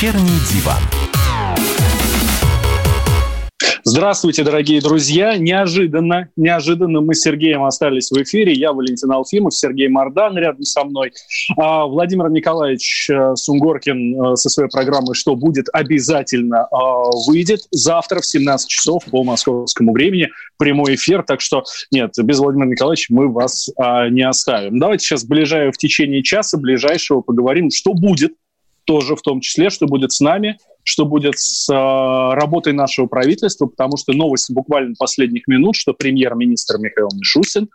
Вечерний 0.00 0.40
диван. 0.50 0.80
Здравствуйте, 3.84 4.44
дорогие 4.44 4.80
друзья. 4.80 5.36
Неожиданно, 5.36 6.30
неожиданно 6.36 7.02
мы 7.02 7.14
с 7.14 7.20
Сергеем 7.20 7.64
остались 7.64 8.10
в 8.10 8.16
эфире. 8.22 8.54
Я 8.54 8.72
Валентин 8.72 9.10
Алфимов, 9.12 9.54
Сергей 9.54 9.88
Мордан 9.88 10.38
рядом 10.38 10.62
со 10.62 10.84
мной. 10.84 11.12
А 11.58 11.84
Владимир 11.84 12.30
Николаевич 12.30 13.10
э, 13.10 13.34
Сунгоркин 13.34 14.14
э, 14.32 14.36
со 14.36 14.48
своей 14.48 14.70
программой 14.70 15.14
«Что 15.14 15.36
будет?» 15.36 15.66
обязательно 15.72 16.66
э, 16.70 16.76
выйдет 17.26 17.60
завтра 17.70 18.20
в 18.20 18.26
17 18.26 18.68
часов 18.68 19.04
по 19.10 19.22
московскому 19.22 19.92
времени. 19.92 20.30
Прямой 20.56 20.94
эфир, 20.94 21.22
так 21.24 21.42
что 21.42 21.64
нет, 21.90 22.12
без 22.22 22.38
Владимира 22.38 22.70
Николаевича 22.70 23.12
мы 23.12 23.30
вас 23.30 23.68
не 24.10 24.22
оставим. 24.22 24.78
Давайте 24.78 25.04
сейчас 25.04 25.24
ближайшее 25.24 25.72
в 25.72 25.78
течение 25.78 26.22
часа 26.22 26.56
ближайшего 26.56 27.20
поговорим, 27.20 27.70
что 27.70 27.92
будет 27.92 28.32
тоже 28.90 29.14
в 29.14 29.22
том 29.22 29.40
числе, 29.40 29.70
что 29.70 29.86
будет 29.86 30.10
с 30.10 30.18
нами, 30.18 30.58
что 30.82 31.04
будет 31.04 31.38
с 31.38 31.72
э, 31.72 32.34
работой 32.34 32.72
нашего 32.72 33.06
правительства, 33.06 33.66
потому 33.66 33.96
что 33.96 34.12
новость 34.12 34.50
буквально 34.50 34.96
последних 34.98 35.46
минут, 35.46 35.76
что 35.76 35.92
премьер-министр 35.92 36.78
Михаил 36.78 37.08
Мишустин 37.14 37.68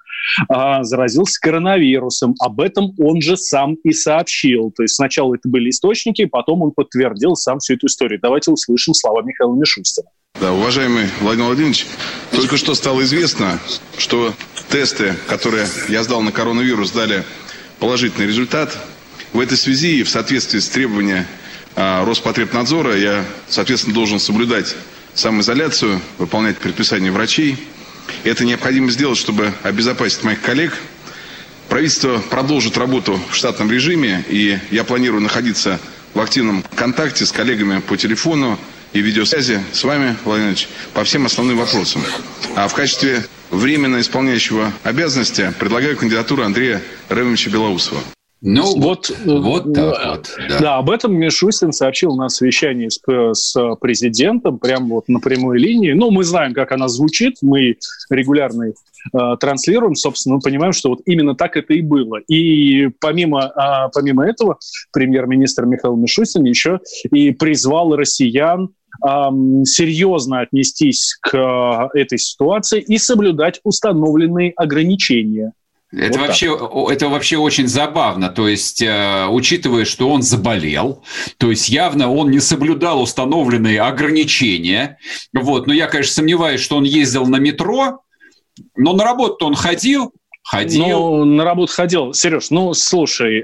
э, 0.50 0.84
заразился 0.84 1.40
коронавирусом. 1.40 2.36
Об 2.42 2.60
этом 2.60 2.94
он 3.00 3.22
же 3.22 3.38
сам 3.38 3.76
и 3.76 3.94
сообщил. 3.94 4.74
То 4.76 4.84
есть 4.84 4.96
сначала 4.96 5.36
это 5.36 5.48
были 5.48 5.70
источники, 5.70 6.26
потом 6.26 6.64
он 6.64 6.72
подтвердил 6.72 7.38
сам 7.38 7.60
всю 7.60 7.76
эту 7.76 7.88
историю. 7.88 8.20
Давайте 8.22 8.52
услышим 8.52 8.94
слова 8.94 9.22
Михаила 9.22 9.56
Мишустина. 9.56 10.10
Да, 10.42 10.52
уважаемый 10.52 11.06
Владимир 11.22 11.46
Владимирович, 11.48 11.88
только 12.32 12.58
что 12.58 12.76
стало 12.76 13.04
известно, 13.04 13.58
что 13.98 14.34
тесты, 14.70 15.14
которые 15.30 15.66
я 15.88 16.04
сдал 16.04 16.22
на 16.22 16.34
коронавирус, 16.34 16.92
дали 16.92 17.24
положительный 17.80 18.28
результат. 18.28 18.78
В 19.34 19.40
этой 19.40 19.58
связи 19.58 20.00
и 20.00 20.04
в 20.04 20.10
соответствии 20.10 20.60
с 20.60 20.70
требованиями 20.70 21.26
а, 21.76 22.06
Роспотребнадзора 22.06 22.98
я, 22.98 23.26
соответственно, 23.50 23.94
должен 23.94 24.20
соблюдать 24.20 24.76
самоизоляцию, 25.14 26.00
выполнять 26.18 26.58
предписания 26.58 27.12
врачей. 27.12 27.58
Это 28.24 28.46
необходимо 28.46 28.92
сделать, 28.92 29.18
чтобы 29.18 29.54
обезопасить 29.64 30.24
моих 30.24 30.42
коллег. 30.42 30.78
Правительство 31.70 32.20
продолжит 32.30 32.78
работу 32.78 33.20
в 33.30 33.36
штатном 33.36 33.72
режиме, 33.72 34.24
и 34.30 34.60
я 34.72 34.84
планирую 34.84 35.22
находиться 35.22 35.80
в 36.14 36.22
активном 36.22 36.64
контакте 36.76 37.26
с 37.26 37.32
коллегами 37.32 37.80
по 37.80 37.98
телефону 37.98 38.60
и 38.94 39.02
видеосвязи 39.02 39.62
с 39.74 39.84
вами, 39.84 40.16
Владимир 40.24 40.52
Ильич, 40.52 40.70
по 40.94 41.04
всем 41.04 41.26
основным 41.26 41.58
вопросам. 41.58 42.02
А 42.56 42.68
в 42.70 42.74
качестве 42.74 43.26
временно 43.52 44.00
исполняющего 44.00 44.72
обязанности 44.84 45.54
предлагаю 45.60 45.98
кандидатуру 45.98 46.44
Андрея 46.44 46.82
Ремовича 47.10 47.50
Белоусова. 47.50 48.02
Ну, 48.42 48.80
вот, 48.80 49.12
вот 49.26 49.74
так 49.74 49.84
э, 49.84 50.10
вот. 50.10 50.30
Да. 50.50 50.60
да, 50.60 50.78
об 50.78 50.90
этом 50.90 51.16
Мишустин 51.16 51.72
сообщил 51.72 52.16
на 52.16 52.30
совещании 52.30 52.90
с, 52.90 53.00
с 53.34 53.76
президентом, 53.82 54.60
прямо 54.60 54.96
вот 54.96 55.08
на 55.08 55.20
прямой 55.20 55.58
линии. 55.58 55.94
Ну, 55.94 56.12
мы 56.12 56.24
знаем, 56.24 56.54
как 56.54 56.72
она 56.72 56.88
звучит, 56.88 57.38
мы 57.42 57.78
регулярно 58.10 58.66
э, 58.66 58.74
транслируем, 59.40 59.96
собственно, 59.96 60.36
мы 60.36 60.42
понимаем, 60.42 60.74
что 60.74 60.90
вот 60.90 61.00
именно 61.06 61.34
так 61.34 61.58
это 61.58 61.74
и 61.74 61.82
было. 61.82 62.18
И 62.28 62.90
помимо, 63.00 63.46
э, 63.46 63.90
помимо 63.94 64.28
этого, 64.28 64.60
премьер-министр 64.92 65.66
Михаил 65.66 65.96
Мишустин 65.96 66.44
еще 66.44 66.80
и 67.12 67.32
призвал 67.32 67.96
россиян 67.96 68.70
серьезно 69.66 70.40
отнестись 70.42 71.18
к 71.22 71.36
э, 71.36 72.00
этой 72.00 72.18
ситуации 72.18 72.80
и 72.80 72.98
соблюдать 72.98 73.60
установленные 73.64 74.54
ограничения. 74.56 75.52
Это, 75.98 76.20
вот 76.20 76.28
вообще, 76.28 76.94
это 76.94 77.10
вообще 77.10 77.38
очень 77.38 77.68
забавно. 77.68 78.30
То 78.30 78.48
есть, 78.48 78.82
э, 78.82 79.28
учитывая, 79.30 79.86
что 79.86 80.10
он 80.10 80.22
заболел, 80.22 81.04
то 81.38 81.50
есть 81.50 81.70
явно 81.70 82.12
он 82.12 82.32
не 82.32 82.40
соблюдал 82.40 83.02
установленные 83.02 83.82
ограничения. 83.82 84.98
Вот. 85.34 85.68
Но 85.68 85.74
я, 85.74 85.88
конечно, 85.88 86.14
сомневаюсь, 86.14 86.62
что 86.62 86.78
он 86.78 86.84
ездил 86.84 87.26
на 87.28 87.38
метро, 87.38 88.02
но 88.76 88.94
на 88.94 89.04
работу 89.04 89.46
он 89.46 89.56
ходил, 89.56 90.12
Ходил. 90.48 90.88
Ну, 90.88 91.26
на 91.26 91.44
работу 91.44 91.74
ходил. 91.74 92.14
Сереж, 92.14 92.52
ну, 92.52 92.72
слушай, 92.76 93.40
э, 93.40 93.44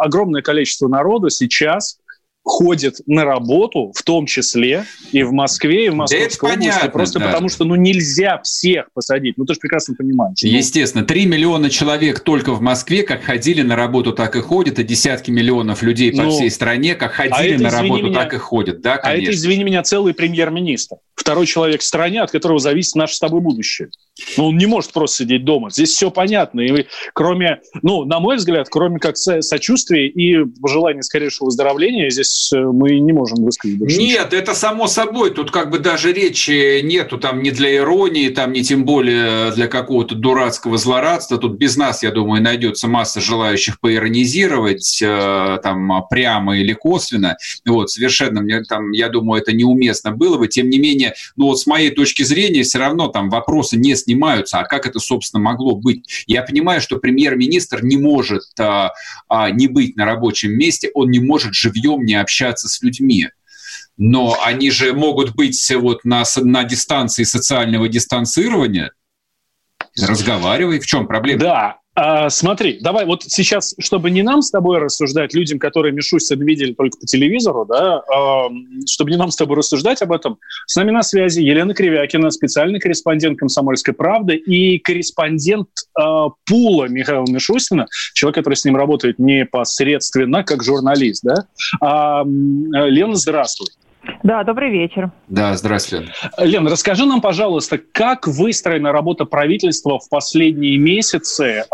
огромное 0.00 0.40
количество 0.40 0.88
народу 0.88 1.28
сейчас 1.28 1.98
ходит 2.48 2.96
на 3.06 3.24
работу, 3.24 3.92
в 3.94 4.02
том 4.02 4.26
числе 4.26 4.84
и 5.12 5.22
в 5.22 5.32
Москве, 5.32 5.86
и 5.86 5.88
в 5.90 5.94
Московской 5.94 6.48
да 6.48 6.54
области, 6.54 6.70
понятно, 6.70 6.90
просто 6.90 7.18
да. 7.18 7.26
потому 7.26 7.48
что 7.48 7.64
ну, 7.64 7.74
нельзя 7.76 8.40
всех 8.42 8.86
посадить. 8.92 9.36
Ну, 9.36 9.44
ты 9.44 9.54
же 9.54 9.60
прекрасно 9.60 9.94
понимаешь. 9.94 10.38
Ну. 10.42 10.48
Естественно. 10.48 11.04
Три 11.04 11.26
миллиона 11.26 11.70
человек 11.70 12.20
только 12.20 12.52
в 12.52 12.60
Москве 12.60 13.02
как 13.02 13.22
ходили 13.22 13.62
на 13.62 13.76
работу, 13.76 14.12
так 14.12 14.36
и 14.36 14.40
ходят, 14.40 14.78
и 14.78 14.84
десятки 14.84 15.30
миллионов 15.30 15.82
людей 15.82 16.12
по 16.12 16.24
ну, 16.24 16.30
всей 16.30 16.50
стране 16.50 16.94
как 16.94 17.12
а 17.12 17.34
ходили 17.34 17.56
а 17.56 17.60
на 17.60 17.70
работу, 17.70 18.06
меня, 18.06 18.14
так 18.14 18.34
и 18.34 18.38
ходят. 18.38 18.80
Да, 18.80 18.96
конечно. 18.96 19.28
А 19.28 19.30
это, 19.30 19.38
извини 19.38 19.64
меня, 19.64 19.82
целый 19.82 20.14
премьер-министр. 20.14 20.96
Второй 21.14 21.46
человек 21.46 21.80
в 21.80 21.84
стране, 21.84 22.22
от 22.22 22.30
которого 22.30 22.58
зависит 22.58 22.94
наше 22.94 23.16
с 23.16 23.18
тобой 23.18 23.40
будущее. 23.40 23.90
Ну, 24.36 24.48
он 24.48 24.56
не 24.56 24.66
может 24.66 24.92
просто 24.92 25.24
сидеть 25.24 25.44
дома. 25.44 25.70
Здесь 25.70 25.90
все 25.90 26.10
понятно. 26.10 26.60
И 26.60 26.86
кроме, 27.12 27.60
ну, 27.82 28.04
на 28.04 28.20
мой 28.20 28.36
взгляд, 28.36 28.68
кроме 28.70 28.98
как 28.98 29.16
сочувствия 29.16 30.08
и 30.08 30.44
пожелания 30.60 31.02
скорейшего 31.02 31.46
выздоровления, 31.46 32.10
здесь 32.10 32.28
э, 32.52 32.60
мы 32.60 32.98
не 32.98 33.12
можем 33.12 33.44
высказать 33.44 33.78
Нет, 33.80 33.88
ничего. 33.88 34.24
это 34.30 34.54
само 34.54 34.86
собой. 34.86 35.30
Тут 35.30 35.50
как 35.50 35.70
бы 35.70 35.78
даже 35.78 36.12
речи 36.12 36.80
нету 36.82 37.18
там 37.18 37.42
ни 37.42 37.50
для 37.50 37.76
иронии, 37.76 38.28
там 38.28 38.52
ни 38.52 38.62
тем 38.62 38.84
более 38.84 39.52
для 39.52 39.68
какого-то 39.68 40.14
дурацкого 40.14 40.78
злорадства. 40.78 41.38
Тут 41.38 41.56
без 41.56 41.76
нас, 41.76 42.02
я 42.02 42.10
думаю, 42.10 42.42
найдется 42.42 42.88
масса 42.88 43.20
желающих 43.20 43.80
поиронизировать 43.80 45.00
э, 45.02 45.58
там 45.62 46.06
прямо 46.08 46.58
или 46.58 46.72
косвенно. 46.72 47.36
Вот, 47.66 47.90
совершенно, 47.90 48.40
мне 48.40 48.62
там, 48.62 48.92
я 48.92 49.08
думаю, 49.08 49.40
это 49.42 49.52
неуместно 49.52 50.12
было 50.12 50.38
бы. 50.38 50.48
Тем 50.48 50.70
не 50.70 50.78
менее, 50.78 51.14
ну 51.36 51.46
вот 51.46 51.60
с 51.60 51.66
моей 51.66 51.90
точки 51.90 52.22
зрения, 52.22 52.62
все 52.62 52.78
равно 52.78 53.08
там 53.08 53.30
вопросы 53.30 53.76
не 53.76 53.94
снимаются, 53.96 54.58
а 54.58 54.64
как 54.64 54.86
это, 54.86 54.98
собственно, 55.00 55.42
могло 55.42 55.76
быть? 55.76 56.24
Я 56.26 56.42
понимаю, 56.42 56.80
что 56.80 56.96
премьер-министр 56.96 57.82
не 57.82 57.96
может 57.96 58.44
а, 58.58 58.92
а, 59.28 59.50
не 59.50 59.66
быть 59.66 59.96
на 59.96 60.04
рабочем 60.04 60.52
месте, 60.52 60.90
он 60.94 61.10
не 61.10 61.20
может 61.20 61.54
живьем 61.54 62.04
не 62.04 62.14
общаться 62.14 62.27
с 62.68 62.82
людьми 62.82 63.28
но 63.98 64.38
они 64.44 64.70
же 64.70 64.92
могут 64.94 65.34
быть 65.34 65.70
вот 65.74 66.04
на, 66.04 66.22
на 66.36 66.64
дистанции 66.64 67.24
социального 67.24 67.88
дистанцирования. 67.88 68.92
Разговаривай. 70.00 70.78
В 70.78 70.86
чем 70.86 71.08
проблема? 71.08 71.40
Да, 71.40 71.78
а, 72.00 72.30
смотри, 72.30 72.78
давай 72.80 73.06
вот 73.06 73.24
сейчас, 73.24 73.74
чтобы 73.80 74.12
не 74.12 74.22
нам 74.22 74.40
с 74.40 74.52
тобой 74.52 74.78
рассуждать, 74.78 75.34
людям, 75.34 75.58
которые 75.58 75.92
Мишустин 75.92 76.40
видели 76.44 76.72
только 76.72 76.96
по 76.96 77.06
телевизору, 77.06 77.64
да, 77.64 77.98
а, 77.98 78.48
чтобы 78.86 79.10
не 79.10 79.16
нам 79.16 79.32
с 79.32 79.36
тобой 79.36 79.56
рассуждать 79.56 80.00
об 80.02 80.12
этом, 80.12 80.38
с 80.66 80.76
нами 80.76 80.92
на 80.92 81.02
связи 81.02 81.40
Елена 81.40 81.74
Кривякина, 81.74 82.30
специальный 82.30 82.78
корреспондент 82.78 83.40
«Комсомольской 83.40 83.94
правды» 83.94 84.36
и 84.36 84.78
корреспондент 84.78 85.70
а, 85.98 86.28
пула 86.46 86.84
Михаила 86.84 87.26
Мишустина, 87.28 87.88
человек, 88.14 88.36
который 88.36 88.54
с 88.54 88.64
ним 88.64 88.76
работает 88.76 89.18
непосредственно 89.18 90.44
как 90.44 90.62
журналист, 90.62 91.24
да. 91.24 91.46
А, 91.80 92.22
Лена, 92.24 93.16
здравствуй. 93.16 93.66
Да, 94.22 94.42
добрый 94.44 94.70
вечер. 94.70 95.10
Да, 95.28 95.54
здравствуйте. 95.54 96.12
Лен, 96.38 96.66
расскажи 96.66 97.06
нам, 97.06 97.20
пожалуйста, 97.20 97.78
как 97.78 98.26
выстроена 98.26 98.92
работа 98.92 99.24
правительства 99.24 99.98
в 99.98 100.08
последние 100.08 100.78
месяцы? 100.78 101.64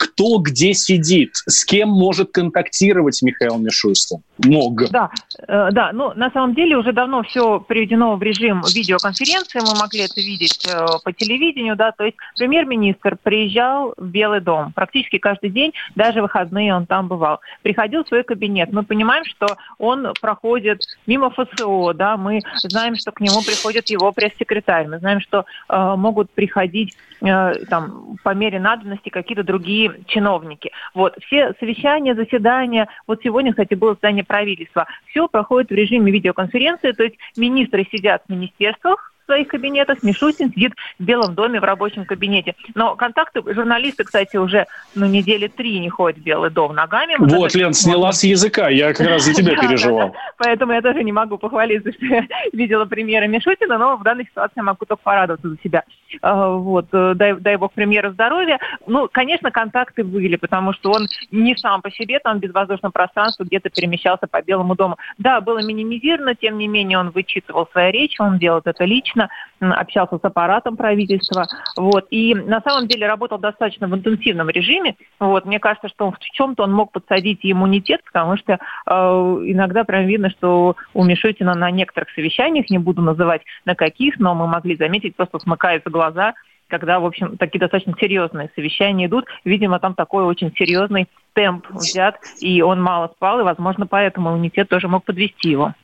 Кто 0.00 0.38
где 0.38 0.72
сидит, 0.72 1.32
с 1.34 1.62
кем 1.62 1.90
может 1.90 2.32
контактировать 2.32 3.20
Михаил 3.20 3.58
Мишустин? 3.58 4.22
Мог. 4.38 4.90
Да, 4.90 5.10
э, 5.46 5.68
да, 5.72 5.90
ну 5.92 6.14
на 6.14 6.30
самом 6.30 6.54
деле 6.54 6.78
уже 6.78 6.94
давно 6.94 7.22
все 7.22 7.60
приведено 7.60 8.16
в 8.16 8.22
режим 8.22 8.62
видеоконференции, 8.62 9.60
мы 9.60 9.78
могли 9.78 10.00
это 10.00 10.22
видеть 10.22 10.66
э, 10.66 10.86
по 11.04 11.12
телевидению, 11.12 11.76
да, 11.76 11.92
то 11.92 12.04
есть 12.04 12.16
премьер-министр 12.38 13.18
приезжал 13.22 13.92
в 13.98 14.06
Белый 14.06 14.40
дом 14.40 14.72
практически 14.72 15.18
каждый 15.18 15.50
день, 15.50 15.74
даже 15.94 16.22
выходные 16.22 16.74
он 16.74 16.86
там 16.86 17.06
бывал. 17.06 17.40
Приходил 17.60 18.02
в 18.02 18.08
свой 18.08 18.24
кабинет, 18.24 18.72
мы 18.72 18.84
понимаем, 18.84 19.26
что 19.26 19.58
он 19.78 20.14
проходит 20.18 20.80
мимо 21.06 21.28
ФСО, 21.28 21.92
да, 21.92 22.16
мы 22.16 22.40
знаем, 22.62 22.96
что 22.96 23.12
к 23.12 23.20
нему 23.20 23.42
приходит 23.42 23.90
его 23.90 24.12
пресс-секретарь, 24.12 24.88
мы 24.88 24.98
знаем, 24.98 25.20
что 25.20 25.44
э, 25.68 25.94
могут 25.96 26.30
приходить 26.30 26.96
э, 27.20 27.52
там 27.68 28.16
по 28.24 28.34
мере 28.34 28.58
надобности 28.58 29.10
какие-то 29.10 29.42
другие 29.42 29.89
чиновники. 30.06 30.70
Вот, 30.94 31.16
все 31.24 31.54
совещания, 31.60 32.14
заседания, 32.14 32.88
вот 33.06 33.20
сегодня, 33.22 33.52
кстати, 33.52 33.74
было 33.74 33.94
здание 33.94 34.24
правительства, 34.24 34.86
все 35.10 35.28
проходит 35.28 35.70
в 35.70 35.74
режиме 35.74 36.12
видеоконференции, 36.12 36.92
то 36.92 37.04
есть 37.04 37.16
министры 37.36 37.86
сидят 37.90 38.22
в 38.26 38.32
министерствах, 38.32 39.12
своих 39.30 39.46
кабинетах, 39.46 40.02
Мишустин 40.02 40.50
сидит 40.50 40.72
в 40.98 41.04
Белом 41.04 41.34
доме 41.34 41.60
в 41.60 41.64
рабочем 41.64 42.04
кабинете. 42.04 42.56
Но 42.74 42.96
контакты, 42.96 43.42
журналисты, 43.46 44.02
кстати, 44.02 44.36
уже 44.36 44.66
ну, 44.96 45.06
недели 45.06 45.46
три 45.46 45.78
не 45.78 45.88
ходят 45.88 46.18
в 46.18 46.22
Белый 46.22 46.50
дом 46.50 46.74
ногами. 46.74 47.14
Мы 47.16 47.28
вот, 47.28 47.54
Лен, 47.54 47.72
сняла 47.72 48.10
с 48.12 48.24
языка, 48.24 48.68
я 48.68 48.92
как 48.92 49.06
раз 49.06 49.24
за 49.24 49.34
тебя 49.34 49.54
переживал. 49.60 50.14
Поэтому 50.36 50.72
я 50.72 50.82
тоже 50.82 51.04
не 51.04 51.12
могу 51.12 51.38
похвалиться, 51.38 51.92
что 51.92 52.04
я 52.04 52.26
видела 52.52 52.86
премьера 52.86 53.26
Мишутина, 53.26 53.78
но 53.78 53.96
в 53.96 54.02
данной 54.02 54.24
ситуации 54.24 54.60
могу 54.62 54.84
только 54.84 55.00
порадоваться 55.02 55.48
за 55.48 55.56
себя. 55.62 55.84
А, 56.22 56.48
вот, 56.48 56.86
э, 56.92 57.12
дай, 57.14 57.34
дай 57.34 57.56
бог 57.56 57.72
премьера 57.72 58.10
здоровья. 58.10 58.58
Ну, 58.86 59.08
конечно, 59.10 59.52
контакты 59.52 60.02
были, 60.02 60.34
потому 60.36 60.72
что 60.72 60.90
он 60.90 61.06
не 61.30 61.56
сам 61.56 61.82
по 61.82 61.90
себе 61.90 62.18
там 62.18 62.40
без 62.40 62.52
воздушного 62.52 62.90
пространства 62.90 63.44
где-то 63.44 63.70
перемещался 63.70 64.26
по 64.26 64.42
Белому 64.42 64.74
дому. 64.74 64.96
Да, 65.18 65.40
было 65.40 65.62
минимизировано, 65.62 66.34
тем 66.34 66.58
не 66.58 66.66
менее 66.66 66.98
он 66.98 67.10
вычитывал 67.10 67.68
свои 67.70 67.92
речи, 67.92 68.20
он 68.20 68.38
делал 68.38 68.60
это 68.64 68.84
лично, 68.84 69.19
общался 69.60 70.18
с 70.18 70.24
аппаратом 70.24 70.76
правительства. 70.76 71.46
Вот, 71.76 72.06
и 72.10 72.34
на 72.34 72.60
самом 72.60 72.88
деле 72.88 73.06
работал 73.06 73.38
достаточно 73.38 73.88
в 73.88 73.94
интенсивном 73.94 74.48
режиме. 74.48 74.96
Вот, 75.18 75.44
мне 75.44 75.58
кажется, 75.58 75.88
что 75.88 76.10
в 76.10 76.18
чем-то 76.18 76.64
он 76.64 76.72
мог 76.72 76.92
подсадить 76.92 77.40
иммунитет, 77.42 78.02
потому 78.04 78.36
что 78.36 78.54
э, 78.54 78.58
иногда 78.90 79.84
прям 79.84 80.06
видно, 80.06 80.30
что 80.30 80.76
у 80.94 81.04
Мишутина 81.04 81.54
на 81.54 81.70
некоторых 81.70 82.10
совещаниях, 82.10 82.70
не 82.70 82.78
буду 82.78 83.02
называть 83.02 83.42
на 83.64 83.74
каких, 83.74 84.18
но 84.18 84.34
мы 84.34 84.46
могли 84.46 84.76
заметить, 84.76 85.16
просто 85.16 85.38
смыкаются 85.38 85.90
глаза, 85.90 86.34
когда, 86.70 87.00
в 87.00 87.04
общем, 87.04 87.36
такие 87.36 87.58
достаточно 87.58 87.94
серьезные 88.00 88.50
совещания 88.54 89.06
идут. 89.06 89.26
Видимо, 89.44 89.80
там 89.80 89.94
такой 89.94 90.24
очень 90.24 90.54
серьезный 90.56 91.08
темп 91.34 91.66
взят, 91.70 92.16
и 92.40 92.62
он 92.62 92.80
мало 92.80 93.08
спал, 93.08 93.40
и, 93.40 93.44
возможно, 93.44 93.86
поэтому 93.86 94.30
иммунитет 94.30 94.68
тоже 94.68 94.88
мог 94.88 95.04
подвести 95.04 95.50
его. 95.50 95.74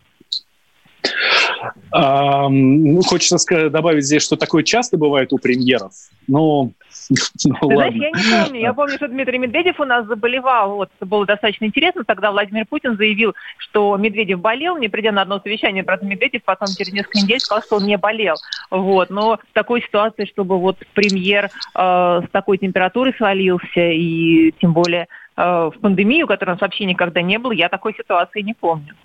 Ну, 1.98 3.02
хочется 3.02 3.38
сказать, 3.38 3.72
добавить 3.72 4.04
здесь, 4.04 4.22
что 4.22 4.36
такое 4.36 4.62
часто 4.62 4.96
бывает 4.96 5.32
у 5.32 5.38
премьеров. 5.38 5.92
Ну, 6.28 6.72
ну 7.44 7.70
Знаешь, 7.70 7.94
я 7.94 8.10
не 8.10 8.44
помню. 8.44 8.60
Я 8.60 8.74
помню, 8.74 8.96
что 8.96 9.06
Дмитрий 9.06 9.38
Медведев 9.38 9.78
у 9.78 9.84
нас 9.84 10.06
заболевал. 10.06 10.74
Вот, 10.74 10.90
это 10.96 11.06
было 11.06 11.24
достаточно 11.24 11.66
интересно. 11.66 12.02
Тогда 12.04 12.32
Владимир 12.32 12.66
Путин 12.66 12.96
заявил, 12.96 13.32
что 13.58 13.96
Медведев 13.96 14.40
болел, 14.40 14.76
не 14.76 14.88
придя 14.88 15.12
на 15.12 15.22
одно 15.22 15.38
совещание. 15.38 15.84
Правда, 15.84 16.04
Медведев 16.04 16.42
потом 16.44 16.66
через 16.76 16.92
несколько 16.92 17.18
недель 17.18 17.38
сказал, 17.38 17.62
что 17.62 17.76
он 17.76 17.84
не 17.84 17.96
болел. 17.96 18.34
Вот. 18.72 19.08
Но 19.10 19.36
в 19.36 19.52
такой 19.52 19.82
ситуации, 19.82 20.24
чтобы 20.24 20.58
вот 20.58 20.78
премьер 20.94 21.44
э, 21.44 21.78
с 21.78 22.30
такой 22.32 22.58
температурой 22.58 23.14
свалился, 23.16 23.88
и 23.88 24.52
тем 24.60 24.72
более 24.72 25.06
э, 25.36 25.42
в 25.42 25.78
пандемию, 25.80 26.26
которой 26.26 26.50
у 26.50 26.52
нас 26.54 26.60
вообще 26.60 26.86
никогда 26.86 27.22
не 27.22 27.38
было, 27.38 27.52
я 27.52 27.68
такой 27.68 27.94
ситуации 27.94 28.40
не 28.40 28.54
помню. 28.54 28.96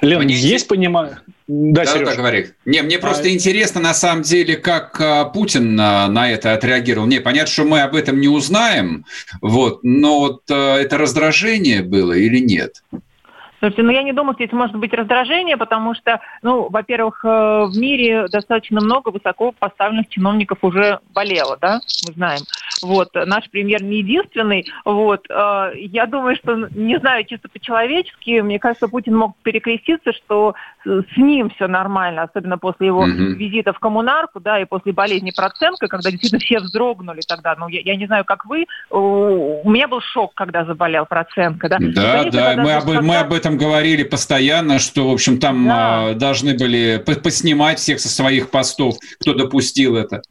Лен, 0.00 0.22
мне 0.22 0.34
есть 0.34 0.68
понимание? 0.68 1.18
Да, 1.46 1.84
да, 1.84 2.04
да, 2.04 2.14
говори. 2.14 2.48
Не, 2.64 2.82
мне 2.82 2.98
просто 2.98 3.24
а... 3.24 3.30
интересно, 3.30 3.80
на 3.80 3.94
самом 3.94 4.22
деле, 4.22 4.56
как 4.56 5.00
а, 5.00 5.24
Путин 5.26 5.74
на, 5.74 6.08
на 6.08 6.30
это 6.30 6.52
отреагировал. 6.54 7.06
Не, 7.06 7.20
понятно, 7.20 7.52
что 7.52 7.64
мы 7.64 7.80
об 7.80 7.94
этом 7.94 8.20
не 8.20 8.28
узнаем, 8.28 9.04
вот, 9.40 9.80
но 9.82 10.20
вот 10.20 10.42
а, 10.50 10.78
это 10.78 10.98
раздражение 10.98 11.82
было 11.82 12.12
или 12.12 12.38
нет? 12.38 12.82
Слушайте, 13.62 13.82
ну 13.84 13.92
я 13.92 14.02
не 14.02 14.12
думаю, 14.12 14.34
что 14.34 14.42
здесь 14.42 14.58
может 14.58 14.74
быть 14.74 14.92
раздражение, 14.92 15.56
потому 15.56 15.94
что, 15.94 16.20
ну, 16.42 16.68
во-первых, 16.68 17.24
э, 17.24 17.28
в 17.28 17.78
мире 17.78 18.26
достаточно 18.26 18.80
много 18.80 19.10
высоко 19.10 19.52
поставленных 19.56 20.08
чиновников 20.08 20.58
уже 20.62 20.98
болело, 21.14 21.56
да, 21.60 21.78
мы 22.08 22.12
знаем. 22.14 22.40
Вот, 22.82 23.14
наш 23.14 23.48
премьер 23.50 23.80
не 23.84 23.98
единственный. 23.98 24.66
Вот, 24.84 25.26
э, 25.30 25.70
я 25.76 26.06
думаю, 26.06 26.34
что, 26.34 26.56
не 26.74 26.98
знаю, 26.98 27.24
чисто 27.24 27.48
по-человечески, 27.48 28.40
мне 28.40 28.58
кажется, 28.58 28.88
Путин 28.88 29.14
мог 29.14 29.36
перекреститься, 29.44 30.12
что 30.12 30.54
с 30.84 31.16
ним 31.16 31.50
все 31.50 31.68
нормально, 31.68 32.22
особенно 32.22 32.58
после 32.58 32.88
его 32.88 33.06
mm-hmm. 33.06 33.34
визита 33.34 33.72
в 33.72 33.78
коммунарку, 33.78 34.40
да, 34.40 34.58
и 34.58 34.64
после 34.64 34.92
болезни 34.92 35.30
Проценко, 35.30 35.86
когда 35.86 36.10
действительно 36.10 36.40
все 36.40 36.58
вздрогнули 36.58 37.20
тогда. 37.28 37.54
Ну, 37.56 37.68
я, 37.68 37.80
я 37.82 37.94
не 37.94 38.06
знаю, 38.06 38.24
как 38.24 38.44
вы, 38.44 38.66
у 38.90 39.70
меня 39.70 39.86
был 39.86 40.00
шок, 40.00 40.34
когда 40.34 40.64
заболел 40.64 41.06
Проценко, 41.06 41.68
да. 41.68 41.78
Да, 41.80 42.24
да, 42.24 42.54
мы 42.56 42.72
об, 42.72 43.04
мы 43.04 43.16
об 43.18 43.32
этом 43.32 43.51
говорили 43.56 44.02
постоянно, 44.02 44.78
что, 44.78 45.08
в 45.08 45.12
общем, 45.12 45.38
там 45.38 45.66
да. 45.66 46.10
а, 46.10 46.14
должны 46.14 46.54
были 46.54 47.02
поснимать 47.22 47.78
всех 47.78 48.00
со 48.00 48.08
своих 48.08 48.50
постов, 48.50 48.96
кто 49.20 49.34
допустил 49.34 49.96
это. 49.96 50.22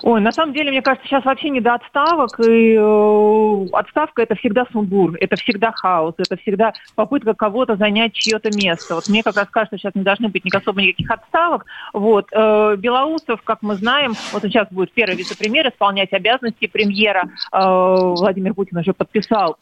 Ой, 0.00 0.20
на 0.20 0.32
самом 0.32 0.54
деле, 0.54 0.70
мне 0.70 0.82
кажется, 0.82 1.06
сейчас 1.06 1.24
вообще 1.24 1.50
не 1.50 1.60
до 1.60 1.74
отставок, 1.74 2.40
и 2.40 2.74
э, 2.74 3.66
отставка 3.72 4.22
это 4.22 4.34
всегда 4.36 4.64
сумбур, 4.72 5.16
это 5.20 5.36
всегда 5.36 5.70
хаос, 5.72 6.14
это 6.16 6.36
всегда 6.38 6.72
попытка 6.94 7.34
кого-то 7.34 7.76
занять 7.76 8.14
чье-то 8.14 8.50
место. 8.56 8.94
Вот 8.94 9.08
мне 9.08 9.22
как 9.22 9.36
раз 9.36 9.48
кажется, 9.50 9.76
сейчас 9.76 9.94
не 9.94 10.02
должны 10.02 10.28
быть 10.28 10.42
особо 10.54 10.80
никаких 10.80 11.10
отставок. 11.10 11.66
Вот, 11.92 12.26
э, 12.32 12.76
Белоусов, 12.78 13.42
как 13.42 13.58
мы 13.62 13.74
знаем, 13.74 14.14
вот 14.32 14.42
сейчас 14.42 14.68
будет 14.70 14.92
первый 14.92 15.16
вице-премьер 15.16 15.68
исполнять 15.68 16.12
обязанности 16.12 16.66
премьера. 16.66 17.24
Э, 17.52 17.58
Владимир 17.60 18.54
Путин 18.54 18.78
уже 18.78 18.94
подписал 18.94 19.58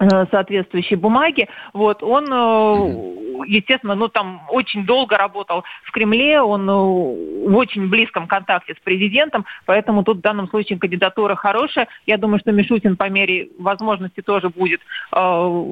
Э, 0.00 0.24
соответствующие 0.30 0.98
бумаги. 0.98 1.48
Вот, 1.74 2.02
он, 2.02 2.24
э, 2.24 3.44
естественно, 3.46 3.94
ну, 3.94 4.08
там 4.08 4.42
очень 4.48 4.86
долго 4.86 5.18
работал 5.18 5.64
в 5.84 5.92
Кремле, 5.92 6.40
он 6.40 6.68
э, 6.68 6.72
в 6.72 7.56
очень 7.56 7.88
близком 7.88 8.26
контакте 8.26 8.74
с 8.74 8.82
президентом, 8.82 9.44
поэтому 9.66 10.02
тут 10.02 10.18
в 10.18 10.22
данном 10.22 10.48
случае 10.48 10.78
кандидатура 10.78 11.34
хорошая. 11.34 11.88
Я 12.06 12.16
думаю, 12.16 12.40
что 12.40 12.52
Мишутин 12.52 12.96
по 12.96 13.08
мере 13.10 13.48
возможности 13.58 14.22
тоже 14.22 14.48
будет 14.48 14.80
э, 15.14 15.66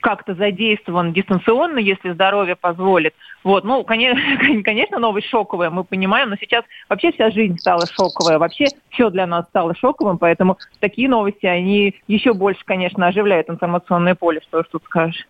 как-то 0.00 0.34
задействован 0.34 1.12
дистанционно, 1.12 1.78
если 1.78 2.12
здоровье 2.12 2.56
позволит. 2.56 3.14
Вот, 3.44 3.64
ну, 3.64 3.84
конечно, 3.84 4.22
конечно, 4.64 4.98
новость 4.98 5.28
шоковая, 5.28 5.70
мы 5.70 5.84
понимаем, 5.84 6.30
но 6.30 6.36
сейчас 6.36 6.64
вообще 6.88 7.12
вся 7.12 7.30
жизнь 7.30 7.58
стала 7.58 7.86
шоковая, 7.86 8.38
вообще 8.38 8.66
все 8.90 9.10
для 9.10 9.26
нас 9.26 9.46
стало 9.46 9.74
шоковым, 9.74 10.16
поэтому 10.18 10.56
такие 10.80 11.08
новости, 11.08 11.44
они 11.44 11.94
еще 12.08 12.32
больше, 12.32 12.62
конечно, 12.64 13.06
оживляют 13.06 13.50
информацию 13.50 13.65
информационное 13.66 14.14
поле, 14.14 14.40
что 14.48 14.62
ж 14.62 14.66
тут 14.70 14.84
скажешь. 14.84 15.26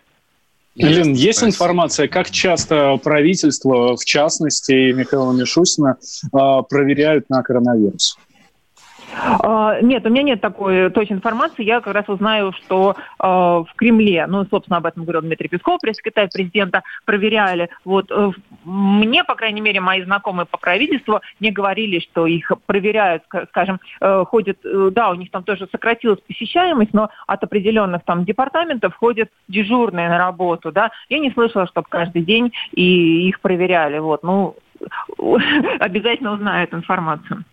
Лен, 0.75 1.13
есть 1.13 1.43
информация, 1.43 2.07
как 2.07 2.29
часто 2.29 2.97
правительство, 3.03 3.97
в 3.97 4.05
частности, 4.05 4.91
Михаила 4.91 5.33
Мишустина, 5.33 5.97
а, 6.31 6.61
проверяют 6.61 7.29
на 7.29 7.41
коронавирус? 7.41 8.15
А, 9.13 9.79
нет, 9.81 10.05
у 10.05 10.09
меня 10.09 10.23
нет 10.23 10.41
такой 10.41 10.89
точной 10.91 11.17
информации. 11.17 11.63
Я 11.63 11.81
как 11.81 11.93
раз 11.93 12.05
узнаю, 12.07 12.51
что 12.53 12.95
э, 12.97 13.23
в 13.27 13.67
Кремле, 13.75 14.25
ну, 14.27 14.45
собственно, 14.45 14.77
об 14.77 14.85
этом 14.85 15.03
говорил 15.03 15.21
Дмитрий 15.21 15.47
Песков, 15.47 15.79
пресс-секретарь 15.81 16.29
президента, 16.31 16.83
проверяли. 17.05 17.69
Вот 17.85 18.11
э, 18.11 18.31
мне, 18.63 19.23
по 19.23 19.35
крайней 19.35 19.61
мере, 19.61 19.79
мои 19.79 20.03
знакомые 20.03 20.45
по 20.45 20.57
правительству 20.57 21.21
не 21.39 21.51
говорили, 21.51 21.99
что 21.99 22.27
их 22.27 22.51
проверяют, 22.65 23.23
скажем, 23.49 23.79
э, 24.01 24.25
ходят, 24.25 24.57
э, 24.65 24.89
да, 24.91 25.09
у 25.09 25.15
них 25.15 25.31
там 25.31 25.43
тоже 25.43 25.67
сократилась 25.71 26.19
посещаемость, 26.19 26.93
но 26.93 27.09
от 27.27 27.43
определенных 27.43 28.03
там 28.03 28.25
департаментов 28.25 28.95
ходят 28.95 29.29
дежурные 29.47 30.09
на 30.09 30.17
работу, 30.17 30.71
да. 30.71 30.91
Я 31.09 31.19
не 31.19 31.31
слышала, 31.31 31.67
чтобы 31.67 31.87
каждый 31.89 32.23
день 32.23 32.51
и 32.73 33.27
их 33.27 33.39
проверяли. 33.39 33.99
Вот, 33.99 34.23
ну, 34.23 34.55
обязательно 35.79 36.33
узнаю 36.33 36.63
эту 36.65 36.77
информацию. 36.77 37.43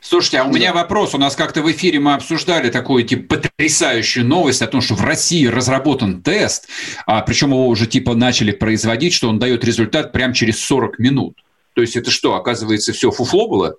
Слушайте, 0.00 0.38
а 0.38 0.44
у 0.44 0.52
меня 0.52 0.72
вопрос. 0.72 1.14
У 1.14 1.18
нас 1.18 1.34
как-то 1.34 1.62
в 1.62 1.70
эфире 1.70 1.98
мы 1.98 2.14
обсуждали 2.14 2.70
такую 2.70 3.04
типа 3.04 3.36
потрясающую 3.36 4.24
новость 4.24 4.62
о 4.62 4.66
том, 4.66 4.80
что 4.80 4.94
в 4.94 5.04
России 5.04 5.46
разработан 5.46 6.22
тест, 6.22 6.68
а, 7.06 7.22
причем 7.22 7.50
его 7.50 7.66
уже 7.68 7.86
типа 7.86 8.14
начали 8.14 8.52
производить, 8.52 9.12
что 9.12 9.28
он 9.28 9.38
дает 9.38 9.64
результат 9.64 10.12
прямо 10.12 10.34
через 10.34 10.60
40 10.60 10.98
минут. 10.98 11.42
То 11.74 11.82
есть 11.82 11.96
это 11.96 12.10
что, 12.10 12.34
оказывается, 12.34 12.92
все 12.92 13.10
фуфло 13.10 13.48
было? 13.48 13.76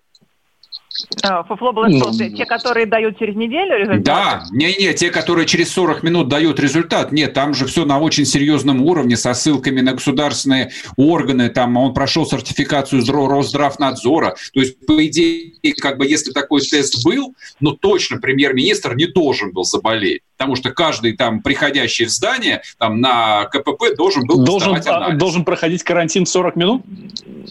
А, 1.24 1.44
фуфло 1.44 1.72
было 1.72 1.88
ну, 1.88 2.12
те, 2.12 2.46
которые 2.46 2.86
дают 2.86 3.18
через 3.18 3.36
неделю 3.36 3.78
результат? 3.78 4.04
Да, 4.04 4.44
не-не, 4.52 4.94
те, 4.94 5.10
которые 5.10 5.46
через 5.46 5.72
40 5.72 6.04
минут 6.04 6.28
дают 6.28 6.60
результат. 6.60 7.12
Нет, 7.12 7.34
там 7.34 7.54
же 7.54 7.66
все 7.66 7.86
на 7.86 8.00
очень 8.00 8.26
серьезном 8.26 8.82
уровне, 8.82 9.18
со 9.18 9.34
ссылками 9.34 9.82
на 9.82 9.94
государственные 9.94 10.72
органы, 10.98 11.50
там 11.50 11.78
он 11.78 11.94
прошел 11.94 12.26
сертификацию 12.26 13.04
Росздравнадзора. 13.06 14.36
То 14.54 14.60
есть, 14.60 14.86
по 14.86 15.06
идее, 15.06 15.54
как 15.82 15.98
бы 15.98 16.06
если 16.06 16.32
такой 16.32 16.62
тест 16.62 17.04
был, 17.04 17.36
но 17.60 17.72
точно 17.72 18.18
премьер-министр 18.18 18.96
не 18.96 19.08
должен 19.08 19.52
был 19.52 19.64
заболеть. 19.64 20.22
Потому 20.40 20.56
что 20.56 20.72
каждый 20.72 21.18
там 21.18 21.42
приходящий 21.42 22.06
в 22.06 22.10
здание 22.10 22.62
там, 22.78 23.02
на 23.02 23.44
КПП 23.48 23.94
должен 23.98 24.26
был 24.26 24.46
должен, 24.46 24.74
а, 24.88 25.12
должен 25.12 25.44
проходить 25.44 25.84
карантин 25.84 26.26
40 26.26 26.56
минут? 26.56 26.82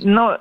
Но, 0.02 0.38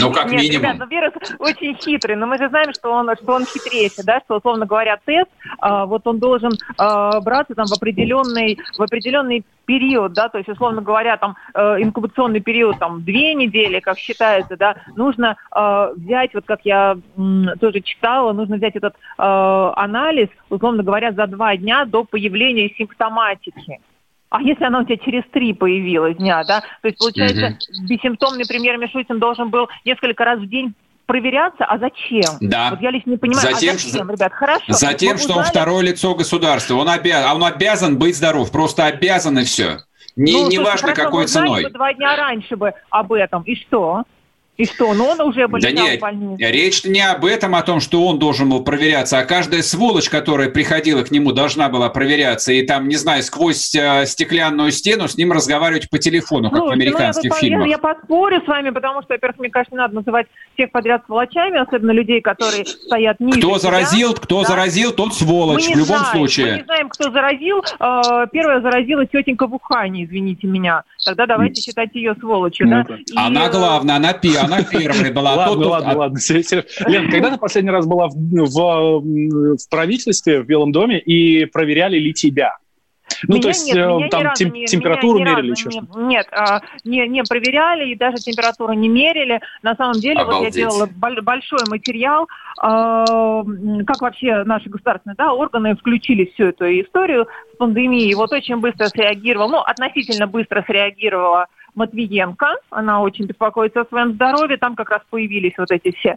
ну, 0.00 0.10
как 0.10 0.30
Нет, 0.30 0.40
минимум. 0.40 0.62
Ребят, 0.62 0.76
ну, 0.78 0.86
вирус 0.86 1.12
очень 1.38 1.76
хитрый, 1.76 2.16
но 2.16 2.26
мы 2.26 2.38
же 2.38 2.48
знаем, 2.48 2.72
что 2.72 2.90
он, 2.90 3.10
что 3.22 3.34
он 3.34 3.44
хитрее, 3.44 3.90
да, 4.04 4.22
что, 4.24 4.38
условно 4.38 4.64
говоря, 4.64 4.98
тест, 5.04 5.28
а, 5.58 5.84
вот 5.84 6.06
он 6.06 6.18
должен 6.18 6.52
а, 6.78 7.20
браться 7.20 7.54
там 7.54 7.66
в 7.66 7.72
определенный, 7.72 8.58
в 8.78 8.80
определенный 8.80 9.44
период, 9.66 10.12
да, 10.12 10.28
то 10.28 10.38
есть, 10.38 10.48
условно 10.48 10.80
говоря, 10.80 11.16
там 11.16 11.36
э, 11.54 11.82
инкубационный 11.82 12.40
период 12.40 12.78
там 12.78 13.04
две 13.04 13.34
недели, 13.34 13.80
как 13.80 13.98
считается, 13.98 14.56
да, 14.56 14.76
нужно 14.96 15.36
э, 15.54 15.92
взять, 15.96 16.32
вот 16.32 16.44
как 16.46 16.60
я 16.64 16.96
м, 17.16 17.48
тоже 17.60 17.80
читала, 17.80 18.32
нужно 18.32 18.56
взять 18.56 18.76
этот 18.76 18.94
э, 18.94 18.96
анализ, 19.18 20.28
условно 20.48 20.82
говоря, 20.82 21.12
за 21.12 21.26
два 21.26 21.56
дня 21.56 21.84
до 21.84 22.04
появления 22.04 22.70
симптоматики. 22.78 23.80
А 24.28 24.42
если 24.42 24.64
она 24.64 24.80
у 24.80 24.84
тебя 24.84 24.96
через 24.96 25.22
три 25.30 25.52
появилась 25.52 26.16
дня, 26.16 26.42
да? 26.44 26.60
То 26.82 26.88
есть, 26.88 26.98
получается, 26.98 27.46
угу. 27.46 27.86
бессимптомный 27.88 28.46
премьер 28.46 28.76
Мишустин 28.76 29.18
должен 29.18 29.50
был 29.50 29.68
несколько 29.84 30.24
раз 30.24 30.40
в 30.40 30.46
день 30.48 30.74
проверяться, 31.06 31.64
а 31.64 31.78
зачем? 31.78 32.36
Да. 32.40 32.70
Вот 32.70 32.80
я 32.80 32.90
лично 32.90 33.10
не 33.10 33.16
понимаю, 33.16 33.54
затем, 33.54 33.76
а 33.76 33.78
зачем, 33.78 34.10
ребят, 34.10 34.32
хорошо. 34.32 34.64
Затем, 34.68 35.18
что 35.18 35.30
узнали... 35.30 35.38
он 35.38 35.50
второе 35.50 35.82
лицо 35.82 36.14
государства, 36.14 36.74
он 36.74 36.88
обязан, 36.88 37.30
а 37.30 37.34
он 37.34 37.44
обязан 37.44 37.98
быть 37.98 38.16
здоров, 38.16 38.50
просто 38.50 38.84
обязан 38.84 39.38
и 39.38 39.44
все. 39.44 39.78
Не, 40.16 40.42
ну, 40.42 40.48
не 40.48 40.58
важно, 40.58 40.94
какой 40.94 41.26
ценой. 41.26 41.64
Бы 41.64 41.70
два 41.70 41.92
дня 41.92 42.16
раньше 42.16 42.56
бы 42.56 42.72
об 42.90 43.12
этом, 43.12 43.42
и 43.42 43.54
что? 43.54 44.04
И 44.56 44.64
что, 44.64 44.94
ну 44.94 45.06
он 45.06 45.20
уже 45.20 45.48
полетел 45.48 45.76
да 45.76 45.82
нет, 45.82 45.98
в 45.98 46.00
больницу? 46.00 46.36
речь 46.38 46.84
не 46.84 47.00
об 47.00 47.24
этом, 47.26 47.54
о 47.54 47.62
том, 47.62 47.80
что 47.80 48.06
он 48.06 48.18
должен 48.18 48.48
был 48.48 48.64
проверяться, 48.64 49.18
а 49.18 49.24
каждая 49.24 49.62
сволочь, 49.62 50.08
которая 50.08 50.48
приходила 50.48 51.02
к 51.02 51.10
нему, 51.10 51.32
должна 51.32 51.68
была 51.68 51.90
проверяться. 51.90 52.52
И 52.52 52.62
там, 52.62 52.88
не 52.88 52.96
знаю, 52.96 53.22
сквозь 53.22 53.74
э, 53.74 54.06
стеклянную 54.06 54.70
стену 54.70 55.08
с 55.08 55.16
ним 55.18 55.32
разговаривать 55.32 55.90
по 55.90 55.98
телефону, 55.98 56.50
как 56.50 56.60
ну, 56.60 56.68
в 56.68 56.70
американских 56.70 57.30
ну, 57.30 57.36
я, 57.36 57.40
фильмах. 57.40 57.66
Я, 57.66 57.72
я 57.72 57.78
поспорю 57.78 58.42
с 58.42 58.46
вами, 58.46 58.70
потому 58.70 59.02
что, 59.02 59.14
во-первых, 59.14 59.38
мне 59.38 59.50
кажется, 59.50 59.74
не 59.74 59.78
надо 59.78 59.94
называть 59.94 60.26
всех 60.54 60.70
подряд 60.70 61.02
сволочами, 61.04 61.58
особенно 61.58 61.90
людей, 61.90 62.22
которые 62.22 62.64
стоят 62.64 63.20
ниже 63.20 63.38
Кто 63.38 63.58
заразил, 63.58 64.10
себя, 64.10 64.20
кто 64.22 64.42
да? 64.42 64.48
заразил, 64.48 64.92
тот 64.92 65.14
сволочь, 65.14 65.66
в 65.66 65.76
любом 65.76 65.98
знаем, 65.98 66.16
случае. 66.16 66.46
Мы 66.46 66.58
не 66.58 66.64
знаем, 66.64 66.88
кто 66.88 67.10
заразил. 67.10 67.62
Э, 67.78 68.26
первая 68.32 68.62
заразила 68.62 69.04
тетенька 69.04 69.46
в 69.46 69.54
Ухане, 69.54 70.04
извините 70.04 70.46
меня. 70.46 70.82
Тогда 71.04 71.26
давайте 71.26 71.60
считать 71.60 71.94
ее 71.94 72.14
сволочью. 72.18 72.66
Ну, 72.68 72.84
да? 72.88 72.96
И, 72.96 73.04
она 73.14 73.48
главная, 73.50 73.96
она, 73.96 74.14
она 74.46 74.62
первая 74.62 75.12
была. 75.12 75.34
Ладно, 75.34 75.66
ладно, 75.68 75.92
а 75.92 75.96
ладно. 75.96 76.18
Лен, 76.86 77.10
когда 77.10 77.30
ты 77.30 77.38
последний 77.38 77.70
раз 77.70 77.86
была 77.86 78.08
в, 78.08 78.14
в, 78.14 79.56
в 79.56 79.68
правительстве, 79.68 80.40
в 80.42 80.46
Белом 80.46 80.72
доме, 80.72 80.98
и 80.98 81.44
проверяли 81.46 81.98
ли 81.98 82.12
тебя? 82.12 82.56
Ну, 83.22 83.36
меня 83.36 83.42
то 83.42 83.48
есть 83.48 83.66
нет, 83.66 83.76
э, 83.76 84.08
там 84.10 84.32
тем, 84.34 84.52
не, 84.52 84.66
температуру 84.66 85.20
мерили 85.20 85.52
еще 85.52 85.70
что 85.70 85.86
Нет, 85.96 86.26
а, 86.32 86.60
не, 86.84 87.06
не 87.08 87.22
проверяли 87.22 87.90
и 87.90 87.94
даже 87.94 88.16
температуру 88.16 88.72
не 88.72 88.88
мерили. 88.88 89.40
На 89.62 89.74
самом 89.76 89.94
деле, 89.94 90.20
Обалдеть. 90.20 90.38
вот 90.38 90.44
я 90.44 90.50
делала 90.50 90.88
большой 91.22 91.60
материал, 91.68 92.28
а, 92.60 93.44
как 93.86 94.00
вообще 94.00 94.42
наши 94.44 94.68
государственные 94.68 95.16
да, 95.16 95.32
органы 95.32 95.76
включили 95.76 96.30
всю 96.34 96.46
эту 96.46 96.64
историю 96.80 97.28
с 97.54 97.56
пандемией. 97.56 98.14
Вот 98.14 98.32
очень 98.32 98.56
быстро 98.56 98.86
среагировал, 98.86 99.48
ну, 99.48 99.60
относительно 99.60 100.26
быстро 100.26 100.62
среагировала 100.66 101.46
Матвиенко. 101.76 102.56
Она 102.70 103.00
очень 103.00 103.26
беспокоится 103.26 103.82
о 103.82 103.86
своем 103.86 104.14
здоровье. 104.14 104.56
Там 104.56 104.74
как 104.74 104.90
раз 104.90 105.02
появились 105.10 105.54
вот 105.56 105.70
эти 105.70 105.94
все 105.96 106.16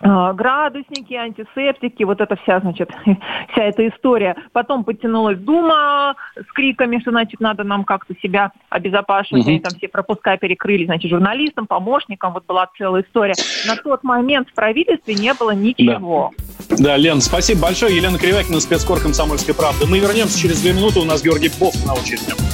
а, 0.00 0.32
градусники, 0.32 1.14
антисептики, 1.14 2.02
вот 2.02 2.20
эта 2.20 2.36
вся, 2.36 2.58
значит, 2.60 2.90
вся 3.52 3.62
эта 3.62 3.88
история. 3.88 4.36
Потом 4.52 4.82
подтянулась 4.82 5.38
Дума 5.38 6.16
с 6.36 6.52
криками, 6.52 6.98
что, 6.98 7.10
значит, 7.10 7.40
надо 7.40 7.62
нам 7.62 7.84
как-то 7.84 8.14
себя 8.20 8.50
обезопасивать. 8.70 9.42
Угу. 9.42 9.50
Они 9.50 9.60
там 9.60 9.72
все 9.76 9.88
пропуска 9.88 10.36
перекрыли, 10.36 10.84
значит, 10.84 11.10
журналистам, 11.10 11.66
помощникам. 11.66 12.32
Вот 12.32 12.44
была 12.46 12.68
целая 12.76 13.02
история. 13.02 13.34
На 13.66 13.76
тот 13.76 14.02
момент 14.02 14.48
в 14.48 14.54
правительстве 14.54 15.14
не 15.14 15.32
было 15.32 15.52
ничего. 15.52 16.32
Да, 16.70 16.76
да 16.76 16.96
Лен, 16.96 17.20
спасибо 17.20 17.62
большое. 17.62 17.96
Елена 17.96 18.18
Кривякина, 18.18 18.58
спецкор 18.58 19.00
«Комсомольской 19.00 19.54
правды». 19.54 19.86
Мы 19.88 20.00
вернемся 20.00 20.38
через 20.38 20.60
две 20.60 20.72
минуты. 20.72 20.98
У 20.98 21.04
нас 21.04 21.22
Георгий 21.22 21.50
Бов 21.60 21.74
на 21.86 21.94
очереди. 21.94 22.53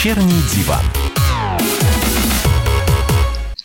Вечерний 0.00 0.42
диван. 0.54 1.09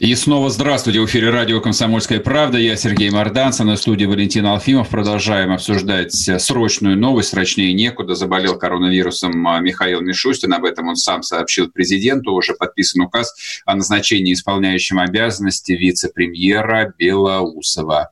И 0.06 0.14
снова 0.14 0.52
здравствуйте. 0.52 1.00
В 1.00 1.08
эфире 1.08 1.32
радио 1.32 1.60
«Комсомольская 1.60 2.20
правда». 2.20 2.60
Я 2.60 2.76
Сергей 2.76 3.10
Морданцев, 3.10 3.66
на 3.66 3.76
студии 3.76 4.06
Валентин 4.06 4.46
Алфимов. 4.46 4.90
Продолжаем 4.90 5.52
обсуждать 5.52 6.14
срочную 6.14 6.96
новость. 6.96 7.30
Срочнее 7.30 7.74
некуда. 7.74 8.14
Заболел 8.14 8.56
коронавирусом 8.56 9.48
а, 9.48 9.60
Михаил 9.62 10.02
Мишустин. 10.02 10.54
Об 10.54 10.64
этом 10.66 10.90
он 10.90 10.96
сам 10.96 11.24
сообщил 11.24 11.72
президенту. 11.72 12.34
Уже 12.34 12.54
подписан 12.54 13.02
указ 13.02 13.34
о 13.66 13.74
назначении 13.74 14.34
исполняющим 14.34 15.00
обязанности 15.00 15.72
вице-премьера 15.72 16.94
Белоусова. 17.00 18.12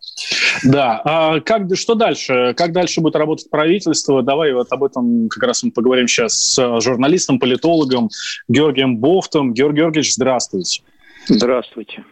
Да. 0.63 0.99
А 1.05 1.41
как, 1.41 1.75
что 1.75 1.93
дальше? 1.93 2.55
Как 2.57 2.71
дальше 2.71 3.01
будет 3.01 3.17
работать 3.17 3.51
правительство? 3.51 4.23
Давай 4.23 4.51
вот 4.53 4.65
об 4.71 4.83
этом 4.83 5.29
как 5.29 5.43
раз 5.43 5.61
мы 5.61 5.69
поговорим 5.69 6.07
сейчас 6.07 6.33
с 6.33 6.81
журналистом, 6.81 7.37
политологом 7.37 8.09
Георгием 8.47 8.97
Бофтом. 8.97 9.53
Георгий 9.53 9.81
Георгиевич, 9.81 10.15
здравствуйте. 10.15 10.81
Здравствуйте. 11.27 12.03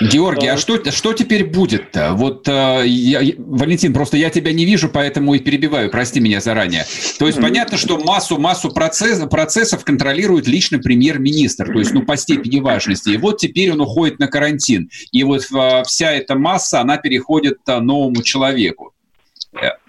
Георгий, 0.00 0.46
а 0.48 0.58
что, 0.58 0.90
что 0.90 1.12
теперь 1.14 1.44
будет-то? 1.46 2.12
Вот, 2.12 2.46
э, 2.46 2.82
я, 2.86 3.20
Валентин, 3.38 3.94
просто 3.94 4.16
я 4.16 4.28
тебя 4.28 4.52
не 4.52 4.66
вижу, 4.66 4.90
поэтому 4.90 5.34
и 5.34 5.38
перебиваю, 5.38 5.90
прости 5.90 6.20
меня 6.20 6.40
заранее. 6.40 6.84
То 7.18 7.26
есть 7.26 7.40
понятно, 7.40 7.78
что 7.78 7.98
массу, 7.98 8.38
массу 8.38 8.70
процесс, 8.70 9.18
процессов 9.28 9.84
контролирует 9.84 10.46
лично 10.46 10.78
премьер-министр, 10.78 11.72
то 11.72 11.78
есть 11.78 11.92
ну, 11.92 12.04
по 12.04 12.16
степени 12.16 12.60
важности. 12.60 13.10
И 13.10 13.16
вот 13.16 13.38
теперь 13.38 13.72
он 13.72 13.80
уходит 13.80 14.18
на 14.18 14.28
карантин. 14.28 14.90
И 15.10 15.24
вот 15.24 15.42
э, 15.50 15.82
вся 15.84 16.12
эта 16.12 16.36
масса, 16.36 16.80
она 16.80 16.98
переходит 16.98 17.58
э, 17.66 17.80
новому 17.80 18.22
человеку. 18.22 18.92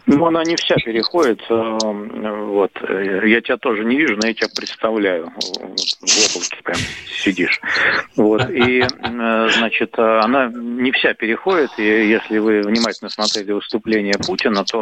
Ну, 0.10 0.26
она 0.26 0.44
не 0.44 0.56
вся 0.56 0.76
переходит. 0.76 1.40
Э, 1.50 1.78
вот. 1.82 2.72
Я 2.82 3.42
тебя 3.42 3.58
тоже 3.58 3.86
не 3.86 3.96
вижу, 3.96 4.16
но 4.16 4.28
я 4.28 4.34
тебя 4.34 4.48
представляю. 4.56 5.26
В 5.26 6.36
облаке 6.36 6.58
прям 6.64 6.78
сидишь. 7.06 7.62
Вот. 8.16 8.50
И, 8.50 8.82
э, 8.82 9.50
значит, 9.50 9.98
она 10.00 10.48
не 10.48 10.92
вся 10.94 11.14
переходит. 11.14 11.70
И 11.78 11.84
если 11.84 12.40
вы 12.40 12.62
внимательно 12.62 13.10
смотрели 13.10 13.52
выступление 13.52 14.16
Путина, 14.26 14.64
то 14.66 14.82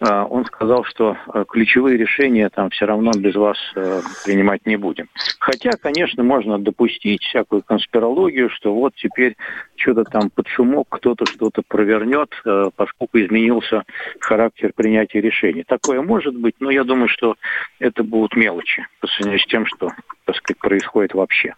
он 0.00 0.44
сказал, 0.44 0.84
что 0.84 1.16
э, 1.34 1.44
ключевые 1.48 1.96
решения 1.96 2.48
там 2.50 2.70
все 2.70 2.86
равно 2.86 3.10
без 3.16 3.34
вас 3.34 3.58
э, 3.74 4.00
принимать 4.24 4.64
не 4.64 4.76
будем. 4.76 5.08
Хотя, 5.40 5.72
конечно, 5.72 6.22
можно 6.22 6.58
допустить 6.58 7.22
всякую 7.22 7.62
конспирологию, 7.62 8.48
что 8.50 8.74
вот 8.74 8.94
теперь 8.94 9.36
что-то 9.74 10.04
там 10.04 10.30
под 10.30 10.46
шумок 10.48 10.86
кто-то 10.88 11.26
что-то 11.26 11.62
провернет, 11.66 12.30
э, 12.44 12.70
поскольку 12.76 13.18
изменился 13.18 13.84
характер 14.20 14.72
принятия 14.74 15.20
решений. 15.20 15.64
Такое 15.66 16.00
может 16.00 16.36
быть, 16.36 16.54
но 16.60 16.70
я 16.70 16.84
думаю, 16.84 17.08
что 17.08 17.36
это 17.80 18.04
будут 18.04 18.36
мелочи 18.36 18.86
по 19.00 19.08
сравнению 19.08 19.40
с 19.40 19.46
тем, 19.46 19.66
что, 19.66 19.90
так 20.24 20.36
сказать, 20.36 20.58
происходит 20.58 21.14
вообще. 21.14 21.54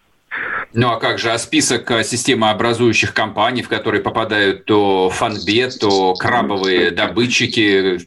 Ну 0.73 0.89
а 0.89 0.99
как 0.99 1.19
же, 1.19 1.31
а 1.31 1.37
список 1.37 1.89
системообразующих 2.03 3.13
компаний, 3.13 3.61
в 3.61 3.69
которые 3.69 4.01
попадают 4.01 4.65
то 4.65 5.09
фанбет, 5.09 5.77
то 5.79 6.13
крабовые 6.13 6.91
добытчики? 6.91 7.99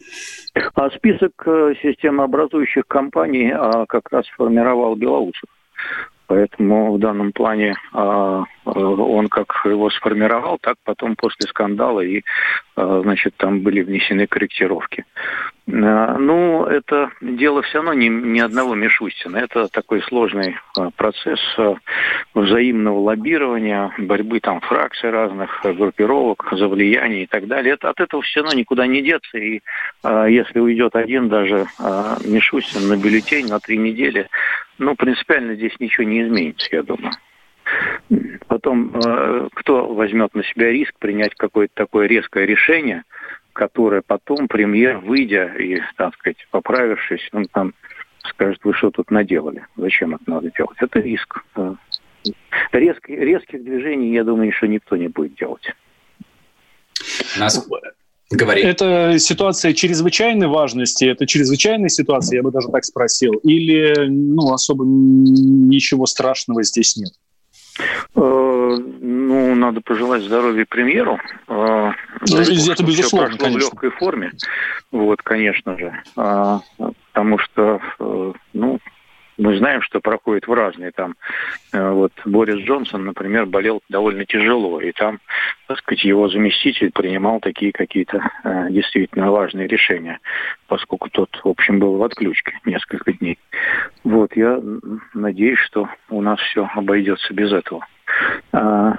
А 0.75 0.91
список 0.91 1.33
э, 1.47 1.75
системообразующих 1.83 2.87
компаний 2.87 3.51
а, 3.53 3.87
как 3.87 4.11
раз 4.13 4.25
формировал 4.37 4.95
Белоусов. 4.95 5.49
Поэтому 6.27 6.95
в 6.95 7.01
данном 7.01 7.33
плане 7.33 7.75
а, 7.93 8.45
он 8.65 9.29
как 9.29 9.63
его 9.65 9.91
сформировал, 9.91 10.59
так 10.59 10.77
потом 10.85 11.17
после 11.17 11.49
скандала 11.49 12.01
и, 12.01 12.23
а, 12.77 13.01
значит, 13.03 13.35
там 13.37 13.61
были 13.61 13.83
внесены 13.83 14.27
корректировки. 14.27 15.05
А, 15.67 16.19
ну, 16.19 16.65
это 16.65 17.11
дело 17.21 17.63
все 17.63 17.79
равно 17.79 17.95
не, 17.95 18.09
не 18.09 18.41
одного 18.41 18.75
Мишустина. 18.75 19.37
Это 19.39 19.69
такой 19.69 20.03
сложный 20.03 20.57
процесс 20.97 21.41
взаимного 22.35 22.99
лоббирования, 23.01 23.93
борьбы 23.99 24.41
там 24.41 24.61
фракций 24.61 25.11
разных, 25.11 25.61
группировок, 25.63 26.49
за 26.53 26.69
влияние 26.69 27.25
и 27.25 27.27
так 27.27 27.47
далее. 27.47 27.75
Это, 27.75 27.91
от 27.91 28.01
этого 28.01 28.23
все 28.23 28.41
равно 28.41 28.59
никуда 28.59 28.87
не 28.87 29.03
деться. 29.03 29.39
И 29.39 29.61
если 30.05 30.59
уйдет 30.59 30.97
один 30.97 31.29
даже 31.29 31.67
Мишустин 32.25 32.89
на 32.89 32.97
бюллетень 32.97 33.49
на 33.49 33.61
три 33.61 33.79
недели, 33.79 34.29
ну, 34.79 34.95
принципиально 34.97 35.55
здесь 35.55 35.79
ничего 35.79 36.07
не 36.07 36.23
изменится, 36.23 36.69
я 36.73 36.83
думаю. 36.83 37.13
Потом, 38.65 38.97
э, 38.97 39.49
кто 39.53 39.93
возьмет 39.93 40.35
на 40.35 40.43
себя 40.43 40.71
риск 40.71 40.95
принять 40.99 41.35
какое-то 41.35 41.75
такое 41.75 42.07
резкое 42.07 42.47
решение, 42.47 43.03
которое 43.53 44.01
потом 44.01 44.49
премьер, 44.49 45.01
выйдя 45.01 45.53
и, 45.59 45.83
так 45.99 46.15
сказать, 46.15 46.39
поправившись, 46.51 47.29
он 47.35 47.45
там 47.45 47.75
скажет, 48.27 48.61
вы 48.65 48.73
что 48.73 48.91
тут 48.91 49.11
наделали, 49.11 49.67
зачем 49.77 50.15
это 50.15 50.25
надо 50.27 50.51
делать? 50.51 50.79
Это 50.81 50.99
риск. 50.99 51.45
резк, 52.73 53.07
резких 53.07 53.63
движений, 53.63 54.15
я 54.15 54.25
думаю, 54.25 54.49
еще 54.49 54.67
никто 54.67 54.97
не 54.97 55.09
будет 55.09 55.35
делать. 55.35 55.71
Нас... 57.39 57.69
Говори. 58.31 58.63
Это 58.63 59.19
ситуация 59.19 59.75
чрезвычайной 59.75 60.47
важности, 60.47 61.05
это 61.05 61.27
чрезвычайная 61.27 61.91
ситуация, 61.91 62.39
я 62.39 62.43
бы 62.43 62.51
даже 62.51 62.69
так 62.69 62.83
спросил, 62.87 63.35
или 63.43 64.07
ну, 64.09 64.55
особо 64.55 64.87
ничего 64.87 66.07
страшного 66.07 66.63
здесь 66.63 66.97
нет? 66.97 67.13
Э, 67.79 67.81
ну, 68.17 69.55
надо 69.55 69.81
пожелать 69.81 70.23
здоровья 70.23 70.65
премьеру. 70.69 71.19
Э, 71.49 71.93
ну, 72.31 72.39
это 72.39 72.85
безусловно, 72.85 73.37
конечно. 73.37 73.59
в 73.59 73.73
легкой 73.73 73.91
форме. 73.91 74.33
Вот, 74.93 75.23
конечно 75.23 75.77
же. 75.79 75.93
А, 76.17 76.61
потому 77.13 77.39
что, 77.39 77.81
э, 77.99 78.33
ну, 78.53 78.79
мы 79.37 79.57
знаем, 79.59 79.83
что 79.83 80.01
проходит 80.01 80.47
в 80.47 80.53
разные 80.53 80.91
там. 80.93 81.17
Э, 81.73 81.91
вот 81.91 82.13
Борис 82.25 82.65
Джонсон, 82.65 83.05
например, 83.05 83.47
болел 83.47 83.83
довольно 83.89 84.25
тяжело, 84.25 84.81
и 84.81 84.93
там, 84.93 85.21
так 85.67 85.79
сказать, 85.79 86.05
его 86.05 86.29
заместитель 86.29 86.91
принимал 86.93 87.41
такие 87.41 87.73
какие-то 87.73 88.31
э, 88.45 88.71
действительно 88.71 89.31
важные 89.31 89.67
решения, 89.67 90.21
поскольку 90.69 91.11
тот, 91.11 91.31
в 91.43 91.49
общем, 91.49 91.79
был 91.79 91.97
в 91.97 92.03
отключке 92.03 92.53
несколько 92.65 93.13
дней. 93.13 93.39
Вот, 94.05 94.37
я 94.37 94.61
надеюсь, 95.15 95.59
что 95.61 95.89
у 96.11 96.21
нас 96.21 96.39
все 96.41 96.69
обойдется 96.75 97.33
без 97.35 97.53
этого. 97.53 97.87
А, 98.53 98.97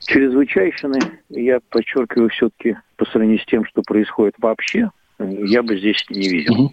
чрезвычайщины, 0.00 0.98
я 1.30 1.60
подчеркиваю, 1.70 2.30
все-таки 2.30 2.76
по 2.96 3.04
сравнению 3.06 3.40
с 3.40 3.46
тем, 3.46 3.64
что 3.64 3.82
происходит 3.82 4.34
вообще, 4.38 4.90
я 5.18 5.62
бы 5.62 5.76
здесь 5.78 6.04
не 6.10 6.28
видел. 6.28 6.72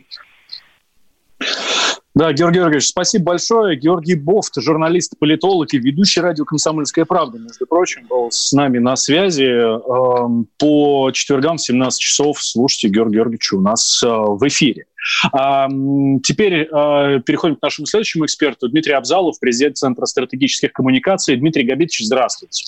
Да, 2.19 2.33
Георгий 2.33 2.59
Георгиевич, 2.59 2.87
спасибо 2.87 3.31
большое. 3.31 3.77
Георгий 3.77 4.15
Бофт, 4.15 4.53
журналист, 4.57 5.17
политолог 5.17 5.73
и 5.73 5.77
ведущий 5.77 6.19
радио 6.19 6.43
«Комсомольская 6.43 7.05
правда», 7.05 7.39
между 7.39 7.65
прочим, 7.65 8.07
был 8.09 8.29
с 8.29 8.51
нами 8.51 8.77
на 8.77 8.97
связи. 8.97 9.45
Эм, 9.45 10.45
по 10.57 11.11
четвергам 11.13 11.55
в 11.55 11.61
17 11.61 11.97
часов 11.97 12.41
слушайте 12.41 12.89
Георгия 12.89 13.19
Георгиевича 13.19 13.55
у 13.55 13.61
нас 13.61 14.03
э, 14.03 14.07
в 14.09 14.45
эфире. 14.49 14.87
Теперь 15.31 16.63
э, 16.63 17.21
переходим 17.25 17.55
к 17.55 17.61
нашему 17.61 17.85
следующему 17.85 18.25
эксперту. 18.25 18.67
Дмитрий 18.67 18.95
Абзалов, 18.95 19.39
президент 19.39 19.77
Центра 19.77 20.05
стратегических 20.05 20.73
коммуникаций. 20.73 21.37
Дмитрий 21.37 21.63
Габитович, 21.63 22.01
здравствуйте. 22.05 22.65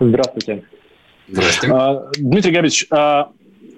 Здравствуйте. 0.00 0.64
Здравствуйте. 1.28 1.72
Э, 1.72 2.10
Дмитрий 2.18 2.50
Габитович, 2.50 2.88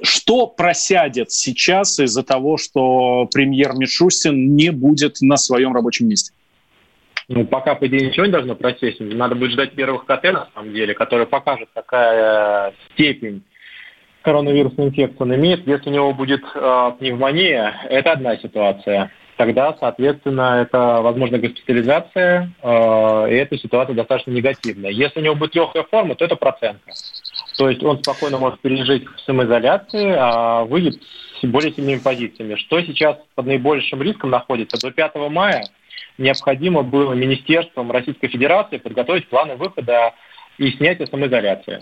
что 0.02 0.46
просядет 0.46 1.30
сейчас 1.30 1.98
из-за 1.98 2.22
того, 2.22 2.56
что 2.56 3.28
премьер 3.32 3.72
Мишустин 3.74 4.56
не 4.56 4.70
будет 4.70 5.20
на 5.20 5.36
своем 5.36 5.74
рабочем 5.74 6.08
месте? 6.08 6.32
Ну, 7.28 7.44
пока, 7.44 7.74
по 7.74 7.86
идее, 7.88 8.08
ничего 8.08 8.26
не 8.26 8.32
должно 8.32 8.54
просесть. 8.54 9.00
Надо 9.00 9.34
будет 9.34 9.52
ждать 9.52 9.72
первых 9.72 10.04
КТ, 10.04 10.24
на 10.24 10.48
самом 10.54 10.72
деле, 10.72 10.94
которые 10.94 11.26
покажут, 11.26 11.68
какая 11.74 12.72
степень 12.92 13.42
коронавирусной 14.22 14.88
инфекции 14.88 15.22
он 15.22 15.34
имеет. 15.34 15.66
Если 15.66 15.88
у 15.88 15.92
него 15.92 16.12
будет 16.12 16.42
э, 16.54 16.92
пневмония, 16.98 17.80
это 17.88 18.12
одна 18.12 18.36
ситуация. 18.36 19.10
Тогда, 19.36 19.76
соответственно, 19.78 20.62
это, 20.62 21.00
возможно, 21.02 21.38
госпитализация, 21.38 22.50
э, 22.62 23.30
и 23.30 23.34
эта 23.34 23.58
ситуация 23.58 23.94
достаточно 23.94 24.30
негативная. 24.32 24.90
Если 24.90 25.20
у 25.20 25.22
него 25.22 25.34
будет 25.34 25.54
легкая 25.54 25.84
форма, 25.84 26.14
то 26.16 26.24
это 26.24 26.34
процентка. 26.36 26.92
То 27.56 27.70
есть 27.70 27.82
он 27.82 27.98
спокойно 28.02 28.38
может 28.38 28.60
пережить 28.60 29.06
в 29.08 29.20
самоизоляции, 29.20 30.14
а 30.16 30.64
выйдет 30.64 31.02
с 31.40 31.46
более 31.46 31.72
сильными 31.72 31.98
позициями. 31.98 32.56
Что 32.56 32.80
сейчас 32.82 33.16
под 33.34 33.46
наибольшим 33.46 34.02
риском 34.02 34.30
находится? 34.30 34.78
До 34.80 34.92
5 34.92 35.14
мая 35.30 35.64
необходимо 36.18 36.82
было 36.82 37.14
Министерством 37.14 37.90
Российской 37.90 38.28
Федерации 38.28 38.78
подготовить 38.78 39.28
планы 39.28 39.56
выхода 39.56 40.12
и 40.58 40.70
снятия 40.72 41.06
самоизоляции. 41.06 41.80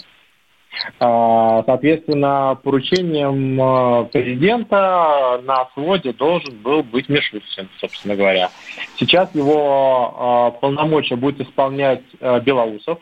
А, 0.99 1.63
соответственно, 1.65 2.59
поручением 2.63 3.61
а, 3.61 4.05
президента 4.05 5.41
на 5.45 5.69
своде 5.75 6.13
должен 6.13 6.57
был 6.63 6.83
быть 6.83 7.09
Мишустин, 7.09 7.69
собственно 7.79 8.17
говоря. 8.17 8.51
Сейчас 8.97 9.33
его 9.35 10.15
а, 10.17 10.51
полномочия 10.51 11.17
будет 11.17 11.41
исполнять 11.41 12.03
Белоусов, 12.45 12.99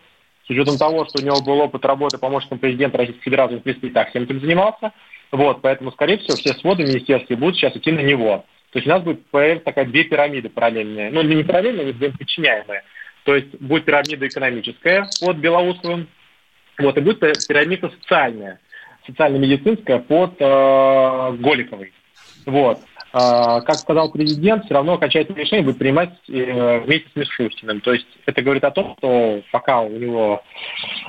с 0.47 0.51
учетом 0.51 0.77
того, 0.77 1.05
что 1.07 1.23
у 1.23 1.25
него 1.25 1.41
был 1.43 1.61
опыт 1.61 1.85
работы 1.85 2.19
помощником 2.19 2.59
президента 2.59 2.99
Российской 2.99 3.23
Федерации, 3.23 3.57
в 3.57 3.63
принципе, 3.63 3.89
и 3.89 3.91
так 3.91 4.11
всем 4.11 4.25
этим 4.25 4.41
занимался. 4.41 4.93
Вот, 5.31 5.63
поэтому, 5.63 5.93
скорее 5.93 6.19
всего, 6.19 6.37
все 6.37 6.53
своды 6.55 6.83
министерства 6.83 7.37
будут 7.37 7.57
сейчас 7.57 7.77
идти 7.77 7.91
на 7.91 8.01
него. 8.01 8.45
То 8.73 8.79
есть 8.79 8.87
у 8.87 8.91
нас 8.91 9.03
будет 9.03 9.25
появиться 9.27 9.65
такая 9.65 9.85
две 9.85 10.05
пирамиды 10.05 10.49
параллельные. 10.49 11.11
Ну, 11.11 11.23
не 11.23 11.43
параллельные, 11.43 11.87
но 11.87 11.93
взаимоподчиняемые. 11.93 12.83
То 13.25 13.37
есть 13.37 13.55
будет 13.61 13.85
пирамида 13.85 14.27
экономическая 14.27 15.07
под 15.21 15.37
Белоусовым, 15.37 16.09
вот, 16.79 16.97
и 16.97 17.01
будет 17.01 17.21
пирамида 17.21 17.91
социальная, 17.91 18.61
социально-медицинская 19.07 19.99
под 20.01 20.35
э, 20.41 21.37
Голиковой. 21.39 21.93
Вот. 22.47 22.81
А, 23.13 23.61
как 23.61 23.77
сказал 23.77 24.11
президент, 24.11 24.65
все 24.65 24.75
равно 24.75 24.95
окончательное 24.95 25.43
решение 25.43 25.65
будет 25.65 25.79
принимать 25.79 26.11
э, 26.29 26.81
вместе 26.81 27.09
с 27.11 27.17
Мишустиным. 27.17 27.81
То 27.81 27.93
есть 27.93 28.07
это 28.25 28.41
говорит 28.41 28.65
о 28.65 28.71
том, 28.71 28.95
что 28.99 29.43
пока 29.53 29.83
у 29.83 29.91
него, 29.91 30.43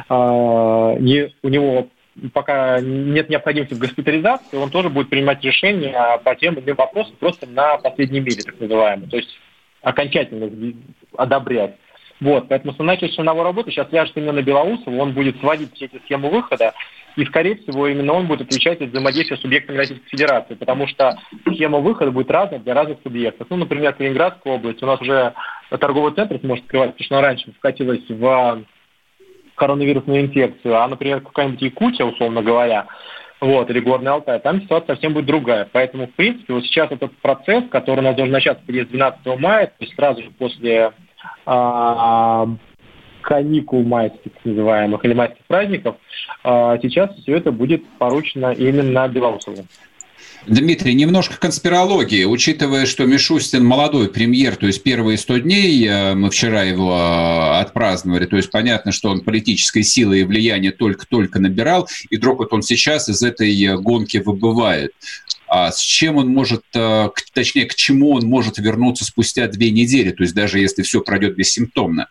а, 0.10 0.96
не, 0.96 1.34
у 1.42 1.50
него 1.50 1.88
пока 2.34 2.80
нет 2.82 3.30
необходимости 3.30 3.74
в 3.74 3.80
госпитализации, 3.80 4.58
он 4.58 4.70
тоже 4.70 4.89
будет 4.89 5.10
принимать 5.10 5.44
решения 5.44 6.20
по 6.24 6.36
тем 6.36 6.56
или 6.56 6.72
вопросам 6.72 7.16
просто 7.20 7.48
на 7.48 7.78
последней 7.78 8.20
миле, 8.20 8.44
так 8.44 8.60
называемой. 8.60 9.08
То 9.08 9.18
есть 9.18 9.30
окончательно 9.82 10.76
одобрять. 11.18 11.76
Вот, 12.20 12.48
поэтому 12.48 12.72
основная 12.72 12.98
часть 12.98 13.16
черновой 13.16 13.44
работы 13.44 13.72
сейчас 13.72 13.92
ляжет 13.92 14.16
именно 14.16 14.34
на 14.34 14.42
Белоусова, 14.42 14.96
он 14.96 15.13
будет 15.13 15.39
сводить 15.39 15.74
все 15.76 15.86
эти 15.86 16.00
схемы 16.06 16.30
выхода, 16.30 16.74
и, 17.15 17.26
скорее 17.26 17.56
всего, 17.56 17.88
именно 17.88 18.13
он 18.13 18.28
будет 18.28 18.41
отвечать 18.41 18.80
за 18.80 18.86
взаимодействие 18.86 19.38
с 19.38 19.41
субъектами 19.41 19.78
Российской 19.78 20.08
Федерации, 20.10 20.56
потому 20.56 20.88
что 20.88 21.17
схема 21.47 21.80
выхода 21.80 22.12
будет 22.12 22.32
разная 22.32 22.60
для 22.60 22.73
разных 22.73 22.99
субъектов. 23.04 23.47
Ну, 23.49 23.58
например, 23.58 23.93
Калининградская 23.93 24.54
область, 24.54 24.82
у 24.82 24.86
нас 24.86 24.99
уже 25.02 25.34
торговый 25.69 26.13
центр 26.13 26.39
сможет 26.39 26.65
открывать, 26.65 26.91
потому 26.91 27.06
что 27.06 27.17
она 27.17 27.28
раньше 27.28 27.52
вкатилась 27.54 28.08
в 28.10 28.63
коронавирусную 29.56 30.21
инфекцию, 30.21 30.82
а, 30.82 30.88
например, 30.88 31.21
какая-нибудь 31.21 31.62
Якутия, 31.62 32.06
условно 32.06 32.41
говоря, 32.41 32.88
вот, 33.39 33.69
или 33.69 33.80
Горный 33.80 34.12
Алтай, 34.12 34.39
там 34.39 34.62
ситуация 34.62 34.95
совсем 34.95 35.13
будет 35.13 35.26
другая. 35.26 35.67
Поэтому, 35.71 36.08
в 36.08 36.13
принципе, 36.13 36.54
вот 36.54 36.63
сейчас 36.63 36.91
этот 36.91 37.15
процесс, 37.17 37.65
который 37.69 37.99
у 37.99 38.04
нас 38.04 38.15
должен 38.15 38.32
начаться 38.32 38.63
12 38.65 39.26
мая, 39.39 39.67
то 39.67 39.73
есть 39.80 39.95
сразу 39.95 40.23
же 40.23 40.32
после 40.32 40.93
а, 41.45 42.47
каникул 43.24 43.84
майских, 43.84 44.32
называемых, 44.44 45.04
или 45.06 45.14
майских 45.14 45.44
праздников, 45.48 45.96
а 46.44 46.78
сейчас 46.82 47.16
все 47.18 47.38
это 47.38 47.52
будет 47.52 47.84
поручено 47.98 48.52
именно 48.52 49.08
Белоусову. 49.08 49.66
Дмитрий, 50.46 50.94
немножко 50.94 51.38
конспирологии. 51.40 52.26
Учитывая, 52.26 52.86
что 52.86 53.06
Мишустин 53.06 53.64
молодой 53.64 54.10
премьер, 54.10 54.58
то 54.58 54.68
есть 54.68 54.84
первые 54.84 55.18
100 55.18 55.38
дней, 55.40 55.88
э, 55.88 56.16
мы 56.16 56.30
вчера 56.30 56.64
его 56.64 56.98
э, 56.98 57.62
отпраздновали, 57.62 58.26
то 58.26 58.36
есть 58.36 58.52
понятно, 58.52 58.92
что 58.92 59.10
он 59.10 59.22
политической 59.22 59.84
силы 59.84 60.20
и 60.20 60.24
влияния 60.24 60.72
только-только 60.72 61.40
набирал, 61.40 61.88
и 62.10 62.18
вдруг 62.18 62.40
вот 62.40 62.52
он 62.52 62.62
сейчас 62.62 63.08
из 63.08 63.24
этой 63.24 63.64
э, 63.64 63.78
гонки 63.78 64.18
выбывает. 64.18 64.92
А 65.48 65.72
с 65.72 65.80
чем 65.80 66.18
он 66.18 66.30
может, 66.30 66.64
точнее, 66.72 67.66
к 67.66 67.76
чему 67.76 68.14
он 68.14 68.26
может 68.26 68.58
вернуться 68.58 69.06
спустя 69.06 69.48
две 69.48 69.70
недели, 69.70 70.10
то 70.10 70.24
есть 70.24 70.34
даже 70.34 70.58
если 70.60 70.82
все 70.82 71.00
пройдет 71.00 71.36
бессимптомно? 71.36 72.08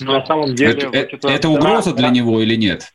На 0.00 0.24
самом 0.26 0.54
деле... 0.54 0.88
Это, 0.88 1.16
это, 1.16 1.28
это 1.28 1.48
угроза 1.48 1.90
да, 1.90 1.96
для 1.96 2.08
да. 2.08 2.14
него 2.14 2.40
или 2.40 2.56
нет? 2.56 2.92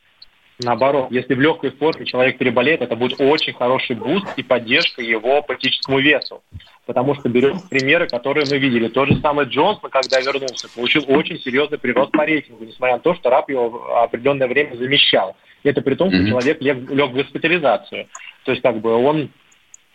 Наоборот, 0.61 1.07
если 1.09 1.35
в 1.35 1.39
легкой 1.39 1.71
форме 1.71 2.05
человек 2.05 2.37
переболеет, 2.37 2.81
это 2.81 2.95
будет 2.97 3.21
очень 3.21 3.53
хороший 3.53 3.95
boost 3.95 4.27
и 4.35 4.43
поддержка 4.43 5.01
его 5.01 5.41
политическому 5.41 5.99
весу. 5.99 6.43
Потому 6.85 7.15
что 7.15 7.29
берем 7.29 7.61
примеры, 7.69 8.07
которые 8.07 8.45
мы 8.49 8.57
видели. 8.57 8.89
Тот 8.89 9.07
же 9.07 9.21
самый 9.21 9.45
Джонсон, 9.45 9.89
когда 9.89 10.19
вернулся, 10.19 10.67
получил 10.75 11.05
очень 11.07 11.39
серьезный 11.39 11.77
прирост 11.77 12.11
по 12.11 12.25
рейтингу, 12.25 12.65
несмотря 12.65 12.95
на 12.95 13.01
то, 13.01 13.15
что 13.15 13.29
Рааб 13.29 13.49
его 13.49 13.99
определенное 13.99 14.47
время 14.47 14.75
замещал. 14.75 15.37
И 15.63 15.69
это 15.69 15.81
при 15.81 15.95
том, 15.95 16.09
что 16.11 16.19
mm-hmm. 16.19 16.27
человек 16.27 16.61
лег, 16.61 16.89
лег 16.89 17.09
в 17.11 17.13
госпитализацию. 17.13 18.07
То 18.43 18.51
есть 18.51 18.61
как 18.61 18.81
бы 18.81 18.93
он 18.95 19.29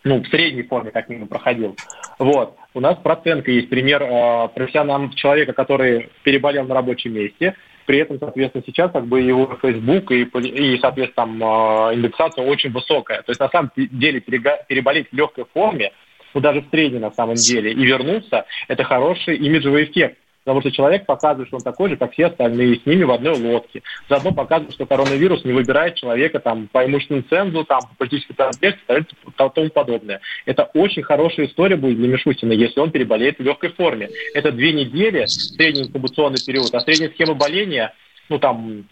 ну, 0.03 0.23
в 0.23 0.27
средней 0.29 0.63
форме 0.63 0.91
как 0.91 1.09
минимум 1.09 1.27
проходил. 1.27 1.75
Вот. 2.17 2.55
У 2.75 2.81
нас 2.81 2.97
процентка 2.97 3.51
есть 3.51 3.69
пример 3.69 4.03
э, 4.03 4.49
профессионального 4.53 5.15
человека, 5.15 5.53
который 5.53 6.09
переболел 6.23 6.65
на 6.65 6.75
рабочем 6.75 7.13
месте, 7.13 7.55
при 7.85 7.99
этом, 7.99 8.19
соответственно, 8.19 8.65
сейчас 8.67 8.91
как 8.91 9.07
бы 9.07 9.21
его 9.21 9.57
Facebook 9.61 10.11
и, 10.11 10.23
и 10.23 10.77
соответственно, 10.79 11.25
там, 11.25 11.41
э, 11.41 11.95
индексация 11.95 12.45
очень 12.45 12.71
высокая. 12.71 13.21
То 13.21 13.29
есть, 13.29 13.39
на 13.39 13.47
самом 13.47 13.71
деле, 13.77 14.19
переболеть 14.19 15.07
в 15.09 15.15
легкой 15.15 15.45
форме, 15.53 15.93
ну, 16.33 16.41
даже 16.41 16.59
в 16.59 16.69
средней 16.69 16.99
на 16.99 17.11
самом 17.11 17.35
деле, 17.35 17.71
и 17.71 17.85
вернуться, 17.85 18.45
это 18.67 18.83
хороший 18.83 19.37
имиджевый 19.37 19.85
эффект 19.85 20.17
Потому 20.45 20.61
что 20.61 20.71
человек 20.71 21.07
показывает, 21.07 21.47
что 21.47 21.57
он 21.57 21.63
такой 21.63 21.89
же, 21.89 21.97
как 21.97 22.13
все 22.13 22.27
остальные, 22.27 22.79
с 22.79 22.85
ними 22.85 23.03
в 23.03 23.11
одной 23.11 23.35
лодке. 23.35 23.81
Заодно 24.07 24.31
показывает, 24.31 24.75
что 24.75 24.85
коронавирус 24.85 25.43
не 25.43 25.53
выбирает 25.53 25.95
человека 25.95 26.39
там, 26.39 26.67
по 26.71 26.85
имущественному 26.85 27.25
цензу, 27.27 27.65
там, 27.65 27.81
по 27.81 27.95
политической 27.97 28.35
принадлежности 28.35 29.15
и 29.27 29.31
тому 29.35 29.69
подобное. 29.71 30.21
Это 30.45 30.69
очень 30.75 31.01
хорошая 31.01 31.47
история 31.47 31.75
будет 31.75 31.97
для 31.97 32.07
Мишустина, 32.07 32.51
если 32.53 32.79
он 32.79 32.91
переболеет 32.91 33.39
в 33.39 33.43
легкой 33.43 33.71
форме. 33.71 34.09
Это 34.35 34.51
две 34.51 34.71
недели, 34.71 35.25
средний 35.25 35.81
инкубационный 35.81 36.39
период, 36.45 36.73
а 36.75 36.79
средняя 36.79 37.09
схема 37.09 37.33
боления, 37.33 37.93
ну 38.29 38.37
там 38.37 38.85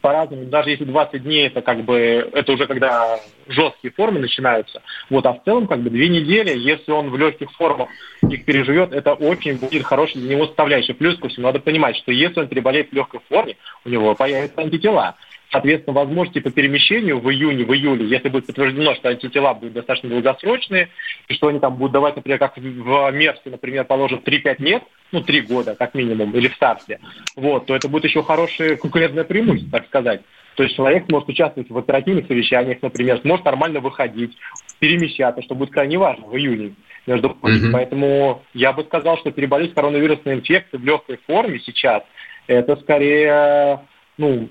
по-разному, 0.00 0.46
даже 0.46 0.70
если 0.70 0.84
20 0.84 1.22
дней, 1.22 1.46
это 1.46 1.62
как 1.62 1.84
бы, 1.84 2.28
это 2.32 2.52
уже 2.52 2.66
когда 2.66 3.20
жесткие 3.48 3.92
формы 3.92 4.20
начинаются. 4.20 4.82
Вот, 5.10 5.26
а 5.26 5.32
в 5.32 5.44
целом, 5.44 5.66
как 5.66 5.80
бы, 5.80 5.90
две 5.90 6.08
недели, 6.08 6.56
если 6.56 6.92
он 6.92 7.10
в 7.10 7.16
легких 7.16 7.50
формах 7.52 7.88
их 8.28 8.44
переживет, 8.44 8.92
это 8.92 9.14
очень 9.14 9.58
будет 9.58 9.84
хороший 9.84 10.20
для 10.20 10.36
него 10.36 10.46
составляющий. 10.46 10.94
Плюс 10.94 11.18
ко 11.18 11.28
всему, 11.28 11.46
надо 11.46 11.60
понимать, 11.60 11.96
что 11.96 12.12
если 12.12 12.40
он 12.40 12.48
переболеет 12.48 12.90
в 12.90 12.94
легкой 12.94 13.20
форме, 13.28 13.56
у 13.84 13.88
него 13.88 14.14
появятся 14.14 14.60
антитела. 14.60 15.16
Соответственно, 15.52 15.94
возможности 15.94 16.38
по 16.38 16.50
перемещению 16.50 17.20
в 17.20 17.30
июне, 17.30 17.64
в 17.64 17.74
июле, 17.74 18.06
если 18.06 18.30
будет 18.30 18.46
подтверждено, 18.46 18.94
что 18.94 19.10
антитела 19.10 19.52
будут 19.52 19.74
достаточно 19.74 20.08
долгосрочные, 20.08 20.88
и 21.28 21.34
что 21.34 21.48
они 21.48 21.60
там 21.60 21.76
будут 21.76 21.92
давать, 21.92 22.16
например, 22.16 22.38
как 22.38 22.56
в 22.56 23.10
Мерсе, 23.12 23.50
например, 23.50 23.84
положат 23.84 24.26
3-5 24.26 24.62
лет, 24.62 24.82
ну, 25.12 25.20
3 25.20 25.40
года 25.42 25.74
как 25.74 25.92
минимум, 25.92 26.30
или 26.30 26.48
в 26.48 26.54
Старсе, 26.54 27.00
вот, 27.36 27.66
то 27.66 27.76
это 27.76 27.86
будет 27.88 28.04
еще 28.04 28.22
хорошее 28.22 28.78
конкурентное 28.78 29.24
преимущество, 29.24 29.78
так 29.78 29.88
сказать. 29.88 30.22
То 30.56 30.62
есть 30.62 30.74
человек 30.74 31.04
сможет 31.06 31.28
участвовать 31.28 31.68
в 31.68 31.76
оперативных 31.76 32.28
совещаниях, 32.28 32.78
например, 32.80 33.20
сможет 33.20 33.44
нормально 33.44 33.80
выходить, 33.80 34.34
перемещаться, 34.78 35.42
что 35.42 35.54
будет 35.54 35.70
крайне 35.70 35.98
важно 35.98 36.28
в 36.28 36.36
июне, 36.36 36.76
между 37.06 37.28
прочим. 37.28 37.68
Mm-hmm. 37.68 37.72
Поэтому 37.72 38.42
я 38.54 38.72
бы 38.72 38.84
сказал, 38.84 39.18
что 39.18 39.30
переболеть 39.30 39.74
коронавирусной 39.74 40.36
инфекцией 40.36 40.82
в 40.82 40.86
легкой 40.86 41.18
форме 41.26 41.60
сейчас, 41.60 42.02
это 42.46 42.76
скорее, 42.76 43.80
ну, 44.16 44.48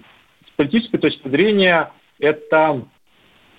политической 0.62 1.00
точки 1.00 1.28
зрения 1.28 1.91
это 2.19 2.84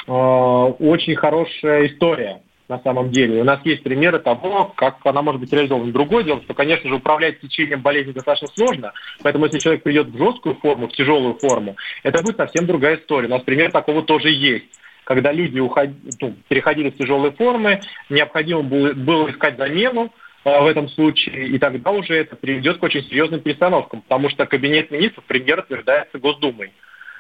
э, 0.07 0.13
очень 0.13 1.17
хорошая 1.17 1.89
история 1.89 2.43
на 2.69 2.79
самом 2.79 3.11
деле. 3.11 3.41
У 3.41 3.45
нас 3.45 3.61
есть 3.65 3.83
примеры 3.83 4.21
того, 4.21 4.73
как 4.77 4.99
она 5.05 5.21
может 5.21 5.41
быть 5.41 5.53
реализована. 5.53 5.93
Другое 5.93 6.23
дело, 6.23 6.41
что, 6.43 6.55
конечно 6.55 6.89
же, 6.89 6.95
управлять 6.95 7.41
течением 7.41 7.83
болезни 7.83 8.13
достаточно 8.13 8.49
сложно, 8.55 8.93
поэтому 9.23 9.47
если 9.47 9.59
человек 9.59 9.83
придет 9.83 10.07
в 10.09 10.17
жесткую 10.17 10.55
форму, 10.57 10.87
в 10.87 10.93
тяжелую 10.93 11.35
форму, 11.35 11.77
это 12.05 12.23
будет 12.23 12.37
совсем 12.37 12.67
другая 12.67 12.97
история. 12.97 13.27
У 13.27 13.31
нас 13.31 13.43
пример 13.43 13.73
такого 13.73 14.03
тоже 14.03 14.31
есть. 14.31 14.67
Когда 15.05 15.33
люди 15.33 15.59
уходи, 15.59 15.95
ну, 16.21 16.37
переходили 16.49 16.91
в 16.91 16.97
тяжелые 16.97 17.33
формы, 17.33 17.81
необходимо 18.09 18.63
было, 18.63 18.93
было 18.93 19.29
искать 19.29 19.57
замену, 19.57 20.15
э, 20.45 20.61
в 20.61 20.67
этом 20.67 20.89
случае, 20.91 21.49
и 21.49 21.59
тогда 21.59 21.91
уже 21.91 22.15
это 22.15 22.37
приведет 22.37 22.79
к 22.79 22.83
очень 22.85 23.03
серьезным 23.03 23.41
перестановкам, 23.41 24.03
потому 24.03 24.31
что 24.31 24.47
кабинет 24.47 24.93
министров 24.93 25.25
премьер 25.25 25.59
утверждается 25.59 26.21
Госдумой. 26.21 26.73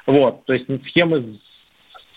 Вот, 0.06 0.44
то 0.46 0.52
есть 0.52 0.66
схемы 0.88 1.38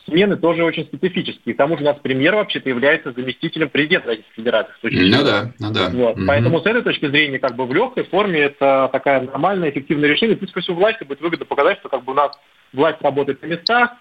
смены 0.07 0.37
тоже 0.37 0.63
очень 0.63 0.85
специфические. 0.85 1.55
К 1.55 1.57
тому 1.57 1.77
же 1.77 1.83
у 1.83 1.85
нас 1.85 1.97
премьер 2.01 2.35
вообще-то 2.35 2.69
является 2.69 3.11
заместителем 3.11 3.69
президента 3.69 4.09
Российской 4.09 4.33
Федерации. 4.35 4.73
Ну 4.81 5.23
да, 5.23 5.51
ну 5.59 5.71
да. 5.71 5.89
Вот. 5.89 6.17
Угу. 6.17 6.25
Поэтому 6.27 6.61
с 6.61 6.65
этой 6.65 6.83
точки 6.83 7.07
зрения, 7.07 7.39
как 7.39 7.55
бы 7.55 7.65
в 7.65 7.73
легкой 7.73 8.05
форме 8.05 8.39
это 8.39 8.89
такая 8.91 9.21
нормальная, 9.21 9.69
эффективное 9.69 10.09
решение. 10.09 10.37
Плюс 10.37 10.51
ко 10.51 10.61
всему 10.61 10.77
власти 10.77 11.03
будет 11.03 11.21
выгодно 11.21 11.45
показать, 11.45 11.79
что 11.79 11.89
как 11.89 12.03
бы 12.03 12.11
у 12.13 12.15
нас 12.15 12.31
власть 12.73 13.01
работает 13.01 13.41
на 13.41 13.47
местах, 13.47 13.93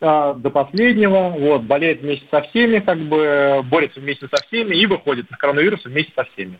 э, 0.00 0.34
до 0.36 0.50
последнего, 0.50 1.30
вот, 1.30 1.62
болеет 1.62 2.00
вместе 2.02 2.26
со 2.30 2.42
всеми, 2.42 2.78
как 2.78 2.98
бы 2.98 3.62
борется 3.64 4.00
вместе 4.00 4.28
со 4.28 4.42
всеми 4.46 4.76
и 4.76 4.86
выходит 4.86 5.30
из 5.30 5.36
коронавируса 5.36 5.88
вместе 5.88 6.12
со 6.14 6.24
всеми. 6.24 6.58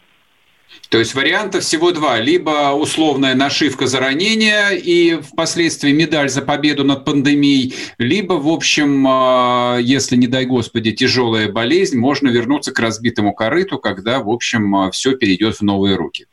То 0.88 0.98
есть 0.98 1.14
вариантов 1.14 1.62
всего 1.62 1.92
два. 1.92 2.18
Либо 2.18 2.72
условная 2.72 3.34
нашивка 3.34 3.86
за 3.86 4.00
ранение 4.00 4.78
и 4.78 5.20
впоследствии 5.20 5.92
медаль 5.92 6.28
за 6.28 6.42
победу 6.42 6.84
над 6.84 7.04
пандемией, 7.04 7.74
либо, 7.98 8.34
в 8.34 8.48
общем, 8.48 9.06
а, 9.08 9.78
если, 9.78 10.16
не 10.16 10.26
дай 10.26 10.46
господи, 10.46 10.92
тяжелая 10.92 11.50
болезнь, 11.50 11.96
можно 11.96 12.28
вернуться 12.28 12.72
к 12.72 12.80
разбитому 12.80 13.34
корыту, 13.34 13.78
когда, 13.78 14.18
в 14.18 14.28
общем, 14.28 14.74
а, 14.74 14.90
все 14.90 15.16
перейдет 15.16 15.56
в 15.56 15.62
новые 15.62 15.96
руки 15.96 16.26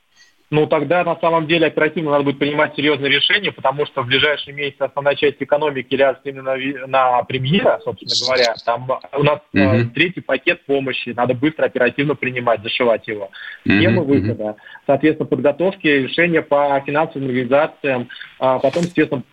ну 0.49 0.65
тогда 0.67 1.03
на 1.03 1.15
самом 1.17 1.47
деле 1.47 1.67
оперативно 1.67 2.11
надо 2.11 2.23
будет 2.23 2.39
принимать 2.39 2.75
серьезные 2.75 3.11
решения, 3.11 3.51
потому 3.51 3.85
что 3.85 4.01
в 4.01 4.07
ближайшие 4.07 4.53
месяцы 4.53 4.81
основная 4.81 5.15
часть 5.15 5.37
экономики 5.39 5.93
ляжет 5.93 6.21
именно 6.23 6.55
на 6.87 7.23
премьера, 7.23 7.79
собственно 7.83 8.13
говоря. 8.25 8.53
Там 8.65 8.89
у 9.13 9.23
нас 9.23 9.39
mm-hmm. 9.53 9.89
третий 9.93 10.21
пакет 10.21 10.65
помощи, 10.65 11.09
надо 11.09 11.33
быстро 11.33 11.65
оперативно 11.65 12.15
принимать, 12.15 12.61
зашивать 12.63 13.07
его. 13.07 13.29
Схема 13.63 14.01
mm-hmm. 14.01 14.05
выхода, 14.05 14.55
соответственно, 14.85 15.27
подготовки, 15.27 15.87
решения 15.87 16.41
по 16.41 16.81
финансовым 16.85 17.27
организациям, 17.27 18.07
а 18.39 18.59
потом, 18.59 18.83
естественно, 18.83 19.23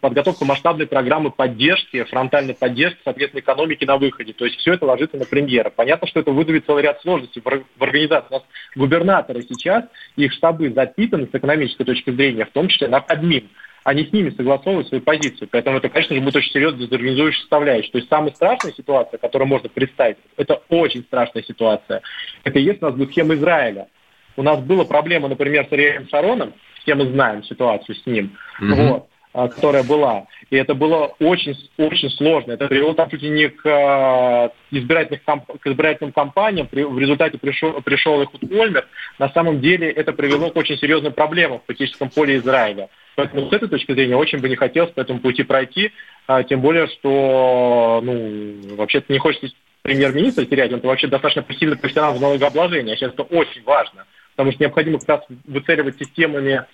подготовка 0.00 0.44
масштабной 0.44 0.86
программы 0.86 1.30
поддержки, 1.30 2.04
фронтальной 2.04 2.54
поддержки, 2.54 3.00
соответственно, 3.04 3.40
экономики 3.40 3.84
на 3.84 3.96
выходе. 3.96 4.32
То 4.32 4.44
есть 4.44 4.58
все 4.58 4.74
это 4.74 4.86
ложится 4.86 5.16
на 5.16 5.24
премьера. 5.24 5.70
Понятно, 5.70 6.06
что 6.06 6.20
это 6.20 6.30
вызовет 6.30 6.66
целый 6.66 6.84
ряд 6.84 7.00
сложностей 7.02 7.42
в 7.44 7.82
организации. 7.82 8.28
У 8.30 8.34
нас 8.34 8.44
губернаторы 8.76 9.42
сейчас, 9.42 9.84
их 10.16 10.32
штабы 10.32 10.70
запитаны 10.70 11.26
с 11.26 11.34
экономической 11.34 11.84
точки 11.84 12.10
зрения, 12.10 12.44
в 12.44 12.52
том 12.52 12.68
числе 12.68 12.86
на 12.88 13.00
Кадмин. 13.00 13.48
Они 13.82 14.04
с 14.04 14.12
ними 14.12 14.30
согласовывают 14.30 14.88
свои 14.88 15.00
позиции. 15.00 15.48
Поэтому 15.50 15.78
это, 15.78 15.88
конечно 15.88 16.14
же, 16.14 16.20
будет 16.20 16.36
очень 16.36 16.52
серьезно 16.52 16.78
дезорганизующая 16.78 17.40
составляющая. 17.40 17.90
То 17.90 17.98
есть 17.98 18.10
самая 18.10 18.32
страшная 18.32 18.72
ситуация, 18.72 19.18
которую 19.18 19.48
можно 19.48 19.68
представить, 19.68 20.18
это 20.36 20.62
очень 20.68 21.02
страшная 21.02 21.42
ситуация. 21.42 22.02
Это 22.44 22.58
если 22.58 22.84
у 22.84 22.88
нас 22.88 22.94
будет 22.94 23.10
схема 23.10 23.34
Израиля. 23.34 23.88
У 24.36 24.42
нас 24.42 24.60
была 24.60 24.84
проблема, 24.84 25.28
например, 25.28 25.66
с 25.68 25.72
Ариэлем 25.72 26.08
Шароном, 26.08 26.52
все 26.82 26.94
мы 26.94 27.06
знаем 27.06 27.42
ситуацию 27.42 27.96
с 27.96 28.06
ним. 28.06 28.36
Mm-hmm. 28.60 28.88
Вот. 28.88 29.09
А, 29.32 29.46
которая 29.46 29.84
была. 29.84 30.26
И 30.50 30.56
это 30.56 30.74
было 30.74 31.14
очень, 31.20 31.54
очень 31.78 32.10
сложно. 32.10 32.52
Это 32.52 32.66
привело 32.66 32.94
там 32.94 33.08
чуть 33.08 33.22
ли 33.22 33.30
не 33.30 33.48
к, 33.48 33.64
а, 33.64 34.50
избирательных, 34.72 35.22
к 35.22 35.66
избирательным 35.68 36.12
кампаниям. 36.12 36.68
В 36.72 36.98
результате 36.98 37.38
пришел, 37.38 37.80
пришел 37.80 38.20
их 38.22 38.30
Ольмер. 38.50 38.88
На 39.20 39.28
самом 39.28 39.60
деле 39.60 39.88
это 39.88 40.12
привело 40.12 40.50
к 40.50 40.56
очень 40.56 40.76
серьезным 40.78 41.12
проблемам 41.12 41.60
в 41.60 41.62
политическом 41.62 42.10
поле 42.10 42.38
Израиля. 42.38 42.88
Поэтому 43.14 43.48
с 43.48 43.52
этой 43.52 43.68
точки 43.68 43.92
зрения 43.92 44.16
очень 44.16 44.40
бы 44.40 44.48
не 44.48 44.56
хотелось 44.56 44.90
по 44.90 45.00
этому 45.00 45.20
пути 45.20 45.44
пройти, 45.44 45.92
а, 46.26 46.42
тем 46.42 46.60
более, 46.60 46.88
что 46.88 48.00
ну, 48.02 48.74
вообще-то 48.74 49.12
не 49.12 49.20
хочется 49.20 49.54
премьер-министра 49.82 50.44
терять, 50.44 50.72
он 50.72 50.80
вообще 50.80 51.06
достаточно 51.06 51.44
сильный 51.54 51.76
профессионал 51.76 52.14
в 52.14 52.20
налогообложении, 52.20 52.94
а 52.94 52.96
сейчас 52.96 53.12
это 53.12 53.22
очень 53.22 53.62
важно, 53.62 54.06
потому 54.34 54.50
что 54.50 54.64
необходимо 54.64 54.98
как 54.98 55.08
раз 55.08 55.20
выцеливать 55.46 55.98
системами 55.98 56.64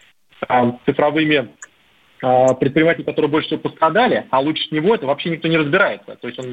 цифровыми 0.85 1.51
предприниматели, 2.21 3.03
которые 3.03 3.31
больше 3.31 3.49
всего 3.49 3.61
пострадали, 3.61 4.27
а 4.31 4.41
лучше 4.41 4.69
него 4.71 4.95
это 4.95 5.07
вообще 5.07 5.31
никто 5.31 5.49
не 5.49 5.57
разбирается. 5.57 6.17
То 6.17 6.29
есть 6.29 6.39
он 6.39 6.53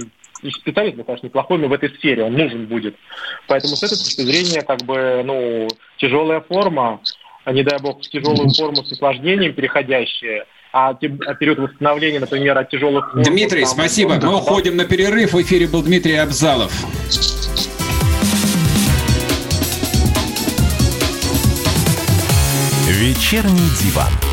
специалист, 0.52 0.97
конечно, 1.06 1.28
неплохой, 1.28 1.58
но 1.58 1.67
в 1.67 1.73
этой 1.73 1.89
сфере 1.89 2.23
он 2.23 2.34
нужен 2.34 2.65
будет. 2.65 2.95
Поэтому 3.47 3.76
с 3.76 3.84
этой 3.84 3.97
точки 3.97 4.21
зрения, 4.21 4.62
как 4.62 4.84
бы, 4.84 5.21
ну, 5.23 5.67
тяжелая 5.97 6.41
форма, 6.41 6.99
а 7.45 7.52
не 7.52 7.63
дай 7.63 7.80
бог, 7.80 7.99
в 7.99 8.10
тяжелую 8.10 8.49
форму 8.49 8.84
с 8.84 8.91
осложнением 8.91 9.54
переходящая, 9.54 10.45
а, 10.71 10.89
а 10.89 11.36
период 11.36 11.60
восстановления, 11.60 12.19
например, 12.19 12.58
от 12.58 12.69
тяжелых 12.69 13.12
форм... 13.12 13.23
Дмитрий, 13.23 13.62
там, 13.62 13.69
спасибо. 13.69 14.19
Мы 14.21 14.38
уходим 14.38 14.76
на 14.76 14.86
перерыв. 14.86 15.34
В 15.34 15.41
эфире 15.41 15.67
был 15.67 15.84
Дмитрий 15.84 16.15
Абзалов. 16.15 16.73
Вечерний 22.88 23.69
диван. 23.82 24.33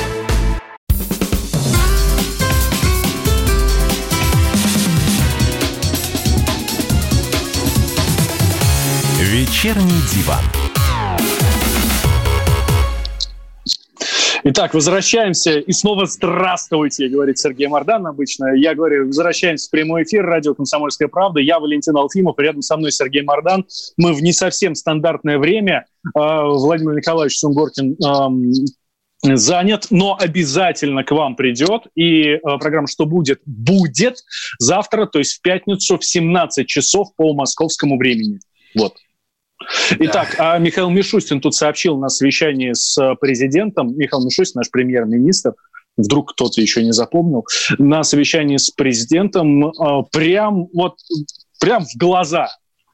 Вечерний 9.51 9.99
диван. 10.15 10.39
Итак, 14.45 14.73
возвращаемся. 14.73 15.59
И 15.59 15.73
снова 15.73 16.05
здравствуйте, 16.05 17.09
говорит 17.09 17.37
Сергей 17.37 17.67
Мордан 17.67 18.07
обычно. 18.07 18.55
Я 18.55 18.73
говорю, 18.75 19.07
возвращаемся 19.07 19.67
в 19.67 19.71
прямой 19.71 20.03
эфир. 20.03 20.25
Радио 20.25 20.53
«Комсомольская 20.55 21.09
правда». 21.09 21.41
Я 21.41 21.59
Валентин 21.59 21.97
Алфимов. 21.97 22.39
Рядом 22.39 22.61
со 22.61 22.77
мной 22.77 22.93
Сергей 22.93 23.23
Мордан. 23.23 23.65
Мы 23.97 24.13
в 24.13 24.21
не 24.23 24.31
совсем 24.31 24.73
стандартное 24.73 25.37
время. 25.37 25.85
А, 26.15 26.45
Владимир 26.45 26.95
Николаевич 26.95 27.37
Сунгоркин 27.37 27.97
занят, 29.21 29.87
но 29.89 30.17
обязательно 30.17 31.03
к 31.03 31.11
вам 31.11 31.35
придет. 31.35 31.87
И 31.93 32.21
э, 32.21 32.39
программа 32.57 32.87
«Что 32.87 33.05
будет?» 33.05 33.41
будет 33.45 34.23
завтра, 34.59 35.07
то 35.07 35.19
есть 35.19 35.33
в 35.33 35.41
пятницу 35.41 35.97
в 35.97 36.05
17 36.05 36.65
часов 36.67 37.09
по 37.17 37.33
московскому 37.33 37.97
времени. 37.97 38.39
Вот. 38.75 38.95
Итак, 39.99 40.35
да. 40.37 40.57
Михаил 40.57 40.89
Мишустин 40.89 41.41
тут 41.41 41.55
сообщил 41.55 41.97
на 41.97 42.09
совещании 42.09 42.73
с 42.73 43.15
президентом. 43.19 43.95
Михаил 43.97 44.25
Мишустин, 44.25 44.59
наш 44.59 44.69
премьер-министр, 44.69 45.53
вдруг 45.97 46.33
кто-то 46.33 46.61
еще 46.61 46.83
не 46.83 46.91
запомнил, 46.91 47.45
на 47.77 48.03
совещании 48.03 48.57
с 48.57 48.69
президентом 48.69 49.67
э, 49.67 49.71
прям 50.11 50.67
вот 50.73 50.95
прям 51.59 51.85
в 51.85 51.95
глаза, 51.97 52.49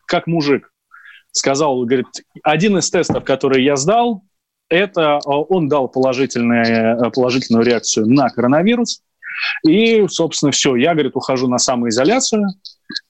как 0.06 0.28
мужик, 0.28 0.72
сказал, 1.32 1.84
говорит, 1.86 2.08
один 2.44 2.78
из 2.78 2.90
тестов, 2.90 3.24
который 3.24 3.64
я 3.64 3.76
сдал, 3.76 4.24
это 4.70 5.20
э, 5.26 5.30
он 5.30 5.68
дал 5.68 5.88
положительную, 5.88 6.66
э, 6.66 7.12
положительную 7.12 7.66
реакцию 7.66 8.08
на 8.08 8.30
коронавирус. 8.30 9.02
И, 9.66 10.06
собственно, 10.08 10.52
все. 10.52 10.76
Я, 10.76 10.94
говорит, 10.94 11.16
ухожу 11.16 11.48
на 11.48 11.60
самоизоляцию. 11.60 12.44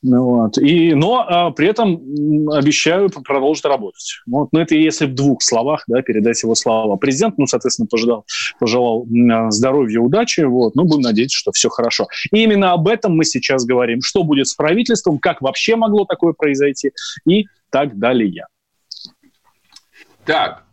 Ну 0.01 0.23
вот. 0.23 0.57
И, 0.57 0.93
но 0.93 1.25
а, 1.27 1.51
при 1.51 1.67
этом 1.67 2.49
обещаю 2.49 3.09
продолжить 3.09 3.65
работать. 3.65 4.19
Вот. 4.27 4.49
Но 4.51 4.61
это 4.61 4.75
если 4.75 5.05
в 5.05 5.13
двух 5.13 5.41
словах 5.41 5.83
да, 5.87 6.01
передать 6.01 6.41
его 6.41 6.55
слова. 6.55 6.95
Президент, 6.97 7.37
ну, 7.37 7.47
соответственно, 7.47 7.87
пожелал, 7.87 8.25
пожелал 8.59 9.05
здоровья, 9.49 9.99
удачи. 9.99 10.41
Вот. 10.41 10.75
Ну, 10.75 10.83
будем 10.83 11.01
надеяться, 11.01 11.37
что 11.37 11.51
все 11.51 11.69
хорошо. 11.69 12.07
И 12.31 12.43
именно 12.43 12.73
об 12.73 12.87
этом 12.87 13.15
мы 13.15 13.25
сейчас 13.25 13.65
говорим. 13.65 14.01
Что 14.01 14.23
будет 14.23 14.47
с 14.47 14.53
правительством, 14.53 15.19
как 15.19 15.41
вообще 15.41 15.75
могло 15.75 16.05
такое 16.05 16.33
произойти 16.33 16.91
и 17.27 17.45
так 17.69 17.97
далее. 17.97 18.45
Так, 20.25 20.63
а, 20.63 20.66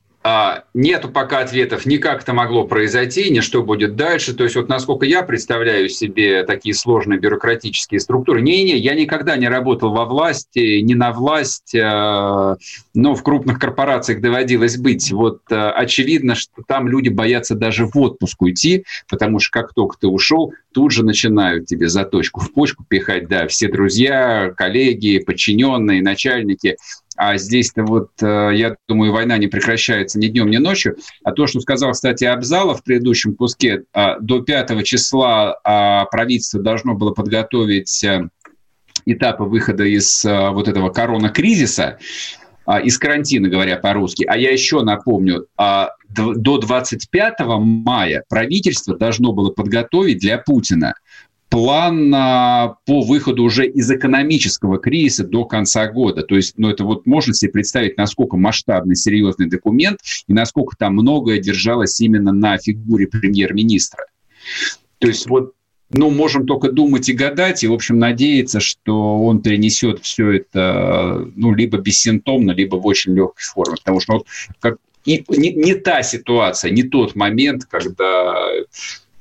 нету 0.72 1.10
пока 1.10 1.40
ответов, 1.40 1.84
ни 1.84 1.98
как 1.98 2.22
это 2.22 2.32
могло 2.32 2.66
произойти, 2.66 3.28
ни 3.28 3.40
что 3.40 3.62
будет 3.62 3.94
дальше. 3.94 4.32
То 4.32 4.44
есть 4.44 4.56
вот 4.56 4.70
насколько 4.70 5.04
я 5.04 5.22
представляю 5.22 5.90
себе 5.90 6.44
такие 6.44 6.74
сложные 6.74 7.18
бюрократические 7.18 8.00
структуры. 8.00 8.40
Не-не, 8.40 8.76
я 8.78 8.94
никогда 8.94 9.36
не 9.36 9.48
работал 9.48 9.92
во 9.92 10.06
власти, 10.06 10.80
не 10.80 10.94
на 10.94 11.12
власть, 11.12 11.74
а, 11.76 12.56
но 12.94 13.14
в 13.14 13.22
крупных 13.22 13.58
корпорациях 13.58 14.22
доводилось 14.22 14.78
быть. 14.78 15.12
Вот 15.12 15.42
а, 15.50 15.72
очевидно, 15.72 16.34
что 16.34 16.62
там 16.66 16.88
люди 16.88 17.10
боятся 17.10 17.54
даже 17.54 17.84
в 17.86 17.96
отпуск 17.98 18.40
уйти, 18.40 18.84
потому 19.10 19.40
что 19.40 19.60
как 19.60 19.74
только 19.74 19.98
ты 20.00 20.06
ушел, 20.06 20.54
тут 20.72 20.90
же 20.90 21.04
начинают 21.04 21.66
тебе 21.66 21.88
заточку 21.88 22.40
в 22.40 22.50
почку 22.52 22.82
пихать, 22.88 23.28
да, 23.28 23.46
все 23.46 23.68
друзья, 23.68 24.52
коллеги, 24.56 25.18
подчиненные, 25.18 26.02
начальники– 26.02 26.76
а 27.16 27.36
здесь-то 27.36 27.84
вот, 27.84 28.10
э, 28.20 28.50
я 28.54 28.76
думаю, 28.88 29.12
война 29.12 29.38
не 29.38 29.46
прекращается 29.46 30.18
ни 30.18 30.28
днем, 30.28 30.50
ни 30.50 30.56
ночью. 30.56 30.96
А 31.22 31.32
то, 31.32 31.46
что 31.46 31.60
сказал, 31.60 31.92
кстати, 31.92 32.24
Абзала 32.24 32.74
в 32.74 32.82
предыдущем 32.82 33.36
куске, 33.36 33.84
а, 33.92 34.18
до 34.18 34.40
5 34.42 34.82
числа 34.84 35.58
а, 35.64 36.06
правительство 36.06 36.60
должно 36.60 36.94
было 36.94 37.12
подготовить 37.12 38.02
э, 38.04 38.28
этапы 39.06 39.44
выхода 39.44 39.84
из 39.84 40.24
э, 40.24 40.50
вот 40.50 40.68
этого 40.68 40.90
корона-кризиса, 40.90 41.98
а, 42.66 42.80
из 42.80 42.98
карантина, 42.98 43.48
говоря 43.48 43.76
по-русски. 43.76 44.24
А 44.24 44.36
я 44.36 44.50
еще 44.50 44.82
напомню, 44.82 45.46
до 45.56 46.58
25 46.58 47.34
мая 47.58 48.24
правительство 48.28 48.96
должно 48.96 49.32
было 49.32 49.50
подготовить 49.50 50.18
для 50.18 50.38
Путина 50.38 50.94
план 51.54 52.10
по 52.10 53.00
выходу 53.02 53.44
уже 53.44 53.68
из 53.68 53.88
экономического 53.88 54.78
кризиса 54.78 55.22
до 55.22 55.44
конца 55.44 55.86
года. 55.86 56.24
То 56.24 56.34
есть, 56.34 56.54
ну, 56.56 56.68
это 56.68 56.82
вот 56.82 57.06
можно 57.06 57.32
себе 57.32 57.52
представить, 57.52 57.96
насколько 57.96 58.36
масштабный, 58.36 58.96
серьезный 58.96 59.46
документ 59.46 60.00
и 60.26 60.32
насколько 60.32 60.76
там 60.76 60.94
многое 60.94 61.38
держалось 61.38 62.00
именно 62.00 62.32
на 62.32 62.58
фигуре 62.58 63.06
премьер-министра. 63.06 64.06
То 64.98 65.06
есть 65.06 65.28
вот 65.28 65.54
ну, 65.90 66.10
можем 66.10 66.44
только 66.44 66.72
думать 66.72 67.08
и 67.08 67.12
гадать, 67.12 67.62
и, 67.62 67.68
в 67.68 67.72
общем, 67.72 68.00
надеяться, 68.00 68.58
что 68.58 69.22
он 69.22 69.40
перенесет 69.40 70.00
все 70.02 70.32
это, 70.32 71.30
ну, 71.36 71.54
либо 71.54 71.78
бессимптомно, 71.78 72.50
либо 72.50 72.76
в 72.76 72.86
очень 72.86 73.14
легкой 73.14 73.44
форме. 73.44 73.76
Потому 73.76 74.00
что 74.00 74.14
вот 74.14 74.26
как, 74.58 74.78
и, 75.04 75.24
не, 75.28 75.52
не 75.52 75.74
та 75.74 76.02
ситуация, 76.02 76.72
не 76.72 76.82
тот 76.82 77.14
момент, 77.14 77.66
когда 77.66 78.34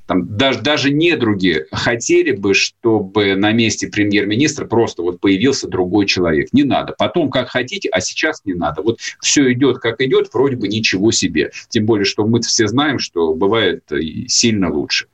там, 0.06 0.38
даже, 0.38 0.62
даже 0.62 0.92
недруги 0.92 1.66
хотели 1.72 2.32
бы, 2.32 2.54
чтобы 2.54 3.36
на 3.36 3.52
месте 3.52 3.88
премьер-министра 3.88 4.66
просто 4.66 5.02
вот 5.02 5.20
появился 5.20 5.68
другой 5.68 6.06
человек. 6.06 6.50
Не 6.52 6.64
надо. 6.64 6.94
Потом 6.98 7.30
как 7.30 7.50
хотите, 7.50 7.90
а 7.90 8.02
сейчас 8.02 8.42
не 8.46 8.54
надо. 8.54 8.82
Вот 8.82 9.00
все 9.22 9.52
идет 9.54 9.80
как 9.80 10.02
идет, 10.02 10.30
вроде 10.34 10.58
бы 10.58 10.68
ничего 10.68 11.12
себе. 11.12 11.52
Тем 11.70 11.86
более, 11.86 12.06
что 12.06 12.26
мы 12.26 12.42
все 12.42 12.68
знаем, 12.68 13.00
что 13.00 13.34
бывает 13.34 13.84
сильно 14.28 14.72
лучше. 14.72 15.08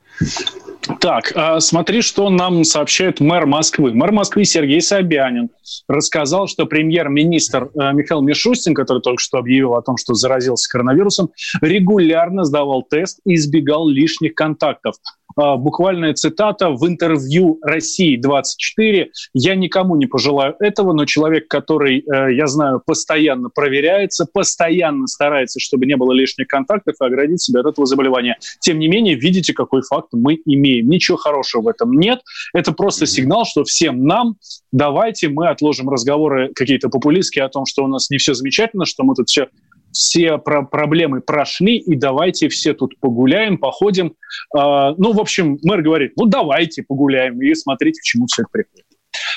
Так, 1.00 1.34
а 1.36 1.60
смотри, 1.60 2.02
что 2.02 2.30
нам 2.30 2.64
сообщает 2.64 3.20
мэр 3.20 3.46
Москвы. 3.46 3.94
Мэр 3.94 4.12
Москвы 4.12 4.46
Сергей 4.46 4.82
Собянин 4.82 5.50
рассказал, 5.88 6.48
что 6.48 6.66
премьер-министр 6.66 7.66
э, 7.66 7.94
Михаил 7.94 8.22
Мишустин, 8.22 8.74
который 8.74 9.02
только 9.02 9.22
что 9.22 9.38
объявил 9.38 9.76
о 9.76 9.82
том, 9.82 9.98
что 9.98 10.14
заразился 10.14 10.70
коронавирусом, 10.70 11.30
регулярно 11.62 12.44
сдавал 12.46 12.84
тест 12.84 13.20
и 13.26 13.36
избегал 13.36 13.88
лишних 13.88 14.34
контактов. 14.36 14.96
А, 15.42 15.56
буквальная 15.56 16.14
цитата 16.14 16.70
в 16.70 16.86
интервью 16.86 17.60
«России-24». 17.62 19.08
«Я 19.34 19.56
никому 19.56 19.96
не 19.96 20.06
пожелаю 20.06 20.56
этого, 20.60 20.92
но 20.92 21.06
человек, 21.06 21.48
который, 21.48 22.00
э, 22.00 22.34
я 22.34 22.48
знаю, 22.48 22.82
постоянно 22.86 23.50
проверяется, 23.50 24.26
постоянно 24.26 25.08
старается, 25.08 25.62
чтобы 25.62 25.86
не 25.86 25.96
было 25.96 26.12
лишних 26.12 26.48
контактов 26.48 26.96
и 27.02 27.06
оградить 27.06 27.42
себя 27.42 27.62
от 27.62 27.68
этого 27.68 27.88
заболевания. 27.88 28.38
Тем 28.60 28.80
не 28.80 28.90
менее, 28.90 29.16
видите, 29.16 29.54
какой 29.54 29.82
факт 29.82 30.10
мы 30.12 30.38
имеем. 30.46 30.90
Ничего 30.90 31.16
хорошего 31.16 31.62
в 31.62 31.68
этом 31.70 31.94
нет. 31.94 32.20
Это 32.54 32.74
просто 32.74 33.06
сигнал, 33.06 33.46
что 33.46 33.64
всем 33.64 34.06
нам 34.06 34.36
давайте 34.72 35.30
мы 35.30 35.48
отложим 35.48 35.90
разговоры 35.90 36.52
какие-то 36.54 36.90
популистские 36.90 37.46
о 37.46 37.50
том, 37.50 37.66
что 37.66 37.84
у 37.84 37.88
нас 37.88 38.10
не 38.10 38.18
все 38.18 38.34
замечательно, 38.34 38.86
что 38.86 39.04
мы 39.04 39.16
тут 39.16 39.30
все 39.30 39.48
все 39.92 40.38
про 40.38 40.64
проблемы 40.64 41.22
прошли, 41.22 41.78
и 41.78 41.96
давайте 41.96 42.50
все 42.50 42.74
тут 42.74 43.00
погуляем, 43.00 43.58
походим. 43.58 44.16
Э, 44.56 44.94
ну, 44.98 45.14
в 45.14 45.20
общем, 45.20 45.58
мэр 45.64 45.82
говорит, 45.82 46.14
ну, 46.16 46.26
давайте 46.26 46.84
погуляем, 46.84 47.42
и 47.42 47.54
смотрите, 47.56 48.02
к 48.02 48.04
чему 48.04 48.28
все 48.28 48.44
это 48.44 48.50
приходит. 48.52 48.86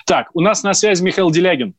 Так, 0.06 0.30
у 0.34 0.40
нас 0.40 0.62
на 0.62 0.74
связи 0.74 1.02
Михаил 1.02 1.30
Делягин. 1.30 1.74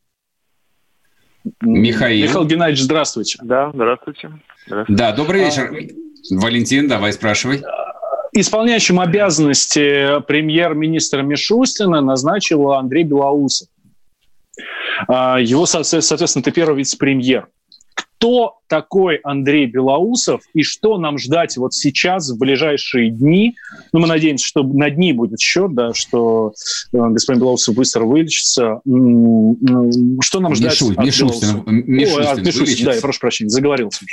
Михаил. 1.62 2.24
Михаил 2.24 2.46
Геннадьевич, 2.46 2.84
здравствуйте. 2.84 3.38
Да, 3.44 3.72
здравствуйте. 3.74 4.32
здравствуйте. 4.66 4.98
Да, 4.98 5.12
добрый 5.12 5.44
вечер. 5.44 5.74
А, 5.74 6.36
Валентин, 6.36 6.88
давай 6.88 7.12
спрашивай. 7.14 7.62
Исполняющим 8.32 9.00
обязанности 9.00 10.22
премьер-министра 10.22 11.22
Мишустина 11.22 12.02
назначил 12.02 12.72
Андрей 12.72 13.04
Белоусов. 13.04 13.68
А, 15.08 15.40
его, 15.40 15.66
соответственно, 15.66 16.42
это 16.42 16.52
первый 16.52 16.78
вице-премьер 16.78 17.48
кто 17.94 18.60
такой 18.68 19.18
Андрей 19.18 19.66
Белоусов 19.66 20.42
и 20.54 20.64
что 20.64 20.98
нам 20.98 21.18
ждать 21.18 21.58
вот 21.58 21.74
сейчас, 21.74 22.30
в 22.30 22.40
ближайшие 22.40 23.10
дни. 23.10 23.56
Ну, 23.92 24.00
мы 24.00 24.08
надеемся, 24.08 24.46
что 24.46 24.64
на 24.64 24.90
дни 24.90 25.12
будет 25.12 25.42
счет, 25.42 25.74
да, 25.74 25.94
что 25.94 26.54
э, 26.94 26.98
господин 26.98 27.42
Белоусов 27.42 27.76
быстро 27.76 28.06
вылечится. 28.06 28.80
Что 30.22 30.40
нам 30.40 30.56
ждать 30.56 30.80
Мишу, 30.82 30.92
от 30.92 31.06
Мишустин, 31.06 31.62
Мишустин, 31.66 32.26
О, 32.26 32.32
от 32.32 32.42
Мишустин, 32.42 32.86
да, 32.86 32.94
я 32.94 33.02
прошу 33.02 33.20
прощения, 33.20 33.50
заговорился. 33.50 34.06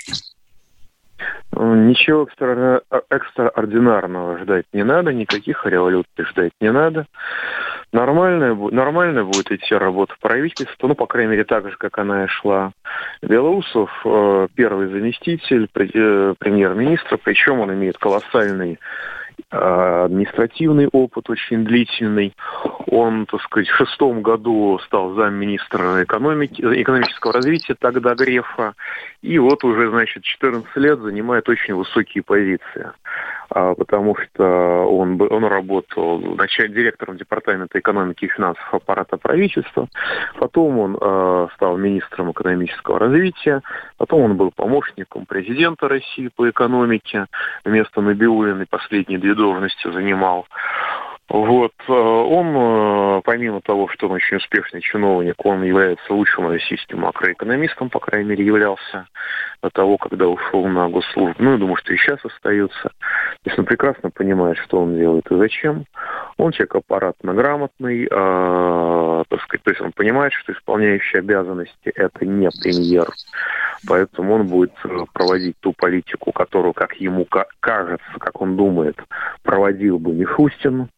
Ничего 1.53 2.25
экстра... 2.25 2.83
экстраординарного 3.11 4.39
ждать 4.39 4.67
не 4.73 4.85
надо, 4.85 5.13
никаких 5.13 5.65
революций 5.67 6.25
ждать 6.31 6.53
не 6.61 6.73
надо. 6.73 7.07
Нормальная, 7.93 8.55
нормальная 8.55 9.25
будет 9.25 9.51
идти 9.51 9.75
работа 9.75 10.15
правительства, 10.21 10.87
ну, 10.87 10.95
по 10.95 11.07
крайней 11.07 11.33
мере, 11.33 11.45
так 11.45 11.69
же, 11.69 11.77
как 11.77 11.99
она 11.99 12.25
и 12.25 12.29
шла. 12.29 12.71
Белоусов 13.21 13.91
э, 14.05 14.49
первый 14.55 14.87
заместитель 14.89 15.69
э, 15.75 16.35
премьер-министра, 16.39 17.17
причем 17.17 17.59
он 17.59 17.75
имеет 17.75 17.99
колоссальный 17.99 18.79
административный 19.51 20.89
опыт 20.93 21.31
очень 21.31 21.65
длительный. 21.65 22.35
Он, 22.87 23.27
так 23.27 23.41
сказать, 23.43 23.69
в 23.69 23.77
шестом 23.77 24.23
году 24.23 24.79
стал 24.87 25.15
замминистра 25.15 26.05
экономики, 26.05 26.61
экономического 26.61 27.33
развития 27.33 27.75
тогда 27.79 28.15
Грефа. 28.15 28.75
И 29.23 29.39
вот 29.39 29.65
уже, 29.65 29.91
значит, 29.91 30.25
14 30.25 30.77
лет 30.77 30.99
занимает 31.01 31.49
очень 31.49 31.75
высокие 31.75 32.23
позиции. 32.23 32.91
А, 33.53 33.75
потому 33.75 34.17
что 34.17 34.45
он, 34.87 35.21
он 35.21 35.45
работал 35.45 36.21
начальным 36.21 36.77
директором 36.77 37.17
Департамента 37.17 37.81
экономики 37.81 38.27
и 38.27 38.29
финансов 38.29 38.63
аппарата 38.73 39.17
правительства, 39.17 39.89
потом 40.39 40.79
он 40.79 40.99
э, 41.01 41.49
стал 41.57 41.77
министром 41.77 42.31
экономического 42.31 43.01
развития, 43.01 43.63
потом 43.97 44.23
он 44.23 44.37
был 44.37 44.53
помощником 44.55 45.27
президента 45.27 45.89
России 45.89 46.31
по 46.35 46.49
экономике, 46.49 47.27
вместо 47.65 48.01
Набиулиной 48.01 48.67
последние 48.67 49.19
две 49.19 49.30
должности 49.35 49.91
занимал. 49.91 50.47
Вот. 51.31 51.73
Э, 51.89 51.93
он, 51.93 52.57
э, 52.57 53.23
помимо 53.25 53.61
того, 53.61 53.87
что 53.89 54.09
он 54.09 54.15
очень 54.15 54.39
успешный 54.39 54.81
чиновник, 54.81 55.37
он 55.45 55.63
является 55.63 56.13
лучшим 56.13 56.49
российским 56.49 57.01
макроэкономистом, 57.01 57.89
по 57.89 58.01
крайней 58.01 58.31
мере, 58.31 58.45
являлся 58.45 59.07
до 59.63 59.71
того, 59.71 59.97
когда 59.97 60.27
ушел 60.27 60.67
на 60.67 60.89
госслужбу. 60.89 61.37
Ну, 61.39 61.53
я 61.53 61.59
думаю, 61.59 61.77
что 61.77 61.93
и 61.93 61.97
сейчас 61.97 62.19
остается. 62.25 62.83
То 62.83 63.47
есть 63.47 63.59
он 63.59 63.65
прекрасно 63.65 64.11
понимает, 64.11 64.59
что 64.59 64.81
он 64.81 64.97
делает 64.97 65.31
и 65.31 65.37
зачем. 65.37 65.85
Он 66.37 66.51
человек 66.53 66.75
аппаратно 66.77 67.33
грамотный, 67.35 68.09
э, 68.11 69.25
так 69.29 69.43
сказать, 69.43 69.63
то 69.63 69.71
есть 69.71 69.81
он 69.83 69.93
понимает, 69.93 70.33
что 70.33 70.53
исполняющий 70.53 71.19
обязанности 71.19 71.93
это 71.95 72.25
не 72.27 72.49
премьер, 72.63 73.07
поэтому 73.87 74.35
он 74.35 74.47
будет 74.47 74.73
э, 74.85 74.89
проводить 75.13 75.57
ту 75.61 75.75
политику, 75.75 76.33
которую, 76.33 76.73
как 76.73 76.95
ему 76.95 77.27
кажется, 77.61 78.11
как 78.19 78.41
он 78.41 78.57
думает, 78.57 78.97
проводил 79.43 79.99
бы 79.99 80.13
Мишустин. 80.13 80.89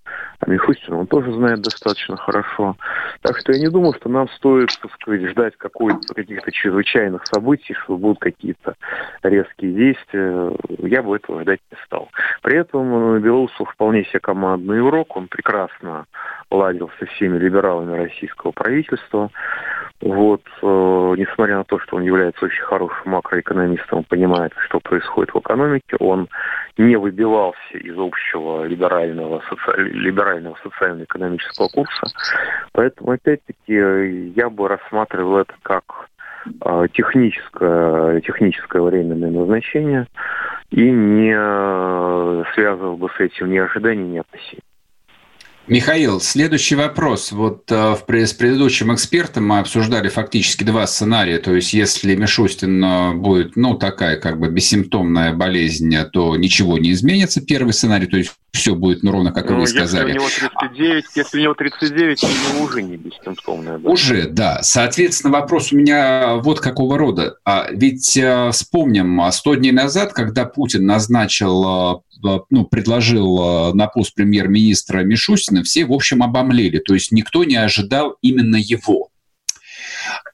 А 0.41 0.51
Мишустин 0.51 0.95
он 0.95 1.07
тоже 1.07 1.33
знает 1.33 1.61
достаточно 1.61 2.17
хорошо. 2.17 2.77
Так 3.21 3.39
что 3.39 3.53
я 3.53 3.61
не 3.61 3.69
думаю, 3.69 3.95
что 3.95 4.09
нам 4.09 4.29
стоит, 4.31 4.71
так 4.81 4.93
сказать, 4.95 5.31
ждать 5.31 5.57
каких-то 5.57 6.51
чрезвычайных 6.51 7.27
событий, 7.27 7.75
что 7.75 7.97
будут 7.97 8.19
какие-то 8.19 8.75
резкие 9.23 9.73
действия. 9.73 10.51
Я 10.79 11.03
бы 11.03 11.17
этого 11.17 11.43
ждать 11.43 11.61
не 11.71 11.79
стал. 11.85 12.11
При 12.43 12.59
этом 12.59 13.21
Белоусов 13.21 13.71
вполне 13.71 14.05
себе 14.05 14.21
командный 14.21 14.81
игрок, 14.81 15.17
он 15.17 15.29
прекрасно 15.29 16.07
ладил 16.51 16.91
со 16.99 17.07
всеми 17.07 17.39
либералами 17.39 17.97
российского 17.97 18.51
правительства. 18.51 19.31
Вот, 20.03 20.43
э, 20.61 20.67
несмотря 21.17 21.59
на 21.59 21.65
то, 21.65 21.79
что 21.79 21.97
он 21.97 22.03
является 22.03 22.45
очень 22.45 22.65
хорошим 22.65 23.13
макроэкономистом, 23.13 23.99
он 23.99 24.05
понимает, 24.05 24.53
что 24.67 24.81
происходит 24.81 25.33
в 25.33 25.39
экономике, 25.39 25.97
он 26.01 26.29
не 26.77 26.97
выбивался 26.97 27.79
из 27.79 27.97
общего 27.97 28.65
либерального, 28.65 29.43
соци... 29.49 29.81
либерального 29.81 30.57
социально-экономического 30.65 31.69
курса. 31.69 32.07
Поэтому, 32.73 33.13
опять-таки, 33.13 34.33
я 34.35 34.51
бы 34.51 34.67
рассматривал 34.67 35.39
это 35.39 35.55
как 35.63 35.85
э, 36.65 36.87
техническое, 36.93 38.21
техническое 38.23 38.83
временное 38.83 39.31
назначение 39.31 40.09
и 40.71 40.91
не 40.91 41.33
э, 41.33 42.45
связывал 42.55 42.97
бы 42.97 43.09
с 43.17 43.21
этим 43.21 43.53
ни 43.53 43.59
ожиданий, 43.59 44.03
ни 44.03 44.19
опасений. 44.19 44.63
Михаил, 45.69 46.21
следующий 46.21 46.75
вопрос. 46.75 47.31
Вот 47.31 47.71
э, 47.71 47.97
с 47.97 48.33
предыдущим 48.33 48.93
экспертом 48.93 49.47
мы 49.47 49.61
обсуждали 49.61 50.09
фактически 50.09 50.65
два 50.65 50.87
сценария. 50.89 51.39
То 51.39 51.55
есть, 51.55 51.73
если 51.73 52.17
Мишустин 52.17 52.85
э, 52.85 53.13
будет, 53.15 53.55
ну, 53.55 53.75
такая 53.75 54.19
как 54.19 54.41
бы 54.41 54.49
бессимптомная 54.49 55.33
болезнь, 55.33 55.95
то 56.13 56.37
ничего 56.37 56.79
не 56.79 56.91
изменится. 56.91 57.41
Первый 57.41 57.75
сценарий, 57.75 58.07
то 58.07 58.17
есть 58.17 58.33
все 58.53 58.75
будет 58.75 59.05
ну, 59.05 59.13
ровно 59.13 59.33
как 59.33 59.49
ну, 59.51 59.61
вы 59.61 59.67
сказали. 59.69 60.13
Если 60.13 60.19
у 60.19 60.21
него 60.21 60.29
39, 60.59 61.05
если 61.15 61.39
у 61.39 61.43
него 61.43 61.55
39, 61.55 62.21
то 62.21 62.29
у 62.59 62.65
уже 62.65 62.83
не 62.83 62.97
бессимптомная. 62.97 63.79
Да? 63.79 63.91
Уже, 63.91 64.29
да. 64.29 64.63
Соответственно, 64.63 65.33
вопрос 65.33 65.73
у 65.73 65.77
меня 65.77 66.37
вот 66.37 66.59
какого 66.59 66.99
рода. 66.99 67.37
А 67.45 67.69
ведь 67.71 68.17
э, 68.17 68.51
вспомним, 68.51 69.23
100 69.31 69.55
дней 69.55 69.73
назад, 69.73 70.13
когда 70.13 70.45
Путин 70.45 70.87
назначил 70.87 72.03
ну, 72.51 72.65
предложил 72.67 73.73
на 73.75 73.89
пост 73.89 74.15
премьер-министра 74.15 75.01
Мишустина, 75.01 75.52
все, 75.63 75.85
в 75.85 75.93
общем, 75.93 76.23
обомлели. 76.23 76.79
То 76.79 76.95
есть 76.95 77.13
никто 77.13 77.45
не 77.45 77.57
ожидал 77.57 78.17
именно 78.23 78.57
его. 78.57 79.11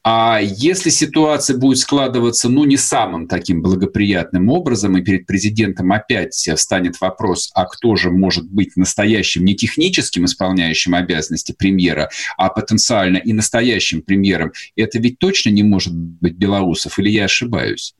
А 0.04 0.40
если 0.40 0.90
ситуация 0.90 1.58
будет 1.58 1.78
складываться, 1.78 2.48
ну, 2.48 2.64
не 2.64 2.76
самым 2.76 3.26
таким 3.26 3.62
благоприятным 3.62 4.48
образом, 4.48 4.96
и 4.96 5.02
перед 5.02 5.26
президентом 5.26 5.92
опять 5.92 6.34
встанет 6.34 7.00
вопрос, 7.00 7.50
а 7.54 7.66
кто 7.66 7.96
же 7.96 8.10
может 8.10 8.48
быть 8.50 8.76
настоящим, 8.76 9.44
не 9.44 9.54
техническим 9.54 10.24
исполняющим 10.24 10.94
обязанности 10.94 11.52
премьера, 11.52 12.08
а 12.36 12.48
потенциально 12.48 13.18
и 13.18 13.32
настоящим 13.32 14.00
премьером, 14.02 14.52
это 14.76 14.98
ведь 14.98 15.18
точно 15.18 15.50
не 15.50 15.62
может 15.62 15.94
быть 15.94 16.34
Белоусов, 16.34 16.98
или 16.98 17.10
я 17.10 17.24
ошибаюсь? 17.24 17.94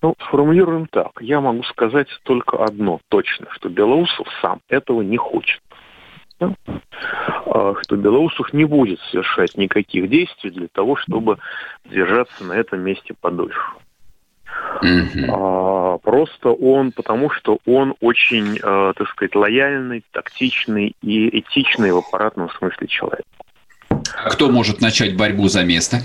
Ну, 0.00 0.14
сформулируем 0.28 0.86
так. 0.86 1.10
Я 1.20 1.40
могу 1.40 1.62
сказать 1.64 2.08
только 2.22 2.62
одно 2.62 3.00
точно, 3.08 3.46
что 3.52 3.68
Белоусов 3.68 4.28
сам 4.40 4.60
этого 4.68 5.02
не 5.02 5.16
хочет. 5.16 5.60
Да? 6.38 6.54
А, 7.46 7.74
что 7.82 7.96
Белоусов 7.96 8.52
не 8.52 8.64
будет 8.64 9.00
совершать 9.10 9.56
никаких 9.56 10.08
действий 10.08 10.50
для 10.50 10.68
того, 10.68 10.96
чтобы 10.96 11.38
держаться 11.84 12.44
на 12.44 12.52
этом 12.52 12.80
месте 12.80 13.14
подольше. 13.20 13.58
Mm-hmm. 14.82 15.30
А, 15.30 15.98
просто 15.98 16.50
он, 16.50 16.92
потому 16.92 17.30
что 17.30 17.58
он 17.66 17.94
очень, 18.00 18.58
э, 18.62 18.92
так 18.96 19.08
сказать, 19.08 19.34
лояльный, 19.34 20.04
тактичный 20.12 20.94
и 21.02 21.40
этичный 21.40 21.90
в 21.92 21.98
аппаратном 21.98 22.50
смысле 22.50 22.86
человек. 22.86 23.26
А 23.90 24.30
кто 24.30 24.48
может 24.50 24.80
начать 24.80 25.16
борьбу 25.16 25.48
за 25.48 25.64
место? 25.64 25.98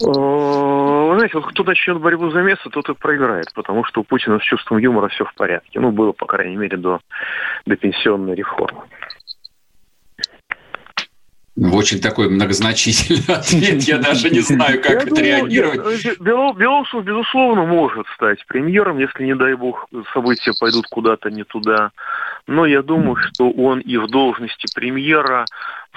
Вы 0.00 1.14
знаете, 1.16 1.38
вот 1.38 1.46
кто 1.50 1.62
начнет 1.62 2.00
борьбу 2.00 2.30
за 2.30 2.42
место, 2.42 2.70
тот 2.70 2.88
и 2.88 2.94
проиграет, 2.94 3.52
потому 3.54 3.84
что 3.84 4.00
у 4.00 4.04
Путина 4.04 4.38
с 4.38 4.42
чувством 4.42 4.78
юмора 4.78 5.08
все 5.08 5.24
в 5.24 5.34
порядке. 5.34 5.78
Ну, 5.78 5.90
было, 5.90 6.12
по 6.12 6.26
крайней 6.26 6.56
мере, 6.56 6.76
до, 6.76 7.00
до 7.66 7.76
пенсионной 7.76 8.34
реформы. 8.34 8.82
Очень 11.60 12.00
такой 12.00 12.30
многозначительный 12.30 13.22
ответ. 13.36 13.82
Я 13.82 13.98
даже 13.98 14.30
не 14.30 14.40
знаю, 14.40 14.80
как 14.82 15.06
отреагировать. 15.06 16.18
Белоусов, 16.18 17.04
безусловно, 17.04 17.66
может 17.66 18.06
стать 18.14 18.44
премьером, 18.46 18.98
если, 18.98 19.24
не 19.24 19.34
дай 19.34 19.54
бог, 19.54 19.86
события 20.14 20.52
пойдут 20.58 20.86
куда-то 20.90 21.30
не 21.30 21.44
туда. 21.44 21.90
Но 22.46 22.64
я 22.64 22.82
думаю, 22.82 23.16
что 23.16 23.50
он 23.50 23.80
и 23.80 23.98
в 23.98 24.06
должности 24.08 24.66
премьера 24.74 25.44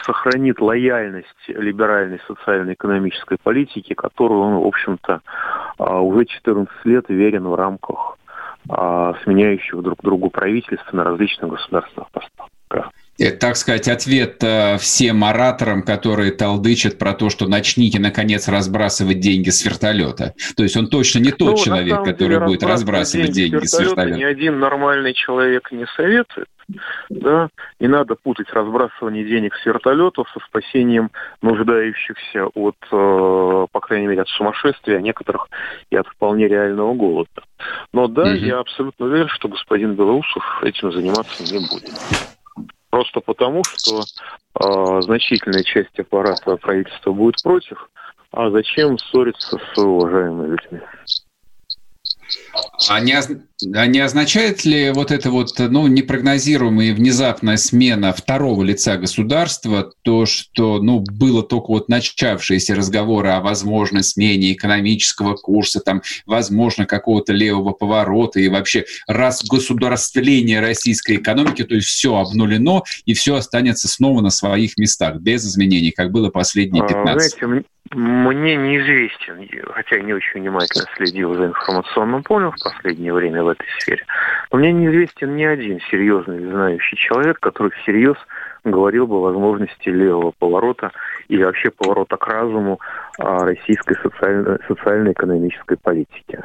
сохранит 0.06 0.60
лояльность 0.60 1.28
либеральной 1.48 2.20
социально-экономической 2.28 3.38
политики, 3.42 3.94
которую 3.94 4.42
он, 4.42 4.56
в 4.56 4.68
общем-то, 4.68 5.22
а, 5.78 6.00
уже 6.02 6.26
14 6.26 6.74
лет 6.84 7.06
верен 7.08 7.48
в 7.48 7.56
рамках 7.56 8.18
а, 8.68 9.14
сменяющих 9.24 9.82
друг 9.82 10.02
другу 10.02 10.30
правительств 10.30 10.92
на 10.92 11.06
различных 11.06 11.52
государственных 11.52 12.10
постах. 12.12 12.50
Это, 13.20 13.38
так 13.38 13.56
сказать, 13.58 13.88
ответ 13.88 14.44
э, 14.44 14.78
всем 14.80 15.24
ораторам, 15.24 15.84
которые 15.84 16.32
толдычат 16.32 16.98
про 16.98 17.14
то, 17.14 17.30
что 17.30 17.48
начните, 17.48 18.00
наконец, 18.00 18.48
разбрасывать 18.48 19.20
деньги 19.20 19.50
с 19.50 19.64
вертолета. 19.64 20.34
То 20.58 20.64
есть 20.64 20.76
он 20.76 20.88
точно 20.88 21.20
не 21.20 21.32
тот 21.32 21.52
ну, 21.52 21.58
человек, 21.58 22.04
который 22.04 22.38
деле, 22.38 22.46
будет 22.46 22.64
разбрасывать 22.64 23.32
деньги, 23.32 23.52
деньги 23.52 23.66
с 23.66 23.80
вертолета. 23.80 24.18
Ни 24.18 24.24
один 24.24 24.60
нормальный 24.60 25.14
человек 25.14 25.72
не 25.72 25.86
советует. 25.96 26.48
Да? 27.10 27.50
Не 27.80 27.88
надо 27.88 28.16
путать 28.16 28.50
разбрасывание 28.52 29.24
денег 29.24 29.54
с 29.56 29.66
вертолетов 29.66 30.28
со 30.34 30.40
спасением 30.48 31.12
нуждающихся 31.44 32.48
от, 32.48 32.78
э, 32.92 33.68
по 33.72 33.80
крайней 33.80 34.08
мере, 34.08 34.22
от 34.22 34.30
сумасшествия, 34.30 34.98
а 34.98 35.02
некоторых 35.02 35.50
и 35.92 35.96
от 35.96 36.08
вполне 36.08 36.48
реального 36.48 36.96
голода. 36.96 37.30
Но 37.92 38.08
да, 38.08 38.24
угу. 38.24 38.32
я 38.32 38.60
абсолютно 38.60 39.06
уверен, 39.06 39.28
что 39.28 39.50
господин 39.50 39.94
Белоусов 39.94 40.44
этим 40.64 40.92
заниматься 40.92 41.44
не 41.44 41.60
будет. 41.60 41.94
Просто 42.94 43.22
потому, 43.22 43.64
что 43.64 44.04
э, 44.04 45.02
значительная 45.02 45.64
часть 45.64 45.98
аппарата 45.98 46.58
правительства 46.58 47.12
будет 47.12 47.42
против, 47.42 47.90
а 48.30 48.52
зачем 48.52 49.00
ссориться 49.00 49.58
с 49.58 49.78
уважаемыми 49.80 50.52
людьми? 50.52 50.80
А 52.90 53.00
не, 53.00 53.20
а 53.74 53.88
не 53.88 54.00
означает 54.00 54.66
ли 54.66 54.92
вот 54.92 55.12
это 55.12 55.30
вот 55.30 55.58
ну, 55.58 55.88
непрогнозируемая 55.88 56.88
и 56.88 56.92
внезапная 56.92 57.58
смена 57.58 58.14
второго 58.14 58.64
лица 58.64 58.98
государства, 58.98 59.92
то, 60.02 60.26
что 60.26 60.82
ну, 60.82 61.00
было 61.00 61.44
только 61.44 61.68
вот 61.68 61.90
начавшиеся 61.90 62.76
разговоры 62.76 63.30
о 63.30 63.42
возможной 63.42 64.04
смене 64.04 64.54
экономического 64.54 65.36
курса, 65.36 65.80
там, 65.80 66.02
возможно, 66.26 66.86
какого-то 66.86 67.34
левого 67.34 67.72
поворота 67.74 68.40
и 68.40 68.50
вообще 68.50 68.86
разгосударствление 69.08 70.60
российской 70.60 71.18
экономики, 71.18 71.64
то 71.64 71.76
есть 71.76 71.88
все 71.88 72.16
обнулено 72.16 72.84
и 73.06 73.14
все 73.14 73.36
останется 73.36 73.88
снова 73.88 74.22
на 74.22 74.30
своих 74.30 74.78
местах, 74.78 75.18
без 75.18 75.46
изменений, 75.46 75.92
как 75.92 76.12
было 76.12 76.30
последние 76.30 76.88
15 76.88 77.34
а, 77.34 77.46
Знаете, 77.46 77.66
мне 77.92 78.56
неизвестен, 78.56 79.48
хотя 79.72 79.98
я 79.98 80.02
не 80.02 80.14
очень 80.14 80.42
внимательно 80.42 80.86
следил 80.96 81.36
за 81.36 81.48
информационным 81.48 82.24
полем 82.24 82.52
в 82.52 82.64
последнее 82.64 83.14
время 83.14 83.44
в 83.44 83.50
этой 83.54 83.68
сфере, 83.80 84.06
но 84.52 84.60
мне 84.60 84.72
неизвестен 84.72 85.36
ни 85.36 85.44
один 85.44 85.80
серьезный 85.90 86.40
знающий 86.40 86.98
человек, 86.98 87.40
который 87.40 87.72
всерьез 87.82 88.18
говорил 88.64 89.08
бы 89.08 89.16
о 89.16 89.22
возможности 89.22 89.90
левого 89.90 90.32
поворота 90.38 90.92
или 91.28 91.44
вообще 91.44 91.70
поворота 91.72 92.18
к 92.18 92.28
разуму 92.28 92.80
российской 93.18 93.96
социально-экономической 94.68 95.78
политики. 95.78 96.40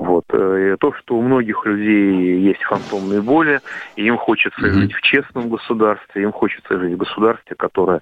Вот. 0.00 0.24
Э, 0.32 0.72
и 0.72 0.76
то, 0.78 0.94
что 0.94 1.16
у 1.16 1.20
многих 1.20 1.66
людей 1.66 2.40
есть 2.40 2.62
фантомные 2.62 3.20
боли, 3.20 3.60
и 3.96 4.06
им 4.06 4.16
хочется 4.16 4.58
mm-hmm. 4.58 4.70
жить 4.70 4.94
в 4.94 5.02
честном 5.02 5.50
государстве, 5.50 6.22
им 6.22 6.32
хочется 6.32 6.78
жить 6.78 6.94
в 6.94 6.96
государстве, 6.96 7.54
которое 7.54 8.00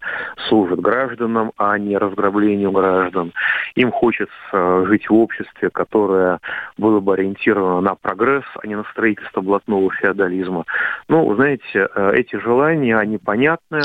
служит 0.49 0.79
гражданам, 0.79 1.51
а 1.57 1.77
не 1.77 1.99
разграблению 1.99 2.71
граждан. 2.71 3.33
Им 3.75 3.91
хочется 3.91 4.87
жить 4.87 5.11
в 5.11 5.15
обществе, 5.15 5.71
которое 5.71 6.39
было 6.77 7.01
бы 7.01 7.15
ориентировано 7.15 7.81
на 7.81 7.97
прогресс, 7.97 8.45
а 8.63 8.65
не 8.65 8.77
на 8.77 8.85
строительство 8.93 9.41
блатного 9.41 9.91
феодализма. 9.91 10.67
Ну, 11.09 11.27
вы 11.27 11.35
знаете, 11.35 11.89
э, 11.93 12.13
эти 12.15 12.37
желания, 12.37 12.97
они 12.97 13.19
понятны, 13.19 13.81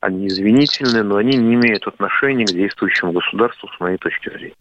они 0.00 0.28
извинительны, 0.28 1.02
но 1.02 1.16
они 1.16 1.36
не 1.36 1.54
имеют 1.54 1.88
отношения 1.88 2.44
к 2.44 2.52
действующему 2.52 3.10
государству, 3.10 3.68
с 3.76 3.80
моей 3.80 3.98
точки 3.98 4.28
зрения. 4.28 4.54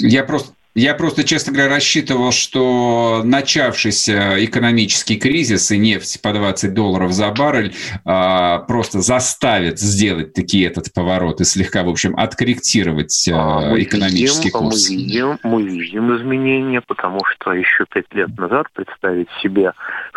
Я 0.00 0.24
просто 0.24 0.54
я 0.74 0.94
просто, 0.94 1.22
честно 1.22 1.52
говоря, 1.52 1.68
рассчитывал, 1.74 2.32
что 2.32 3.20
начавшийся 3.24 4.42
экономический 4.42 5.18
кризис 5.18 5.70
и 5.70 5.76
нефть 5.76 6.22
по 6.22 6.32
20 6.32 6.72
долларов 6.72 7.12
за 7.12 7.30
баррель 7.30 7.74
а, 8.06 8.60
просто 8.60 9.00
заставит 9.00 9.78
сделать 9.78 10.32
такие 10.32 10.66
этот 10.66 10.90
поворот 10.94 11.42
и 11.42 11.44
слегка, 11.44 11.82
в 11.82 11.90
общем, 11.90 12.16
откорректировать 12.16 13.28
а, 13.30 13.72
а 13.72 13.82
экономический 13.82 14.48
видим, 14.48 14.58
курс. 14.58 14.88
Мы 14.88 14.96
видим, 14.96 15.38
мы 15.42 15.62
видим 15.62 16.16
изменения, 16.16 16.80
потому 16.80 17.20
что 17.26 17.52
еще 17.52 17.84
пять 17.92 18.12
лет 18.14 18.34
назад 18.38 18.66
представить 18.72 19.28
себе, 19.42 19.72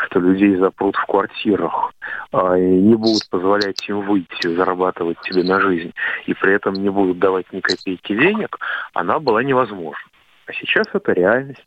что 0.08 0.22
людей 0.22 0.56
запрут 0.56 0.96
в 0.96 1.06
квартирах 1.06 1.92
а, 2.32 2.58
и 2.58 2.62
не 2.62 2.96
будут 2.96 3.30
позволять 3.30 3.84
им 3.90 4.08
выйти, 4.08 4.56
зарабатывать 4.56 5.18
себе 5.26 5.44
на 5.44 5.60
жизнь, 5.60 5.92
и 6.28 6.34
при 6.34 6.54
этом 6.54 6.76
не 6.76 6.90
будут 6.90 7.20
давать 7.20 7.52
ни 7.52 7.60
копейки 7.60 8.18
денег, 8.18 8.58
она 8.94 9.20
была 9.20 9.44
невозможна. 9.44 10.00
А 10.48 10.54
сейчас 10.54 10.88
это 10.94 11.12
реальность. 11.12 11.66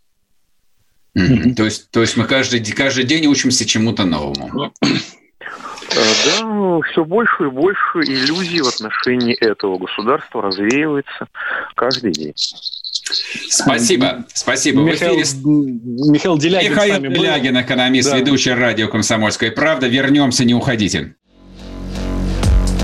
Mm-hmm. 1.16 1.54
То, 1.54 1.64
есть, 1.64 1.90
то 1.90 2.00
есть 2.00 2.16
мы 2.16 2.24
каждый, 2.24 2.64
каждый 2.72 3.04
день 3.04 3.26
учимся 3.26 3.66
чему-то 3.66 4.04
новому. 4.04 4.72
Э, 4.82 6.00
да, 6.26 6.44
ну, 6.44 6.82
все 6.82 7.04
больше 7.04 7.44
и 7.44 7.50
больше 7.50 7.98
иллюзий 8.00 8.60
в 8.60 8.68
отношении 8.68 9.34
этого 9.34 9.78
государства 9.78 10.42
развеивается 10.42 11.28
каждый 11.74 12.12
день. 12.12 12.34
Спасибо, 12.36 14.26
спасибо. 14.34 14.82
Михаил, 14.82 15.16
в 15.16 15.22
эфире... 15.22 16.10
Михаил 16.10 16.38
Делягин 16.38 16.72
Михаил 16.72 17.00
Делягин, 17.00 17.60
экономист, 17.60 18.10
да. 18.10 18.18
ведущий 18.18 18.52
радио 18.52 18.88
«Комсомольская 18.88 19.50
правда». 19.50 19.88
Вернемся, 19.88 20.44
не 20.44 20.54
уходите. 20.54 21.16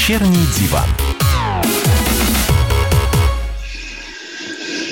Вечерний 0.00 0.46
диван. 0.58 0.88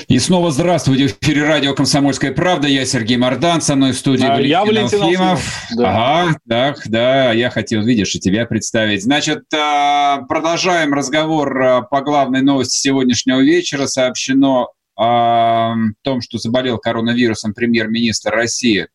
И 0.06 0.18
снова 0.18 0.50
здравствуйте. 0.50 1.08
В 1.08 1.22
эфире 1.22 1.44
радио 1.44 1.74
«Комсомольская 1.74 2.30
правда». 2.32 2.68
Я 2.68 2.84
Сергей 2.84 3.16
Мордан, 3.16 3.62
со 3.62 3.74
мной 3.74 3.92
в 3.92 3.96
студии 3.96 4.26
а, 4.26 4.32
Валентин 4.34 4.50
Я 4.50 4.64
Валентин 4.66 5.02
Алфимов. 5.02 5.62
Да. 5.78 6.24
Ага, 6.24 6.38
так, 6.46 6.82
да, 6.84 7.32
я 7.32 7.48
хотел, 7.48 7.82
видишь, 7.84 8.14
и 8.16 8.20
тебя 8.20 8.44
представить. 8.44 9.02
Значит, 9.02 9.44
а, 9.54 10.26
продолжаем 10.28 10.92
разговор 10.92 11.62
а, 11.62 11.80
по 11.80 12.02
главной 12.02 12.42
новости 12.42 12.76
сегодняшнего 12.76 13.40
вечера. 13.40 13.86
Сообщено 13.86 14.72
о 14.94 15.74
том, 16.02 16.20
что 16.20 16.36
заболел 16.36 16.76
коронавирусом 16.76 17.54
премьер-министр 17.54 18.30
России 18.30 18.88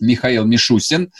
Михаил 0.00 0.44
Мишусин. 0.44 1.12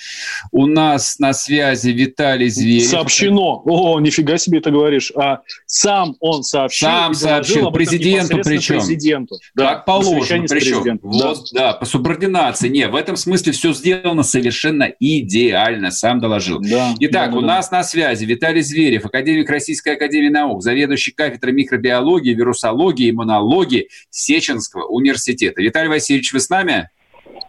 У 0.53 0.67
нас 0.67 1.19
на 1.19 1.33
связи 1.33 1.91
Виталий 1.91 2.49
Зверев. 2.49 2.89
Сообщено. 2.89 3.63
О, 3.65 4.01
нифига 4.01 4.39
себе 4.39 4.59
это 4.59 4.71
говоришь. 4.71 5.13
А 5.17 5.41
сам 5.67 6.17
он 6.21 6.43
сообщил. 6.43 6.89
Сам 6.89 7.15
сообщил. 7.15 7.71
Президенту 7.71 8.39
причем. 8.43 8.79
Президенту. 8.79 9.37
Да, 9.55 9.75
как 9.75 9.85
положено. 9.85 10.47
Причем. 10.49 10.99
Вот, 11.03 11.49
да. 11.53 11.73
да, 11.73 11.73
по 11.75 11.85
субординации. 11.85 12.69
Не, 12.69 12.89
в 12.89 12.95
этом 12.95 13.17
смысле 13.17 13.53
все 13.53 13.73
сделано 13.73 14.23
совершенно 14.23 14.93
идеально. 14.99 15.91
Сам 15.91 16.21
доложил. 16.21 16.61
Да, 16.61 16.95
Итак, 17.01 17.33
да, 17.33 17.39
у 17.39 17.41
да. 17.41 17.47
нас 17.47 17.71
на 17.71 17.83
связи 17.83 18.25
Виталий 18.25 18.63
Зверев, 18.63 19.07
академик 19.07 19.49
Российской 19.51 19.95
Академии 19.95 20.29
Наук, 20.29 20.63
заведующий 20.63 21.13
кафедрой 21.13 21.53
микробиологии, 21.53 22.35
вирусологии, 22.35 23.11
иммунологии 23.11 23.89
Сеченского 24.11 24.87
университета. 24.87 25.63
Виталий 25.63 25.89
Васильевич, 25.89 26.33
вы 26.33 26.41
с 26.41 26.49
нами? 26.49 26.89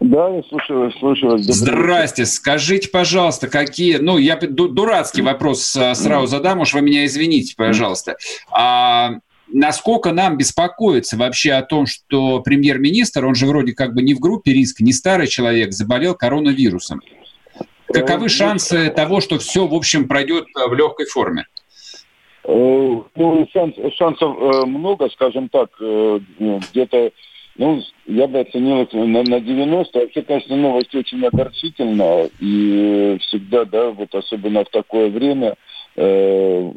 Да, 0.02 0.28
я 0.30 0.42
слушаю, 0.42 0.90
слушаю 0.98 1.32
вас. 1.32 1.42
Здрасте, 1.42 2.26
скажите, 2.26 2.88
пожалуйста, 2.88 3.48
какие... 3.48 3.98
Ну, 3.98 4.18
я 4.18 4.36
дурацкий 4.36 5.22
вопрос 5.22 5.76
э, 5.76 5.94
сразу 5.94 6.26
задам, 6.26 6.58
уж 6.58 6.74
вы 6.74 6.82
меня 6.82 7.04
извините, 7.04 7.54
пожалуйста. 7.56 8.16
А, 8.50 9.12
насколько 9.46 10.10
нам 10.10 10.36
беспокоиться 10.36 11.16
вообще 11.16 11.52
о 11.52 11.62
том, 11.62 11.86
что 11.86 12.40
премьер-министр, 12.40 13.26
он 13.26 13.36
же 13.36 13.46
вроде 13.46 13.74
как 13.74 13.94
бы 13.94 14.02
не 14.02 14.14
в 14.14 14.18
группе 14.18 14.52
риска, 14.52 14.82
не 14.82 14.92
старый 14.92 15.28
человек, 15.28 15.72
заболел 15.72 16.16
коронавирусом? 16.16 17.00
Каковы 17.86 18.26
э, 18.26 18.28
шансы 18.28 18.90
того, 18.90 19.20
что 19.20 19.38
все, 19.38 19.68
в 19.68 19.74
общем, 19.74 20.08
пройдет 20.08 20.46
э, 20.56 20.68
в 20.68 20.74
легкой 20.74 21.06
форме? 21.06 21.46
Ну, 22.44 23.06
шанс, 23.52 23.76
шансов 23.96 24.66
много, 24.66 25.08
скажем 25.10 25.48
так, 25.48 25.70
где-то 25.78 27.12
ну, 27.56 27.82
я 28.06 28.26
бы 28.26 28.40
оценил 28.40 28.82
это 28.82 28.96
на, 28.96 29.22
на 29.22 29.40
90. 29.40 29.98
Вообще, 29.98 30.22
конечно, 30.22 30.56
новость 30.56 30.94
очень 30.94 31.24
огорчительная. 31.24 32.30
И 32.40 33.18
всегда, 33.22 33.64
да, 33.64 33.90
вот 33.90 34.14
особенно 34.14 34.64
в 34.64 34.70
такое 34.70 35.10
время 35.10 35.54
э, 35.96 36.70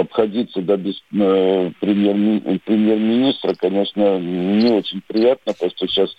обходиться 0.00 0.62
да, 0.62 0.76
без 0.76 0.94
э, 1.12 1.70
премьер, 1.80 2.60
премьер-министра, 2.64 3.54
конечно, 3.54 4.18
не 4.18 4.70
очень 4.70 5.02
приятно, 5.06 5.52
потому 5.52 5.70
что 5.72 5.88
сейчас 5.88 6.10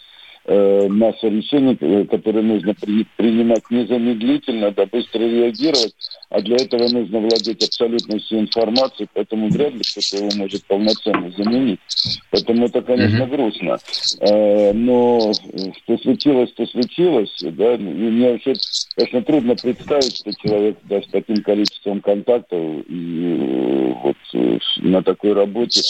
э, 0.47 0.87
масса 0.87 1.27
решений, 1.27 1.77
э, 1.79 2.05
которые 2.05 2.43
нужно 2.43 2.73
при, 2.73 3.05
принимать 3.17 3.63
незамедлительно, 3.69 4.71
да, 4.71 4.85
быстро 4.85 5.19
реагировать, 5.19 5.93
а 6.29 6.41
для 6.41 6.55
этого 6.55 6.87
нужно 6.87 7.19
владеть 7.19 7.63
абсолютно 7.63 8.17
всей 8.19 8.39
информацией, 8.39 9.09
поэтому 9.13 9.49
вряд 9.49 9.73
ли 9.73 9.81
кто-то 9.81 10.23
его 10.23 10.29
может 10.37 10.65
полноценно 10.65 11.31
заменить. 11.31 11.79
Поэтому 12.31 12.65
это, 12.65 12.81
конечно, 12.81 13.23
mm-hmm. 13.23 13.35
грустно. 13.35 13.77
Э, 14.21 14.73
но 14.73 15.33
что 15.33 15.97
случилось, 15.97 16.51
то 16.53 16.65
случилось, 16.65 17.35
да, 17.41 17.75
и 17.75 17.77
мне 17.77 18.31
вообще, 18.31 18.53
конечно, 18.95 19.21
трудно 19.23 19.55
представить, 19.55 20.15
что 20.15 20.31
человек 20.41 20.77
да, 20.83 21.01
с 21.01 21.07
таким 21.11 21.43
количеством 21.43 22.01
контактов 22.01 22.59
и 22.87 23.37
э, 23.37 23.93
вот 24.03 24.17
на 24.77 25.03
такой 25.03 25.33
работе 25.33 25.81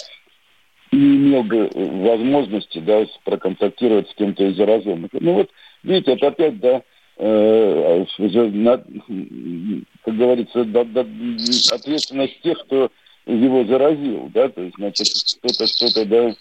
не 0.91 1.17
имел 1.17 1.43
бы 1.43 1.69
возможности 1.73 2.79
да, 2.79 3.05
проконтактировать 3.23 4.09
с 4.09 4.15
кем-то 4.15 4.45
из 4.45 4.55
зараженных. 4.55 5.11
Ну 5.13 5.33
вот, 5.33 5.49
видите, 5.83 6.13
это 6.13 6.27
опять, 6.27 6.59
да, 6.59 6.81
э, 7.17 8.05
на, 8.17 8.83
как 10.03 10.17
говорится, 10.17 10.63
да, 10.65 10.83
да, 10.83 11.05
ответственность 11.71 12.41
тех, 12.41 12.59
кто 12.65 12.89
его 13.25 13.65
заразил, 13.65 14.29
да, 14.33 14.47
то 14.49 14.61
есть, 14.61 14.75
значит, 14.77 15.07
кто-то 15.39 15.67
что-то, 15.67 16.05
да, 16.05 16.35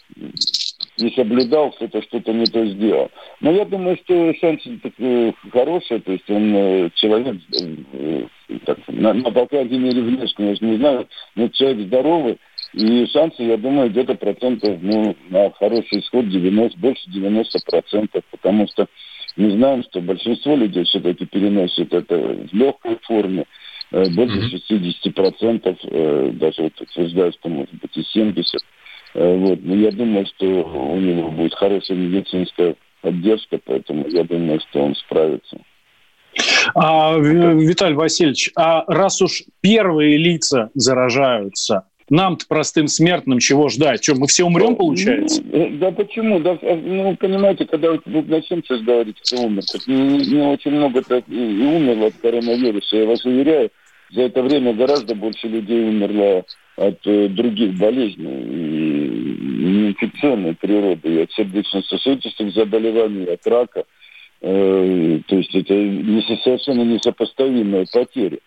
не 0.99 1.11
соблюдал, 1.11 1.73
кто-то 1.73 2.01
что-то 2.03 2.33
не 2.33 2.47
то 2.47 2.65
сделал. 2.65 3.11
Но 3.41 3.51
я 3.51 3.65
думаю, 3.65 3.99
что 4.05 4.33
шансы 4.35 4.79
такие 4.83 5.35
хорошие, 5.53 6.01
то 6.01 6.13
есть 6.13 6.29
он 6.31 6.55
э, 6.55 6.91
человек, 6.95 7.37
э, 7.53 8.27
так, 8.65 8.79
на, 8.89 9.13
на, 9.13 9.31
по 9.31 9.47
крайней 9.47 9.79
мере, 9.79 10.01
внешне, 10.01 10.51
я 10.51 10.55
же 10.55 10.65
не 10.65 10.77
знаю, 10.77 11.09
но 11.35 11.49
человек 11.49 11.87
здоровый, 11.89 12.39
и 12.77 13.07
шансы, 13.07 13.43
я 13.43 13.57
думаю, 13.57 13.89
где-то 13.89 14.17
процентов 14.17 14.79
ну, 14.83 15.17
на 15.31 15.51
хороший 15.53 16.01
исход 16.01 16.29
90, 16.29 16.79
больше 16.79 17.11
90 17.11 17.59
процентов, 17.65 18.23
потому 18.31 18.69
что 18.69 18.87
мы 19.37 19.51
знаем, 19.53 19.83
что 19.85 20.03
большинство 20.03 20.55
людей 20.55 20.85
все-таки 20.85 21.25
переносит 21.25 21.95
это 21.95 22.15
в 22.17 22.53
легкой 22.53 22.99
форме, 23.03 23.47
э, 23.93 24.05
больше 24.11 24.51
60 24.51 25.15
процентов, 25.15 25.79
э, 25.85 26.31
даже 26.35 26.65
вот 26.65 26.79
утверждают, 26.79 27.35
что 27.37 27.49
может 27.49 27.75
быть 27.77 27.97
и 27.97 28.03
70. 28.03 28.61
Э, 29.15 29.37
вот. 29.37 29.59
Но 29.63 29.75
я 29.75 29.91
думаю, 29.91 30.27
что 30.27 30.45
у 30.47 31.01
него 31.01 31.31
будет 31.31 31.55
хорошая 31.55 31.97
медицинская 31.97 32.77
поддержка, 33.01 33.59
поэтому 33.65 34.07
я 34.09 34.25
думаю, 34.25 34.61
что 34.69 34.83
он 34.83 34.95
справится. 34.97 35.57
А, 36.75 37.17
Виталий 37.17 37.95
Васильевич, 37.95 38.51
а 38.55 38.85
раз 38.87 39.23
уж 39.23 39.45
первые 39.63 40.19
лица 40.19 40.69
заражаются, 40.75 41.85
нам-то 42.11 42.47
простым 42.47 42.89
смертным 42.89 43.39
чего 43.39 43.69
ждать? 43.69 44.03
Что, 44.03 44.15
мы 44.15 44.27
все 44.27 44.45
умрем, 44.45 44.71
ну, 44.71 44.77
получается? 44.77 45.43
Ну, 45.45 45.71
да 45.79 45.91
почему? 45.91 46.41
Да, 46.41 46.59
ну, 46.63 47.17
понимаете, 47.17 47.67
когда 47.67 47.93
вы 47.93 48.01
начнем 48.05 48.63
сейчас 48.65 48.81
говорить, 48.83 49.17
кто 49.21 49.43
умер, 49.43 49.65
так 49.65 49.87
не, 49.87 50.19
не 50.19 50.43
очень 50.43 50.73
много 50.73 51.03
так 51.03 51.25
и 51.29 51.35
умерло 51.35 52.07
от 52.07 52.15
коронавируса. 52.15 52.97
Я 52.97 53.07
вас 53.07 53.25
уверяю, 53.25 53.71
за 54.11 54.23
это 54.23 54.43
время 54.43 54.73
гораздо 54.73 55.15
больше 55.15 55.49
людей 55.49 55.83
умерло 55.89 56.45
от 56.77 56.99
э, 57.07 57.29
других 57.29 57.79
болезней, 57.79 58.43
и 58.43 59.89
инфекционной 59.89 60.55
природы, 60.55 61.09
и 61.09 61.23
от 61.23 61.33
сердечно-сосудистых 61.33 62.53
заболеваний, 62.53 63.25
от 63.25 63.47
рака. 63.47 63.85
Э, 64.43 65.21
то 65.27 65.37
есть 65.37 65.55
это 65.55 65.75
не, 65.75 66.21
совершенно 66.43 66.83
несопоставимые 66.83 67.87
потери. 67.93 68.41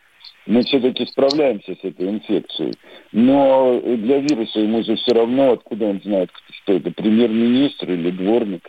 Мы 0.50 0.64
все-таки 0.64 1.06
справляемся 1.06 1.76
с 1.76 1.84
этой 1.84 2.10
инфекцией. 2.10 2.74
Но 3.12 3.80
для 3.80 4.18
вируса 4.18 4.60
ему 4.60 4.82
же 4.84 4.96
все 4.96 5.14
равно, 5.14 5.52
откуда 5.52 5.86
он 5.86 6.02
знает, 6.04 6.32
что 6.64 6.74
это 6.74 6.90
премьер-министр 6.90 7.92
или 7.92 8.10
дворник. 8.10 8.68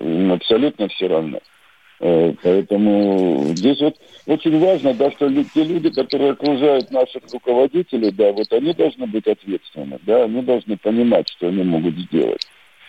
Ему 0.00 0.34
абсолютно 0.34 0.88
все 0.88 1.06
равно. 1.06 1.38
Э, 2.00 2.34
поэтому 2.42 3.44
здесь 3.54 3.80
вот 3.80 3.94
очень 4.26 4.58
важно, 4.58 4.94
да, 4.94 5.12
что 5.12 5.32
те 5.54 5.62
люди, 5.62 5.90
которые 5.90 6.32
окружают 6.32 6.90
наших 6.90 7.22
руководителей, 7.32 8.10
да, 8.10 8.32
вот 8.32 8.52
они 8.52 8.72
должны 8.72 9.06
быть 9.06 9.28
ответственны, 9.28 10.00
да, 10.02 10.24
они 10.24 10.42
должны 10.42 10.76
понимать, 10.76 11.28
что 11.28 11.46
они 11.46 11.62
могут 11.62 11.94
сделать. 11.98 12.44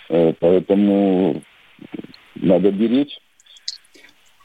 Э, 0.09 0.33
поэтому 0.39 1.39
надо 2.33 2.71
беречь 2.71 3.15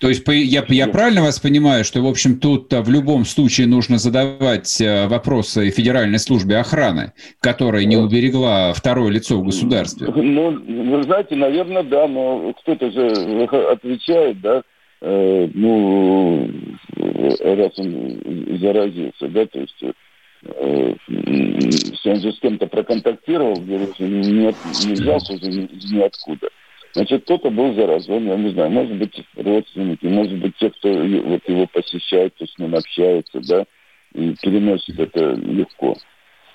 то 0.00 0.08
есть 0.08 0.22
я, 0.26 0.64
я 0.68 0.86
правильно 0.86 1.22
вас 1.22 1.40
понимаю, 1.40 1.84
что, 1.84 2.00
в 2.00 2.06
общем, 2.06 2.38
тут 2.38 2.72
в 2.72 2.90
любом 2.90 3.24
случае 3.24 3.66
нужно 3.66 3.98
задавать 3.98 4.80
э, 4.80 5.08
вопросы 5.08 5.70
Федеральной 5.70 6.20
службе 6.20 6.58
охраны, 6.58 7.12
которая 7.40 7.84
не 7.84 7.96
уберегла 7.96 8.72
второе 8.72 9.10
лицо 9.10 9.38
в 9.38 9.44
государстве? 9.44 10.06
Ну, 10.14 10.94
вы 10.94 11.02
знаете, 11.02 11.34
наверное, 11.34 11.82
да, 11.82 12.06
но 12.06 12.52
кто-то 12.60 12.90
же 12.90 13.46
отвечает, 13.72 14.40
да, 14.40 14.62
э, 15.00 15.48
ну, 15.52 16.48
раз 17.40 17.78
он 17.78 18.58
заразился, 18.60 19.28
да, 19.28 19.46
то 19.46 19.58
есть 19.58 19.82
э, 19.82 20.94
он 22.04 22.20
же 22.20 22.32
с 22.32 22.38
кем-то 22.38 22.68
проконтактировал, 22.68 23.60
не, 23.62 23.78
не 23.98 24.92
взялся 24.92 25.36
же 25.38 25.68
ниоткуда. 25.90 26.48
Значит, 26.94 27.24
кто-то 27.24 27.50
был 27.50 27.74
заражен, 27.74 28.26
я 28.26 28.36
не 28.36 28.50
знаю, 28.50 28.70
может 28.70 28.96
быть, 28.96 29.22
родственники, 29.36 30.06
может 30.06 30.38
быть, 30.38 30.56
те, 30.56 30.70
кто 30.70 30.88
вот 30.88 31.48
его 31.48 31.66
посещает, 31.66 32.34
кто 32.34 32.46
с 32.46 32.58
ним 32.58 32.74
общается, 32.74 33.40
да, 33.46 33.64
и 34.14 34.34
переносит 34.42 34.98
это 34.98 35.34
легко. 35.34 35.94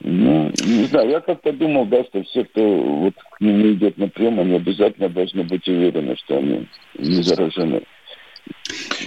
Ну, 0.02 0.52
не 0.66 0.86
знаю, 0.86 1.10
я 1.10 1.22
как-то 1.22 1.54
думал, 1.54 1.86
да, 1.86 2.04
что 2.04 2.24
все, 2.24 2.44
кто 2.44 2.62
вот 2.62 3.14
к 3.16 3.42
нему 3.42 3.72
идет 3.74 3.98
на 3.98 4.10
прием, 4.10 4.40
они 4.40 4.56
обязательно 4.56 5.08
должны 5.08 5.44
быть 5.44 5.68
уверены, 5.68 6.16
что 6.18 6.38
они 6.38 6.68
не 6.98 7.22
заражены. 7.22 7.84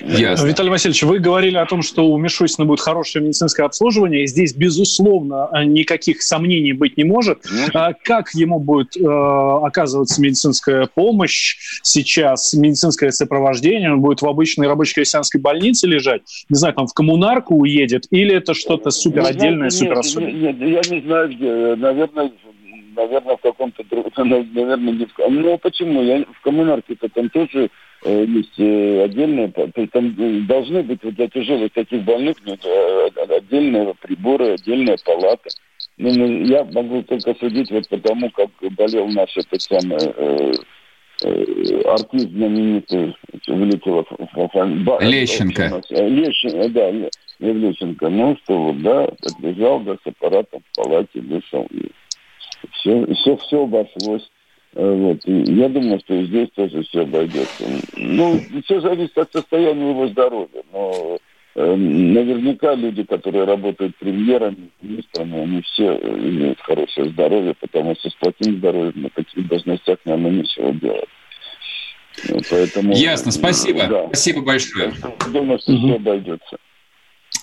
Ясно. 0.05 0.47
Виталий 0.47 0.71
Васильевич, 0.71 1.03
вы 1.03 1.19
говорили 1.19 1.57
о 1.57 1.67
том, 1.67 1.83
что 1.83 2.07
у 2.07 2.19
Мишустина 2.19 2.67
будет 2.67 2.81
хорошее 2.81 3.25
медицинское 3.25 3.65
обслуживание. 3.65 4.25
И 4.25 4.27
здесь, 4.27 4.55
безусловно, 4.55 5.49
никаких 5.65 6.23
сомнений 6.23 6.73
быть 6.73 6.97
не 6.97 7.05
может. 7.05 7.45
А 7.73 7.93
как 7.93 8.31
ему 8.35 8.59
будет 8.59 8.97
э, 8.97 9.03
оказываться 9.03 10.21
медицинская 10.21 10.89
помощь 10.93 11.57
сейчас, 11.83 12.53
медицинское 12.55 13.11
сопровождение? 13.11 13.93
Он 13.93 14.01
будет 14.01 14.23
в 14.23 14.27
обычной 14.27 14.69
рабочей 14.69 14.95
крестьянской 14.95 15.41
больнице 15.41 15.87
лежать? 15.87 16.23
Не 16.49 16.57
знаю, 16.57 16.75
там 16.75 16.87
в 16.87 16.95
коммунарку 16.95 17.57
уедет? 17.57 18.07
Или 18.11 18.35
это 18.35 18.55
что-то 18.55 18.91
супер 18.91 19.25
отдельное, 19.25 19.71
супер 19.71 19.99
особенное? 19.99 20.33
Нет, 20.33 20.61
нет, 20.61 20.87
я 20.89 20.97
не 20.97 21.03
знаю, 21.03 21.29
где. 21.35 21.75
Наверное, 21.77 22.33
наверное, 22.95 23.37
в 23.37 23.41
каком-то 23.41 23.83
другом, 23.85 24.13
наверное, 24.55 24.93
не 24.93 25.07
в... 25.07 25.11
Ну, 25.29 25.59
почему? 25.59 26.03
Я 26.03 26.25
в 26.25 26.41
коммунарке-то 26.43 27.09
там 27.09 27.31
тоже 27.31 27.65
Э, 27.67 27.69
есть 28.11 28.59
э, 28.59 29.05
отдельные, 29.05 29.49
там 29.49 30.15
э, 30.19 30.41
должны 30.47 30.83
быть 30.83 31.03
вот 31.03 31.15
для 31.15 31.29
тяжелых 31.29 31.73
таких 31.73 32.03
больных 32.05 32.37
отдельные 33.37 33.95
приборы, 33.95 34.55
отдельная 34.55 34.97
палата. 35.05 35.49
Ну, 35.99 36.45
я 36.45 36.65
могу 36.65 37.03
только 37.03 37.35
судить 37.35 37.71
вот 37.71 37.89
потому, 37.89 38.31
как 38.31 38.51
болел 38.77 39.09
наш 39.09 39.37
этот 39.37 39.63
самый 39.63 39.99
э, 39.99 40.53
э, 41.25 41.81
артист 41.87 42.29
знаменитый, 42.31 43.17
вылетела 43.47 44.05
Лещенко. 45.01 45.83
Лещенко, 45.91 46.69
да, 46.69 46.91
Лещенко. 47.41 48.09
Ну, 48.09 48.37
что 48.45 48.63
вот, 48.63 48.83
да, 48.83 49.09
лежал, 49.41 49.81
да, 49.81 49.95
с 49.95 50.07
аппаратом 50.07 50.63
в 50.73 50.77
палате, 50.77 51.21
вышел. 51.21 51.67
И 51.71 51.91
все, 52.73 53.07
все, 53.15 53.37
все 53.39 53.63
обошлось. 53.65 54.31
Э, 54.77 54.95
вот. 54.95 55.21
И 55.25 55.53
я 55.55 55.69
думаю, 55.71 55.99
что 56.01 56.23
здесь 56.25 56.49
тоже 56.55 56.83
все 56.83 57.03
обойдется. 57.03 57.65
Ну, 57.97 58.41
все 58.65 58.81
зависит 58.81 59.17
от 59.17 59.33
состояния 59.33 59.91
его 59.91 60.07
здоровья. 60.09 60.63
Но 60.71 61.19
э, 61.55 61.75
наверняка 61.75 62.75
люди, 62.75 63.03
которые 63.03 63.45
работают 63.45 63.97
премьерами, 63.97 64.71
министрами, 64.83 65.41
они 65.41 65.63
все 65.63 65.97
имеют 65.97 66.61
хорошее 66.61 67.09
здоровье, 67.09 67.55
потому 67.59 67.95
что 67.95 68.11
с 68.11 68.15
плохим 68.15 68.59
здоровьем 68.59 69.03
на 69.03 69.09
таких 69.09 69.49
должностях, 69.49 69.99
наверное, 70.05 70.43
нечего 70.43 70.73
делать. 70.73 71.09
Поэтому, 72.51 72.95
Ясно, 72.95 73.31
спасибо. 73.31 73.87
Да. 73.87 74.07
Спасибо 74.09 74.43
большое. 74.43 74.93
Думаю, 75.33 75.59
что 75.59 75.73
угу. 75.73 75.87
все 75.87 75.97
обойдется. 75.97 76.57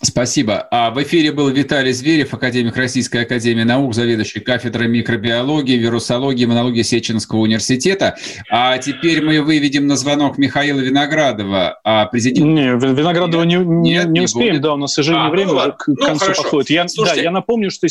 Спасибо. 0.01 0.67
А 0.69 0.91
в 0.91 1.01
эфире 1.01 1.31
был 1.31 1.49
Виталий 1.49 1.93
Зверев, 1.93 2.33
академик 2.33 2.75
Российской 2.75 3.23
Академии 3.23 3.63
Наук, 3.63 3.93
заведующий 3.93 4.41
кафедрой 4.41 4.89
микробиологии, 4.89 5.77
вирусологии, 5.77 6.43
иммунологии 6.43 6.81
Сеченского 6.81 7.39
университета. 7.39 8.17
А 8.49 8.77
теперь 8.77 9.23
мы 9.23 9.41
выведем 9.41 9.87
на 9.87 9.95
звонок 9.95 10.37
Михаила 10.37 10.79
Виноградова, 10.79 11.79
а 11.83 12.05
президент... 12.07 12.45
Не, 12.45 12.75
Виноградова 12.75 13.43
не, 13.43 13.55
не, 13.55 13.91
Нет, 13.91 14.05
не, 14.07 14.19
не 14.19 14.25
успеем, 14.25 14.53
будет. 14.53 14.61
да, 14.61 14.73
у 14.73 14.77
нас, 14.77 14.91
к 14.91 14.95
сожалению, 14.95 15.27
а, 15.27 15.31
время 15.31 15.51
ну, 15.51 15.57
уже 15.57 15.71
к 15.71 15.87
ну, 15.87 15.95
концу 15.95 16.19
хорошо. 16.25 16.43
подходит. 16.43 16.69
Я, 16.69 16.85
да, 17.05 17.13
я 17.13 17.31
напомню, 17.31 17.71
что 17.71 17.87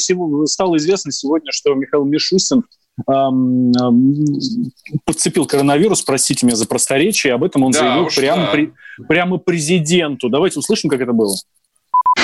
стало 0.47 0.77
известно 0.77 1.13
сегодня, 1.13 1.51
что 1.51 1.75
Михаил 1.75 2.05
Мишустин 2.05 2.65
эм, 3.09 3.73
подцепил 5.07 5.47
коронавирус, 5.47 6.03
простите 6.03 6.45
меня 6.45 6.57
за 6.57 6.67
просторечие, 6.67 7.33
об 7.33 7.45
этом 7.45 7.65
он 7.65 7.73
да, 7.73 7.79
заявил 7.79 8.09
прямо, 8.15 8.43
да. 8.43 8.51
при, 8.53 8.73
прямо 9.09 9.39
президенту. 9.39 10.29
Давайте 10.29 10.59
услышим, 10.59 10.91
как 10.91 11.01
это 11.01 11.13
было. 11.13 11.35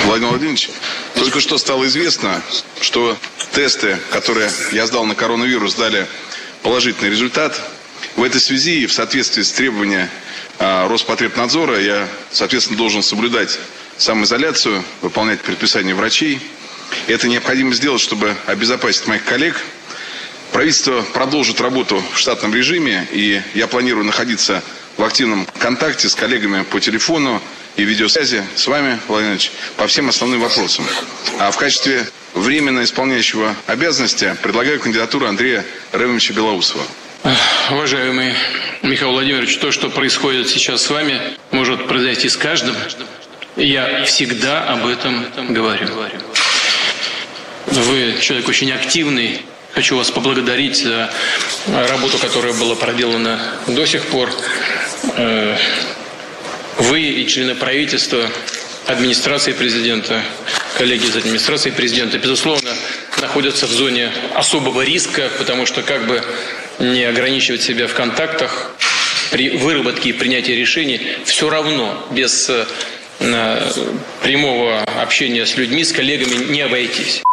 Владимир 0.09 0.29
Владимирович, 0.31 0.71
только 1.13 1.39
что 1.39 1.59
стало 1.59 1.85
известно, 1.85 2.41
что 2.81 3.15
тесты, 3.53 3.95
которые 4.11 4.49
я 4.71 4.87
сдал 4.87 5.05
на 5.05 5.13
коронавирус, 5.13 5.75
дали 5.75 6.07
положительный 6.63 7.11
результат. 7.11 7.61
В 8.15 8.23
этой 8.23 8.41
связи 8.41 8.81
и 8.81 8.85
в 8.87 8.91
соответствии 8.91 9.43
с 9.43 9.51
требованиями 9.51 10.09
а, 10.57 10.87
Роспотребнадзора 10.87 11.79
я, 11.79 12.07
соответственно, 12.31 12.79
должен 12.79 13.03
соблюдать 13.03 13.59
самоизоляцию, 13.97 14.83
выполнять 15.01 15.41
предписания 15.41 15.93
врачей. 15.93 16.41
Это 17.05 17.27
необходимо 17.27 17.75
сделать, 17.75 18.01
чтобы 18.01 18.35
обезопасить 18.47 19.05
моих 19.05 19.23
коллег. 19.25 19.61
Правительство 20.51 21.03
продолжит 21.13 21.61
работу 21.61 22.03
в 22.13 22.17
штатном 22.17 22.55
режиме, 22.55 23.07
и 23.11 23.43
я 23.53 23.67
планирую 23.67 24.05
находиться 24.05 24.63
в 24.97 25.03
активном 25.03 25.45
контакте 25.59 26.09
с 26.09 26.15
коллегами 26.15 26.63
по 26.63 26.79
телефону, 26.79 27.39
и 27.79 27.85
видеосвязи 27.85 28.43
с 28.55 28.67
вами, 28.67 28.99
Владимир 29.07 29.35
Ильич, 29.35 29.51
по 29.77 29.87
всем 29.87 30.09
основным 30.09 30.41
вопросам. 30.41 30.85
А 31.39 31.49
в 31.49 31.57
качестве 31.57 32.05
временно 32.33 32.83
исполняющего 32.83 33.55
обязанности 33.67 34.35
предлагаю 34.43 34.81
кандидатуру 34.81 35.27
Андрея 35.27 35.65
Ремовича 35.93 36.33
Белоусова. 36.33 36.83
Уважаемый 37.71 38.33
Михаил 38.81 39.11
Владимирович, 39.11 39.57
то, 39.59 39.71
что 39.71 39.89
происходит 39.89 40.49
сейчас 40.49 40.81
с 40.81 40.89
вами, 40.89 41.21
может 41.51 41.87
произойти 41.87 42.27
с 42.27 42.35
каждым. 42.35 42.75
Я 43.55 44.03
всегда 44.03 44.63
об 44.63 44.85
этом 44.85 45.25
говорю. 45.49 45.87
Вы 47.65 48.17
человек 48.19 48.49
очень 48.49 48.73
активный. 48.73 49.41
Хочу 49.73 49.95
вас 49.95 50.11
поблагодарить 50.11 50.75
за 50.83 51.09
работу, 51.67 52.17
которая 52.17 52.51
была 52.53 52.75
проделана 52.75 53.39
до 53.67 53.85
сих 53.85 54.03
пор. 54.07 54.29
Вы 56.79 57.01
и 57.01 57.27
члены 57.27 57.55
правительства, 57.55 58.25
администрации 58.87 59.51
президента, 59.51 60.23
коллеги 60.77 61.07
из 61.07 61.15
администрации 61.17 61.71
президента, 61.71 62.17
безусловно, 62.17 62.73
находятся 63.19 63.67
в 63.67 63.71
зоне 63.71 64.09
особого 64.33 64.81
риска, 64.81 65.29
потому 65.37 65.65
что 65.65 65.83
как 65.83 66.07
бы 66.07 66.23
не 66.79 67.03
ограничивать 67.03 67.61
себя 67.61 67.87
в 67.87 67.93
контактах 67.93 68.71
при 69.29 69.49
выработке 69.49 70.09
и 70.09 70.13
принятии 70.13 70.53
решений, 70.53 71.01
все 71.25 71.49
равно 71.49 72.07
без 72.11 72.49
э, 72.49 72.65
прямого 74.23 74.79
общения 75.01 75.45
с 75.45 75.57
людьми, 75.57 75.83
с 75.83 75.91
коллегами 75.91 76.45
не 76.45 76.61
обойтись. 76.61 77.23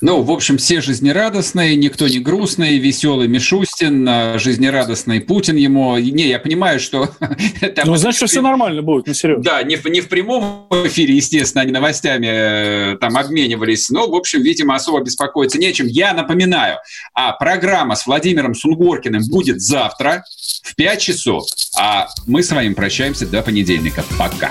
Ну, 0.00 0.22
в 0.22 0.30
общем, 0.30 0.58
все 0.58 0.80
жизнерадостные, 0.80 1.74
никто 1.74 2.06
не 2.06 2.20
грустный, 2.20 2.78
веселый 2.78 3.26
Мишустин, 3.26 4.08
а, 4.08 4.38
жизнерадостный 4.38 5.20
Путин 5.20 5.56
ему. 5.56 5.98
Не, 5.98 6.28
я 6.28 6.38
понимаю, 6.38 6.78
что... 6.78 7.10
Ну, 7.84 7.96
значит, 7.96 8.28
все 8.28 8.40
нормально 8.40 8.82
будет, 8.82 9.06
ну, 9.06 9.14
серьезно. 9.14 9.42
Да, 9.42 9.62
не 9.62 9.76
в, 9.76 9.84
не 9.86 10.00
в 10.00 10.08
прямом 10.08 10.68
эфире, 10.84 11.14
естественно, 11.14 11.62
они 11.62 11.72
новостями 11.72 12.26
э, 12.26 12.96
там 13.00 13.16
обменивались, 13.16 13.88
но, 13.88 14.08
в 14.08 14.14
общем, 14.14 14.42
видимо, 14.42 14.74
особо 14.74 15.00
беспокоиться 15.00 15.58
нечем. 15.58 15.86
Я 15.86 16.12
напоминаю, 16.12 16.78
а 17.14 17.32
программа 17.32 17.94
с 17.94 18.06
Владимиром 18.06 18.54
Сунгоркиным 18.54 19.22
будет 19.28 19.60
завтра 19.60 20.24
в 20.62 20.74
5 20.76 21.00
часов, 21.00 21.44
а 21.78 22.08
мы 22.26 22.42
с 22.42 22.50
вами 22.50 22.74
прощаемся 22.74 23.26
до 23.26 23.42
понедельника. 23.42 24.04
Пока. 24.18 24.50